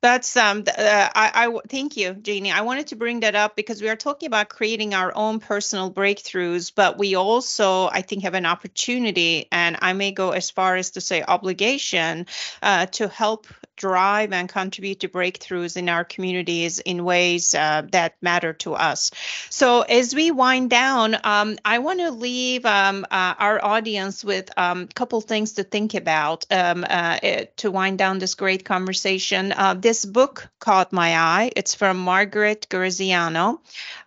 That's 0.00 0.36
um. 0.36 0.62
Uh, 0.68 1.08
I, 1.12 1.46
I 1.46 1.58
thank 1.68 1.96
you, 1.96 2.14
Jeannie. 2.14 2.52
I 2.52 2.60
wanted 2.60 2.88
to 2.88 2.96
bring 2.96 3.20
that 3.20 3.34
up 3.34 3.56
because 3.56 3.82
we 3.82 3.88
are 3.88 3.96
talking 3.96 4.28
about 4.28 4.48
creating 4.48 4.94
our 4.94 5.12
own 5.12 5.40
personal 5.40 5.90
breakthroughs, 5.90 6.72
but 6.72 6.98
we 6.98 7.16
also, 7.16 7.88
I 7.88 8.02
think, 8.02 8.22
have 8.22 8.34
an 8.34 8.46
opportunity, 8.46 9.48
and 9.50 9.76
I 9.82 9.94
may 9.94 10.12
go 10.12 10.30
as 10.30 10.50
far 10.50 10.76
as 10.76 10.92
to 10.92 11.00
say 11.00 11.22
obligation, 11.22 12.26
uh, 12.62 12.86
to 12.86 13.08
help 13.08 13.48
drive 13.78 14.32
and 14.32 14.48
contribute 14.48 15.00
to 15.00 15.08
breakthroughs 15.08 15.76
in 15.76 15.88
our 15.88 16.04
communities 16.04 16.80
in 16.80 17.04
ways 17.04 17.54
uh, 17.54 17.82
that 17.92 18.14
matter 18.20 18.52
to 18.52 18.74
us. 18.74 19.10
So, 19.48 19.82
as 19.82 20.14
we 20.14 20.30
wind 20.30 20.70
down, 20.70 21.16
um, 21.24 21.56
I 21.64 21.78
want 21.78 22.00
to 22.00 22.10
leave 22.10 22.66
um, 22.66 23.06
uh, 23.10 23.34
our 23.38 23.64
audience 23.64 24.24
with 24.24 24.50
a 24.56 24.62
um, 24.62 24.88
couple 24.88 25.20
things 25.20 25.52
to 25.52 25.64
think 25.64 25.94
about 25.94 26.44
um, 26.50 26.84
uh, 26.84 27.18
eh, 27.22 27.44
to 27.58 27.70
wind 27.70 27.98
down 27.98 28.18
this 28.18 28.34
great 28.34 28.64
conversation. 28.64 29.52
Uh, 29.52 29.74
this 29.74 30.04
book 30.04 30.48
caught 30.58 30.92
my 30.92 31.16
eye. 31.16 31.52
It's 31.56 31.74
from 31.74 31.98
Margaret 31.98 32.66
Graziano. 32.68 33.60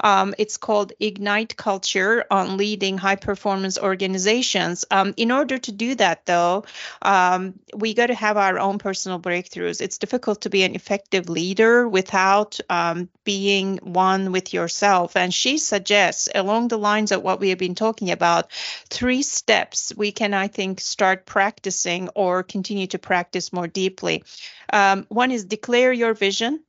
Um, 0.03 0.35
it's 0.37 0.57
called 0.57 0.93
Ignite 0.99 1.55
Culture 1.55 2.25
on 2.29 2.57
Leading 2.57 2.97
High 2.97 3.15
Performance 3.15 3.77
Organizations. 3.79 4.85
Um, 4.91 5.13
in 5.15 5.31
order 5.31 5.57
to 5.57 5.71
do 5.71 5.95
that, 5.95 6.25
though, 6.25 6.65
we 7.73 7.93
got 7.93 8.07
to 8.07 8.15
have 8.15 8.37
our 8.37 8.59
own 8.59 8.77
personal 8.77 9.19
It's 9.65 9.97
difficult 9.97 10.41
to 10.41 10.49
be 10.49 10.63
an 10.63 10.75
effective 10.75 11.29
leader 11.29 11.87
without 11.87 12.59
um, 12.69 13.09
being 13.23 13.77
one 13.77 14.31
with 14.31 14.53
yourself. 14.53 15.15
And 15.15 15.33
she 15.33 15.57
suggests, 15.57 16.29
along 16.33 16.69
the 16.69 16.77
lines 16.77 17.11
of 17.11 17.21
what 17.21 17.39
we 17.39 17.49
have 17.49 17.59
been 17.59 17.75
talking 17.75 18.11
about, 18.11 18.51
three 18.89 19.21
steps 19.21 19.93
we 19.95 20.11
can, 20.11 20.33
I 20.33 20.47
think, 20.47 20.81
start 20.81 21.25
practicing 21.25 22.09
or 22.15 22.43
continue 22.43 22.87
to 22.87 22.99
practice 22.99 23.53
more 23.53 23.67
deeply. 23.67 24.23
Um, 24.73 25.05
one 25.09 25.31
is 25.31 25.45
declare 25.45 25.93
your 25.93 26.13
vision 26.13 26.61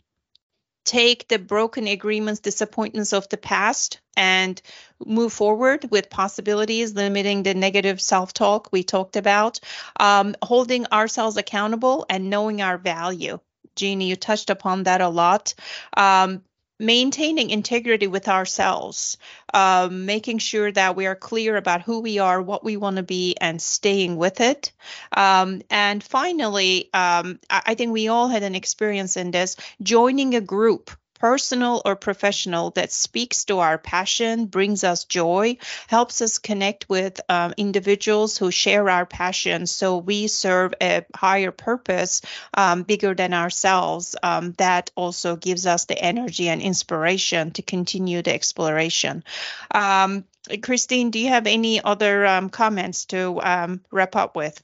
take 0.85 1.29
the 1.29 1.39
broken 1.39 1.87
agreements, 1.87 2.41
disappointments 2.41 3.13
of 3.13 3.29
the 3.29 3.37
past, 3.37 4.01
and 4.17 4.61
move 5.05 5.33
forward 5.33 5.91
with 5.91 6.11
possibilities, 6.11 6.95
limiting 6.95 7.43
the 7.43 7.55
negative 7.55 8.01
self 8.01 8.33
talk 8.33 8.69
we 8.73 8.83
talked 8.83 9.17
about, 9.17 9.61
um, 9.99 10.35
holding 10.43 10.87
ourselves 10.87 11.37
accountable, 11.37 12.07
and 12.09 12.31
knowing 12.31 12.63
our 12.63 12.79
value. 12.79 13.39
Jeannie, 13.75 14.09
you 14.09 14.17
touched 14.17 14.51
upon 14.51 14.85
that 14.85 15.01
a 15.01 15.09
lot. 15.09 15.55
Um, 15.97 16.43
maintaining 16.83 17.51
integrity 17.51 18.09
with 18.09 18.29
ourselves, 18.29 19.17
um, 19.55 20.05
making 20.05 20.39
sure 20.39 20.71
that 20.73 20.97
we 20.97 21.07
are 21.07 21.15
clear 21.15 21.57
about 21.57 21.83
who 21.83 22.01
we 22.01 22.19
are, 22.19 22.43
what 22.43 22.65
we 22.65 22.77
want 22.77 22.97
to 22.97 23.03
be, 23.03 23.37
and 23.41 23.63
staying 23.63 24.17
with 24.17 24.41
it. 24.41 24.73
Um, 25.17 25.63
and 25.71 26.03
finally, 26.03 26.91
um, 26.93 27.39
I, 27.49 27.63
I 27.67 27.75
think 27.75 27.93
we 27.93 28.09
all 28.09 28.29
had 28.29 28.43
an 28.43 28.57
experience 28.57 29.17
in 29.17 29.31
this 29.31 29.57
joining 29.81 30.35
a 30.35 30.41
group 30.41 30.91
personal 31.23 31.81
or 31.85 31.95
professional, 31.95 32.71
that 32.71 32.91
speaks 32.91 33.45
to 33.45 33.61
our 33.61 33.79
passion, 33.79 34.47
brings 34.47 34.83
us 34.83 35.05
joy, 35.05 35.57
helps 35.87 36.21
us 36.21 36.39
connect 36.39 36.89
with 36.89 37.21
um, 37.29 37.55
individuals 37.57 38.37
who 38.37 38.51
share 38.51 38.91
our 38.91 39.07
passion. 39.07 39.69
So 39.69 39.99
we 39.99 40.27
serve 40.27 40.75
a 40.83 41.05
higher 41.15 41.53
purpose, 41.53 42.23
um, 42.55 42.83
bigger 42.83 43.15
than 43.15 43.35
ourselves. 43.35 44.17
Um, 44.21 44.55
that 44.59 44.91
also 44.97 45.37
gives 45.37 45.65
us 45.65 45.85
the 45.85 45.97
energy 45.97 46.49
and 46.49 46.61
inspiration 46.61 47.53
to 47.53 47.63
continue 47.63 48.21
the 48.23 48.35
exploration. 48.35 49.23
Um, 49.71 50.25
Christine, 50.61 51.13
do 51.13 51.21
you 51.21 51.29
have 51.29 51.47
any 51.47 51.81
other 51.81 52.27
um, 52.27 52.51
comments 52.51 53.05
to 53.07 53.41
um, 53.41 53.81
wrap 53.93 54.17
up 54.17 54.35
with? 54.35 54.61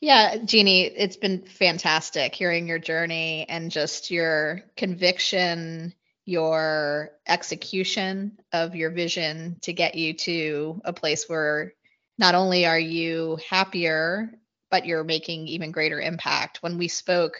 Yeah, 0.00 0.36
Jeannie, 0.44 0.84
it's 0.84 1.16
been 1.16 1.42
fantastic 1.44 2.34
hearing 2.34 2.66
your 2.66 2.78
journey 2.78 3.46
and 3.48 3.70
just 3.70 4.10
your 4.10 4.62
conviction, 4.76 5.92
your 6.24 7.10
execution 7.26 8.38
of 8.52 8.74
your 8.74 8.90
vision 8.90 9.58
to 9.62 9.72
get 9.74 9.96
you 9.96 10.14
to 10.14 10.80
a 10.84 10.92
place 10.94 11.28
where 11.28 11.74
not 12.18 12.34
only 12.34 12.64
are 12.66 12.78
you 12.78 13.38
happier, 13.48 14.32
but 14.70 14.86
you're 14.86 15.04
making 15.04 15.48
even 15.48 15.70
greater 15.70 16.00
impact. 16.00 16.62
When 16.62 16.78
we 16.78 16.88
spoke 16.88 17.34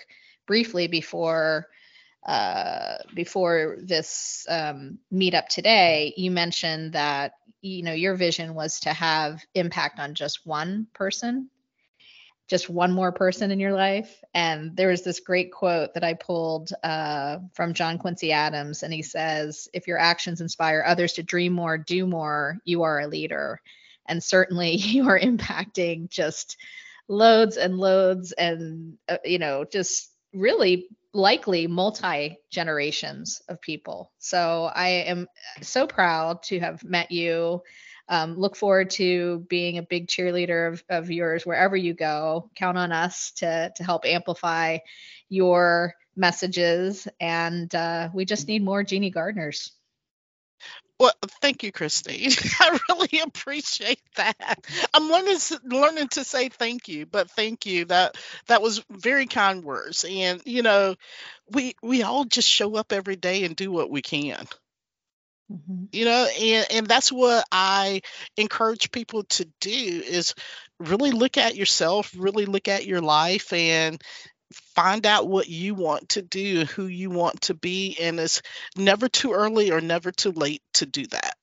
briefly 0.46 0.86
before 0.86 1.66
uh, 2.26 2.96
before 3.14 3.78
this 3.82 4.46
um, 4.48 4.98
meetup 5.12 5.48
today, 5.48 6.14
you 6.16 6.30
mentioned 6.30 6.92
that 6.94 7.32
you 7.62 7.82
know 7.82 7.92
your 7.92 8.14
vision 8.16 8.54
was 8.54 8.80
to 8.80 8.92
have 8.92 9.42
impact 9.54 9.98
on 9.98 10.14
just 10.14 10.46
one 10.46 10.86
person 10.94 11.50
just 12.50 12.68
one 12.68 12.92
more 12.92 13.12
person 13.12 13.52
in 13.52 13.60
your 13.60 13.72
life. 13.72 14.22
And 14.34 14.76
there 14.76 14.88
was 14.88 15.02
this 15.02 15.20
great 15.20 15.52
quote 15.52 15.94
that 15.94 16.02
I 16.02 16.14
pulled 16.14 16.72
uh, 16.82 17.38
from 17.54 17.74
John 17.74 17.96
Quincy 17.96 18.32
Adams, 18.32 18.82
and 18.82 18.92
he 18.92 19.02
says, 19.02 19.68
If 19.72 19.86
your 19.86 19.98
actions 19.98 20.40
inspire 20.40 20.82
others 20.84 21.12
to 21.14 21.22
dream 21.22 21.52
more, 21.52 21.78
do 21.78 22.08
more, 22.08 22.58
you 22.64 22.82
are 22.82 22.98
a 22.98 23.06
leader. 23.06 23.60
And 24.06 24.22
certainly 24.22 24.72
you 24.74 25.08
are 25.08 25.18
impacting 25.18 26.10
just 26.10 26.56
loads 27.06 27.56
and 27.56 27.78
loads 27.78 28.32
and, 28.32 28.98
uh, 29.08 29.18
you 29.24 29.38
know, 29.38 29.64
just 29.64 30.10
really 30.34 30.88
likely 31.12 31.68
multi 31.68 32.36
generations 32.50 33.42
of 33.48 33.60
people. 33.60 34.10
So 34.18 34.70
I 34.74 34.88
am 34.88 35.28
so 35.62 35.86
proud 35.86 36.42
to 36.44 36.58
have 36.58 36.82
met 36.82 37.12
you 37.12 37.62
um, 38.10 38.36
look 38.36 38.56
forward 38.56 38.90
to 38.90 39.46
being 39.48 39.78
a 39.78 39.82
big 39.82 40.08
cheerleader 40.08 40.72
of, 40.72 40.84
of 40.90 41.10
yours 41.10 41.46
wherever 41.46 41.76
you 41.76 41.94
go. 41.94 42.50
Count 42.56 42.76
on 42.76 42.90
us 42.90 43.30
to 43.36 43.72
to 43.76 43.84
help 43.84 44.04
amplify 44.04 44.78
your 45.28 45.94
messages, 46.16 47.06
and 47.20 47.72
uh, 47.74 48.08
we 48.12 48.24
just 48.24 48.48
need 48.48 48.64
more 48.64 48.82
Jeannie 48.82 49.12
Gardners. 49.12 49.70
Well, 50.98 51.14
thank 51.40 51.62
you, 51.62 51.72
Christine. 51.72 52.32
I 52.60 52.78
really 52.90 53.20
appreciate 53.20 54.02
that. 54.16 54.66
I'm 54.92 55.08
learning 55.08 55.38
learning 55.64 56.08
to 56.08 56.24
say 56.24 56.50
thank 56.50 56.88
you, 56.88 57.06
but 57.06 57.30
thank 57.30 57.64
you. 57.64 57.86
That 57.86 58.18
that 58.48 58.60
was 58.60 58.84
very 58.90 59.26
kind 59.26 59.64
words. 59.64 60.04
And 60.06 60.42
you 60.44 60.62
know, 60.62 60.96
we 61.48 61.74
we 61.80 62.02
all 62.02 62.24
just 62.24 62.48
show 62.48 62.74
up 62.74 62.92
every 62.92 63.16
day 63.16 63.44
and 63.44 63.56
do 63.56 63.70
what 63.70 63.88
we 63.88 64.02
can. 64.02 64.46
Mm-hmm. 65.50 65.84
You 65.92 66.04
know, 66.04 66.28
and 66.40 66.66
and 66.70 66.86
that's 66.86 67.10
what 67.10 67.44
I 67.50 68.02
encourage 68.36 68.92
people 68.92 69.24
to 69.24 69.48
do 69.60 69.70
is 69.70 70.34
really 70.78 71.10
look 71.10 71.36
at 71.38 71.56
yourself, 71.56 72.14
really 72.16 72.46
look 72.46 72.68
at 72.68 72.86
your 72.86 73.00
life 73.00 73.52
and 73.52 74.00
find 74.52 75.06
out 75.06 75.28
what 75.28 75.48
you 75.48 75.74
want 75.74 76.10
to 76.10 76.22
do, 76.22 76.64
who 76.64 76.86
you 76.86 77.10
want 77.10 77.40
to 77.42 77.54
be 77.54 77.96
and 78.00 78.18
it's 78.18 78.42
never 78.76 79.08
too 79.08 79.32
early 79.32 79.70
or 79.70 79.80
never 79.80 80.10
too 80.10 80.32
late 80.32 80.62
to 80.74 80.86
do 80.86 81.06
that. 81.08 81.34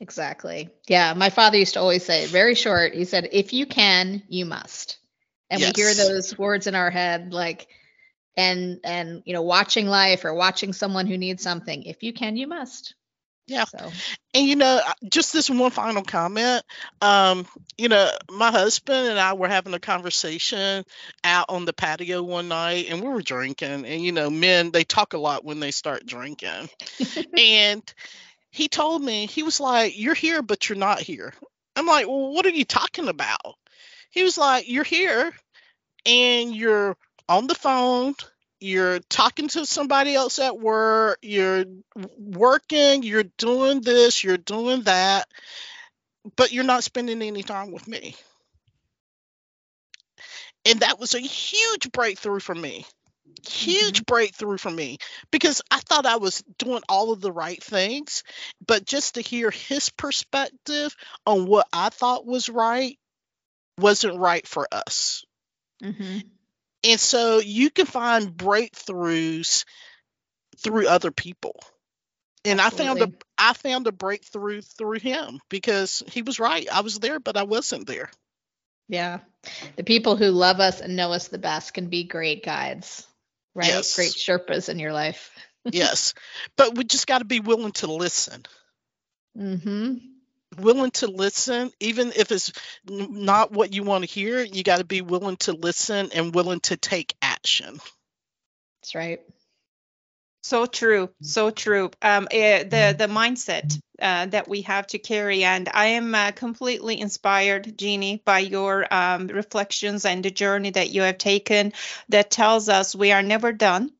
Exactly. 0.00 0.68
Yeah, 0.88 1.14
my 1.14 1.30
father 1.30 1.58
used 1.58 1.74
to 1.74 1.80
always 1.80 2.04
say, 2.04 2.26
very 2.26 2.54
short, 2.54 2.94
he 2.94 3.04
said 3.04 3.28
if 3.32 3.52
you 3.52 3.66
can, 3.66 4.22
you 4.28 4.44
must. 4.44 4.98
And 5.48 5.60
yes. 5.60 5.72
we 5.76 5.82
hear 5.82 5.94
those 5.94 6.36
words 6.36 6.66
in 6.66 6.74
our 6.74 6.90
head 6.90 7.32
like 7.32 7.68
and 8.36 8.80
and 8.84 9.22
you 9.26 9.34
know 9.34 9.42
watching 9.42 9.86
life 9.86 10.24
or 10.24 10.32
watching 10.34 10.72
someone 10.72 11.06
who 11.06 11.18
needs 11.18 11.42
something 11.42 11.82
if 11.82 12.02
you 12.02 12.12
can 12.12 12.36
you 12.36 12.46
must 12.46 12.94
yeah. 13.46 13.64
So. 13.64 13.90
And 14.34 14.46
you 14.46 14.56
know, 14.56 14.80
just 15.08 15.32
this 15.32 15.50
one 15.50 15.70
final 15.70 16.02
comment. 16.02 16.62
Um, 17.00 17.46
you 17.76 17.88
know, 17.88 18.10
my 18.30 18.50
husband 18.50 19.08
and 19.08 19.18
I 19.18 19.34
were 19.34 19.48
having 19.48 19.74
a 19.74 19.80
conversation 19.80 20.84
out 21.24 21.46
on 21.48 21.64
the 21.64 21.72
patio 21.72 22.22
one 22.22 22.48
night 22.48 22.86
and 22.88 23.02
we 23.02 23.08
were 23.08 23.22
drinking 23.22 23.84
and 23.86 24.02
you 24.02 24.12
know, 24.12 24.30
men 24.30 24.70
they 24.70 24.84
talk 24.84 25.12
a 25.12 25.18
lot 25.18 25.44
when 25.44 25.60
they 25.60 25.70
start 25.70 26.06
drinking. 26.06 26.68
and 27.36 27.82
he 28.50 28.68
told 28.68 29.02
me, 29.02 29.26
he 29.26 29.42
was 29.42 29.60
like, 29.60 29.98
You're 29.98 30.14
here, 30.14 30.42
but 30.42 30.68
you're 30.68 30.78
not 30.78 31.00
here. 31.00 31.32
I'm 31.74 31.86
like, 31.86 32.06
Well, 32.06 32.32
what 32.32 32.46
are 32.46 32.50
you 32.50 32.64
talking 32.64 33.08
about? 33.08 33.56
He 34.10 34.22
was 34.22 34.38
like, 34.38 34.68
You're 34.68 34.84
here 34.84 35.32
and 36.06 36.54
you're 36.54 36.96
on 37.28 37.46
the 37.46 37.54
phone 37.54 38.14
you're 38.62 39.00
talking 39.00 39.48
to 39.48 39.66
somebody 39.66 40.14
else 40.14 40.38
at 40.38 40.58
work, 40.58 41.18
you're 41.22 41.64
working, 42.18 43.02
you're 43.02 43.24
doing 43.38 43.80
this, 43.80 44.22
you're 44.22 44.36
doing 44.36 44.82
that, 44.82 45.28
but 46.36 46.52
you're 46.52 46.64
not 46.64 46.84
spending 46.84 47.22
any 47.22 47.42
time 47.42 47.72
with 47.72 47.86
me. 47.88 48.14
And 50.64 50.80
that 50.80 51.00
was 51.00 51.14
a 51.14 51.20
huge 51.20 51.90
breakthrough 51.92 52.40
for 52.40 52.54
me. 52.54 52.86
Huge 53.46 53.98
mm-hmm. 53.98 54.04
breakthrough 54.06 54.58
for 54.58 54.70
me 54.70 54.98
because 55.32 55.62
I 55.70 55.80
thought 55.80 56.06
I 56.06 56.16
was 56.16 56.44
doing 56.58 56.82
all 56.88 57.12
of 57.12 57.20
the 57.20 57.32
right 57.32 57.62
things, 57.62 58.22
but 58.64 58.84
just 58.84 59.14
to 59.14 59.20
hear 59.20 59.50
his 59.50 59.88
perspective 59.90 60.94
on 61.26 61.46
what 61.46 61.66
I 61.72 61.88
thought 61.88 62.24
was 62.24 62.48
right 62.48 62.96
wasn't 63.78 64.18
right 64.18 64.46
for 64.46 64.68
us. 64.70 65.24
Mm-hmm. 65.82 66.18
And 66.84 66.98
so 66.98 67.38
you 67.38 67.70
can 67.70 67.86
find 67.86 68.32
breakthroughs 68.32 69.64
through 70.58 70.88
other 70.88 71.10
people. 71.10 71.58
And 72.44 72.60
Absolutely. 72.60 72.86
I 72.86 73.04
found 73.04 73.12
a 73.12 73.16
I 73.38 73.52
found 73.52 73.86
a 73.86 73.92
breakthrough 73.92 74.62
through 74.62 74.98
him 74.98 75.40
because 75.48 76.02
he 76.08 76.22
was 76.22 76.40
right. 76.40 76.66
I 76.72 76.80
was 76.80 76.98
there, 76.98 77.20
but 77.20 77.36
I 77.36 77.44
wasn't 77.44 77.86
there. 77.86 78.10
Yeah. 78.88 79.20
The 79.76 79.84
people 79.84 80.16
who 80.16 80.26
love 80.26 80.60
us 80.60 80.80
and 80.80 80.96
know 80.96 81.12
us 81.12 81.28
the 81.28 81.38
best 81.38 81.72
can 81.74 81.88
be 81.88 82.04
great 82.04 82.44
guides, 82.44 83.06
right? 83.54 83.68
Yes. 83.68 83.94
Great 83.94 84.12
Sherpas 84.12 84.68
in 84.68 84.78
your 84.78 84.92
life. 84.92 85.30
yes. 85.70 86.14
But 86.56 86.76
we 86.76 86.84
just 86.84 87.06
got 87.06 87.18
to 87.18 87.24
be 87.24 87.40
willing 87.40 87.72
to 87.72 87.92
listen. 87.92 88.44
Mm-hmm 89.38 90.11
willing 90.58 90.90
to 90.90 91.06
listen 91.06 91.70
even 91.80 92.12
if 92.16 92.32
it's 92.32 92.52
not 92.88 93.52
what 93.52 93.72
you 93.72 93.82
want 93.82 94.04
to 94.04 94.10
hear 94.10 94.40
you 94.40 94.62
got 94.62 94.78
to 94.78 94.84
be 94.84 95.00
willing 95.00 95.36
to 95.36 95.52
listen 95.52 96.10
and 96.14 96.34
willing 96.34 96.60
to 96.60 96.76
take 96.76 97.14
action. 97.22 97.80
That's 98.80 98.94
right. 98.94 99.20
So 100.44 100.66
true, 100.66 101.08
so 101.20 101.50
true. 101.50 101.92
Um, 102.02 102.26
eh, 102.32 102.64
the 102.64 102.96
the 102.98 103.06
mindset 103.06 103.78
uh, 104.00 104.26
that 104.26 104.48
we 104.48 104.62
have 104.62 104.88
to 104.88 104.98
carry, 104.98 105.44
and 105.44 105.68
I 105.72 105.86
am 105.86 106.16
uh, 106.16 106.32
completely 106.32 107.00
inspired, 107.00 107.78
Jeannie, 107.78 108.20
by 108.24 108.40
your 108.40 108.92
um, 108.92 109.28
reflections 109.28 110.04
and 110.04 110.24
the 110.24 110.32
journey 110.32 110.70
that 110.70 110.90
you 110.90 111.02
have 111.02 111.18
taken. 111.18 111.72
That 112.08 112.32
tells 112.32 112.68
us 112.68 112.92
we 112.92 113.12
are 113.12 113.22
never 113.22 113.52
done. 113.52 113.92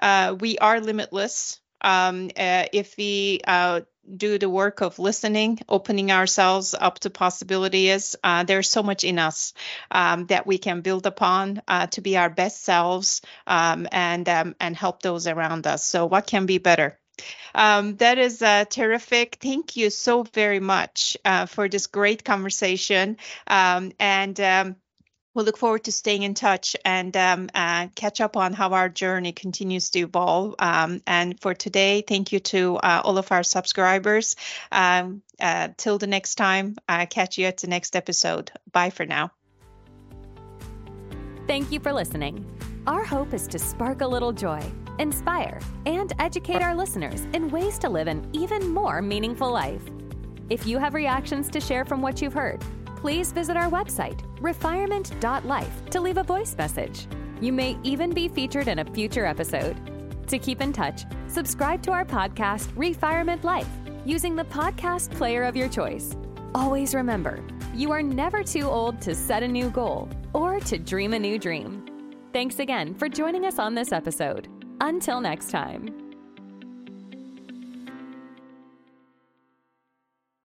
Uh, 0.00 0.34
we 0.40 0.56
are 0.56 0.80
limitless. 0.80 1.60
Um, 1.82 2.30
uh, 2.34 2.64
if 2.72 2.96
we 2.96 3.40
uh, 3.46 3.82
do 4.16 4.38
the 4.38 4.48
work 4.48 4.80
of 4.80 4.98
listening, 4.98 5.60
opening 5.68 6.10
ourselves 6.10 6.74
up 6.78 6.98
to 7.00 7.10
possibilities. 7.10 8.16
Uh, 8.22 8.44
there's 8.44 8.70
so 8.70 8.82
much 8.82 9.04
in 9.04 9.18
us 9.18 9.54
um, 9.90 10.26
that 10.26 10.46
we 10.46 10.58
can 10.58 10.80
build 10.80 11.06
upon 11.06 11.62
uh, 11.68 11.86
to 11.88 12.00
be 12.00 12.16
our 12.16 12.30
best 12.30 12.62
selves 12.62 13.22
um, 13.46 13.88
and 13.92 14.28
um, 14.28 14.54
and 14.60 14.76
help 14.76 15.02
those 15.02 15.26
around 15.26 15.66
us. 15.66 15.84
So, 15.86 16.06
what 16.06 16.26
can 16.26 16.46
be 16.46 16.58
better? 16.58 16.98
Um, 17.54 17.96
that 17.96 18.18
is 18.18 18.42
uh, 18.42 18.64
terrific. 18.64 19.38
Thank 19.40 19.76
you 19.76 19.90
so 19.90 20.24
very 20.24 20.60
much 20.60 21.16
uh, 21.24 21.46
for 21.46 21.68
this 21.68 21.86
great 21.86 22.24
conversation. 22.24 23.16
Um, 23.46 23.92
and 24.00 24.38
um, 24.40 24.76
we'll 25.34 25.44
look 25.44 25.58
forward 25.58 25.84
to 25.84 25.92
staying 25.92 26.22
in 26.22 26.34
touch 26.34 26.76
and 26.84 27.16
um, 27.16 27.48
uh, 27.54 27.88
catch 27.94 28.20
up 28.20 28.36
on 28.36 28.52
how 28.52 28.72
our 28.72 28.88
journey 28.88 29.32
continues 29.32 29.90
to 29.90 30.00
evolve. 30.00 30.54
Um, 30.58 31.02
and 31.06 31.38
for 31.40 31.54
today, 31.54 32.02
thank 32.06 32.32
you 32.32 32.40
to 32.40 32.76
uh, 32.76 33.02
all 33.04 33.18
of 33.18 33.30
our 33.32 33.42
subscribers. 33.42 34.36
Um, 34.72 35.22
uh, 35.40 35.68
till 35.76 35.98
the 35.98 36.06
next 36.06 36.36
time, 36.36 36.76
catch 37.10 37.38
you 37.38 37.46
at 37.46 37.58
the 37.58 37.66
next 37.66 37.96
episode. 37.96 38.52
Bye 38.72 38.90
for 38.90 39.04
now. 39.04 39.32
Thank 41.46 41.70
you 41.72 41.80
for 41.80 41.92
listening. 41.92 42.46
Our 42.86 43.04
hope 43.04 43.34
is 43.34 43.48
to 43.48 43.58
spark 43.58 44.00
a 44.00 44.06
little 44.06 44.32
joy, 44.32 44.62
inspire, 44.98 45.60
and 45.86 46.12
educate 46.18 46.62
our 46.62 46.74
listeners 46.74 47.26
in 47.32 47.50
ways 47.50 47.78
to 47.80 47.88
live 47.88 48.08
an 48.08 48.28
even 48.32 48.68
more 48.68 49.02
meaningful 49.02 49.50
life. 49.50 49.82
If 50.50 50.66
you 50.66 50.78
have 50.78 50.94
reactions 50.94 51.48
to 51.50 51.60
share 51.60 51.84
from 51.84 52.02
what 52.02 52.20
you've 52.20 52.34
heard, 52.34 52.62
please 53.04 53.32
visit 53.32 53.54
our 53.54 53.68
website, 53.68 54.22
refirement.life, 54.40 55.90
to 55.90 56.00
leave 56.00 56.16
a 56.16 56.22
voice 56.22 56.56
message. 56.56 57.06
You 57.38 57.52
may 57.52 57.76
even 57.82 58.14
be 58.14 58.28
featured 58.28 58.66
in 58.66 58.78
a 58.78 58.84
future 58.92 59.26
episode. 59.26 59.76
To 60.28 60.38
keep 60.38 60.62
in 60.62 60.72
touch, 60.72 61.02
subscribe 61.26 61.82
to 61.82 61.92
our 61.92 62.06
podcast, 62.06 62.72
Refirement 62.72 63.44
Life, 63.44 63.68
using 64.06 64.34
the 64.34 64.44
podcast 64.44 65.10
player 65.10 65.42
of 65.42 65.54
your 65.54 65.68
choice. 65.68 66.16
Always 66.54 66.94
remember, 66.94 67.44
you 67.74 67.92
are 67.92 68.02
never 68.02 68.42
too 68.42 68.62
old 68.62 69.02
to 69.02 69.14
set 69.14 69.42
a 69.42 69.48
new 69.48 69.68
goal 69.68 70.08
or 70.32 70.58
to 70.60 70.78
dream 70.78 71.12
a 71.12 71.18
new 71.18 71.38
dream. 71.38 71.84
Thanks 72.32 72.58
again 72.58 72.94
for 72.94 73.10
joining 73.10 73.44
us 73.44 73.58
on 73.58 73.74
this 73.74 73.92
episode. 73.92 74.48
Until 74.80 75.20
next 75.20 75.50
time. 75.50 76.03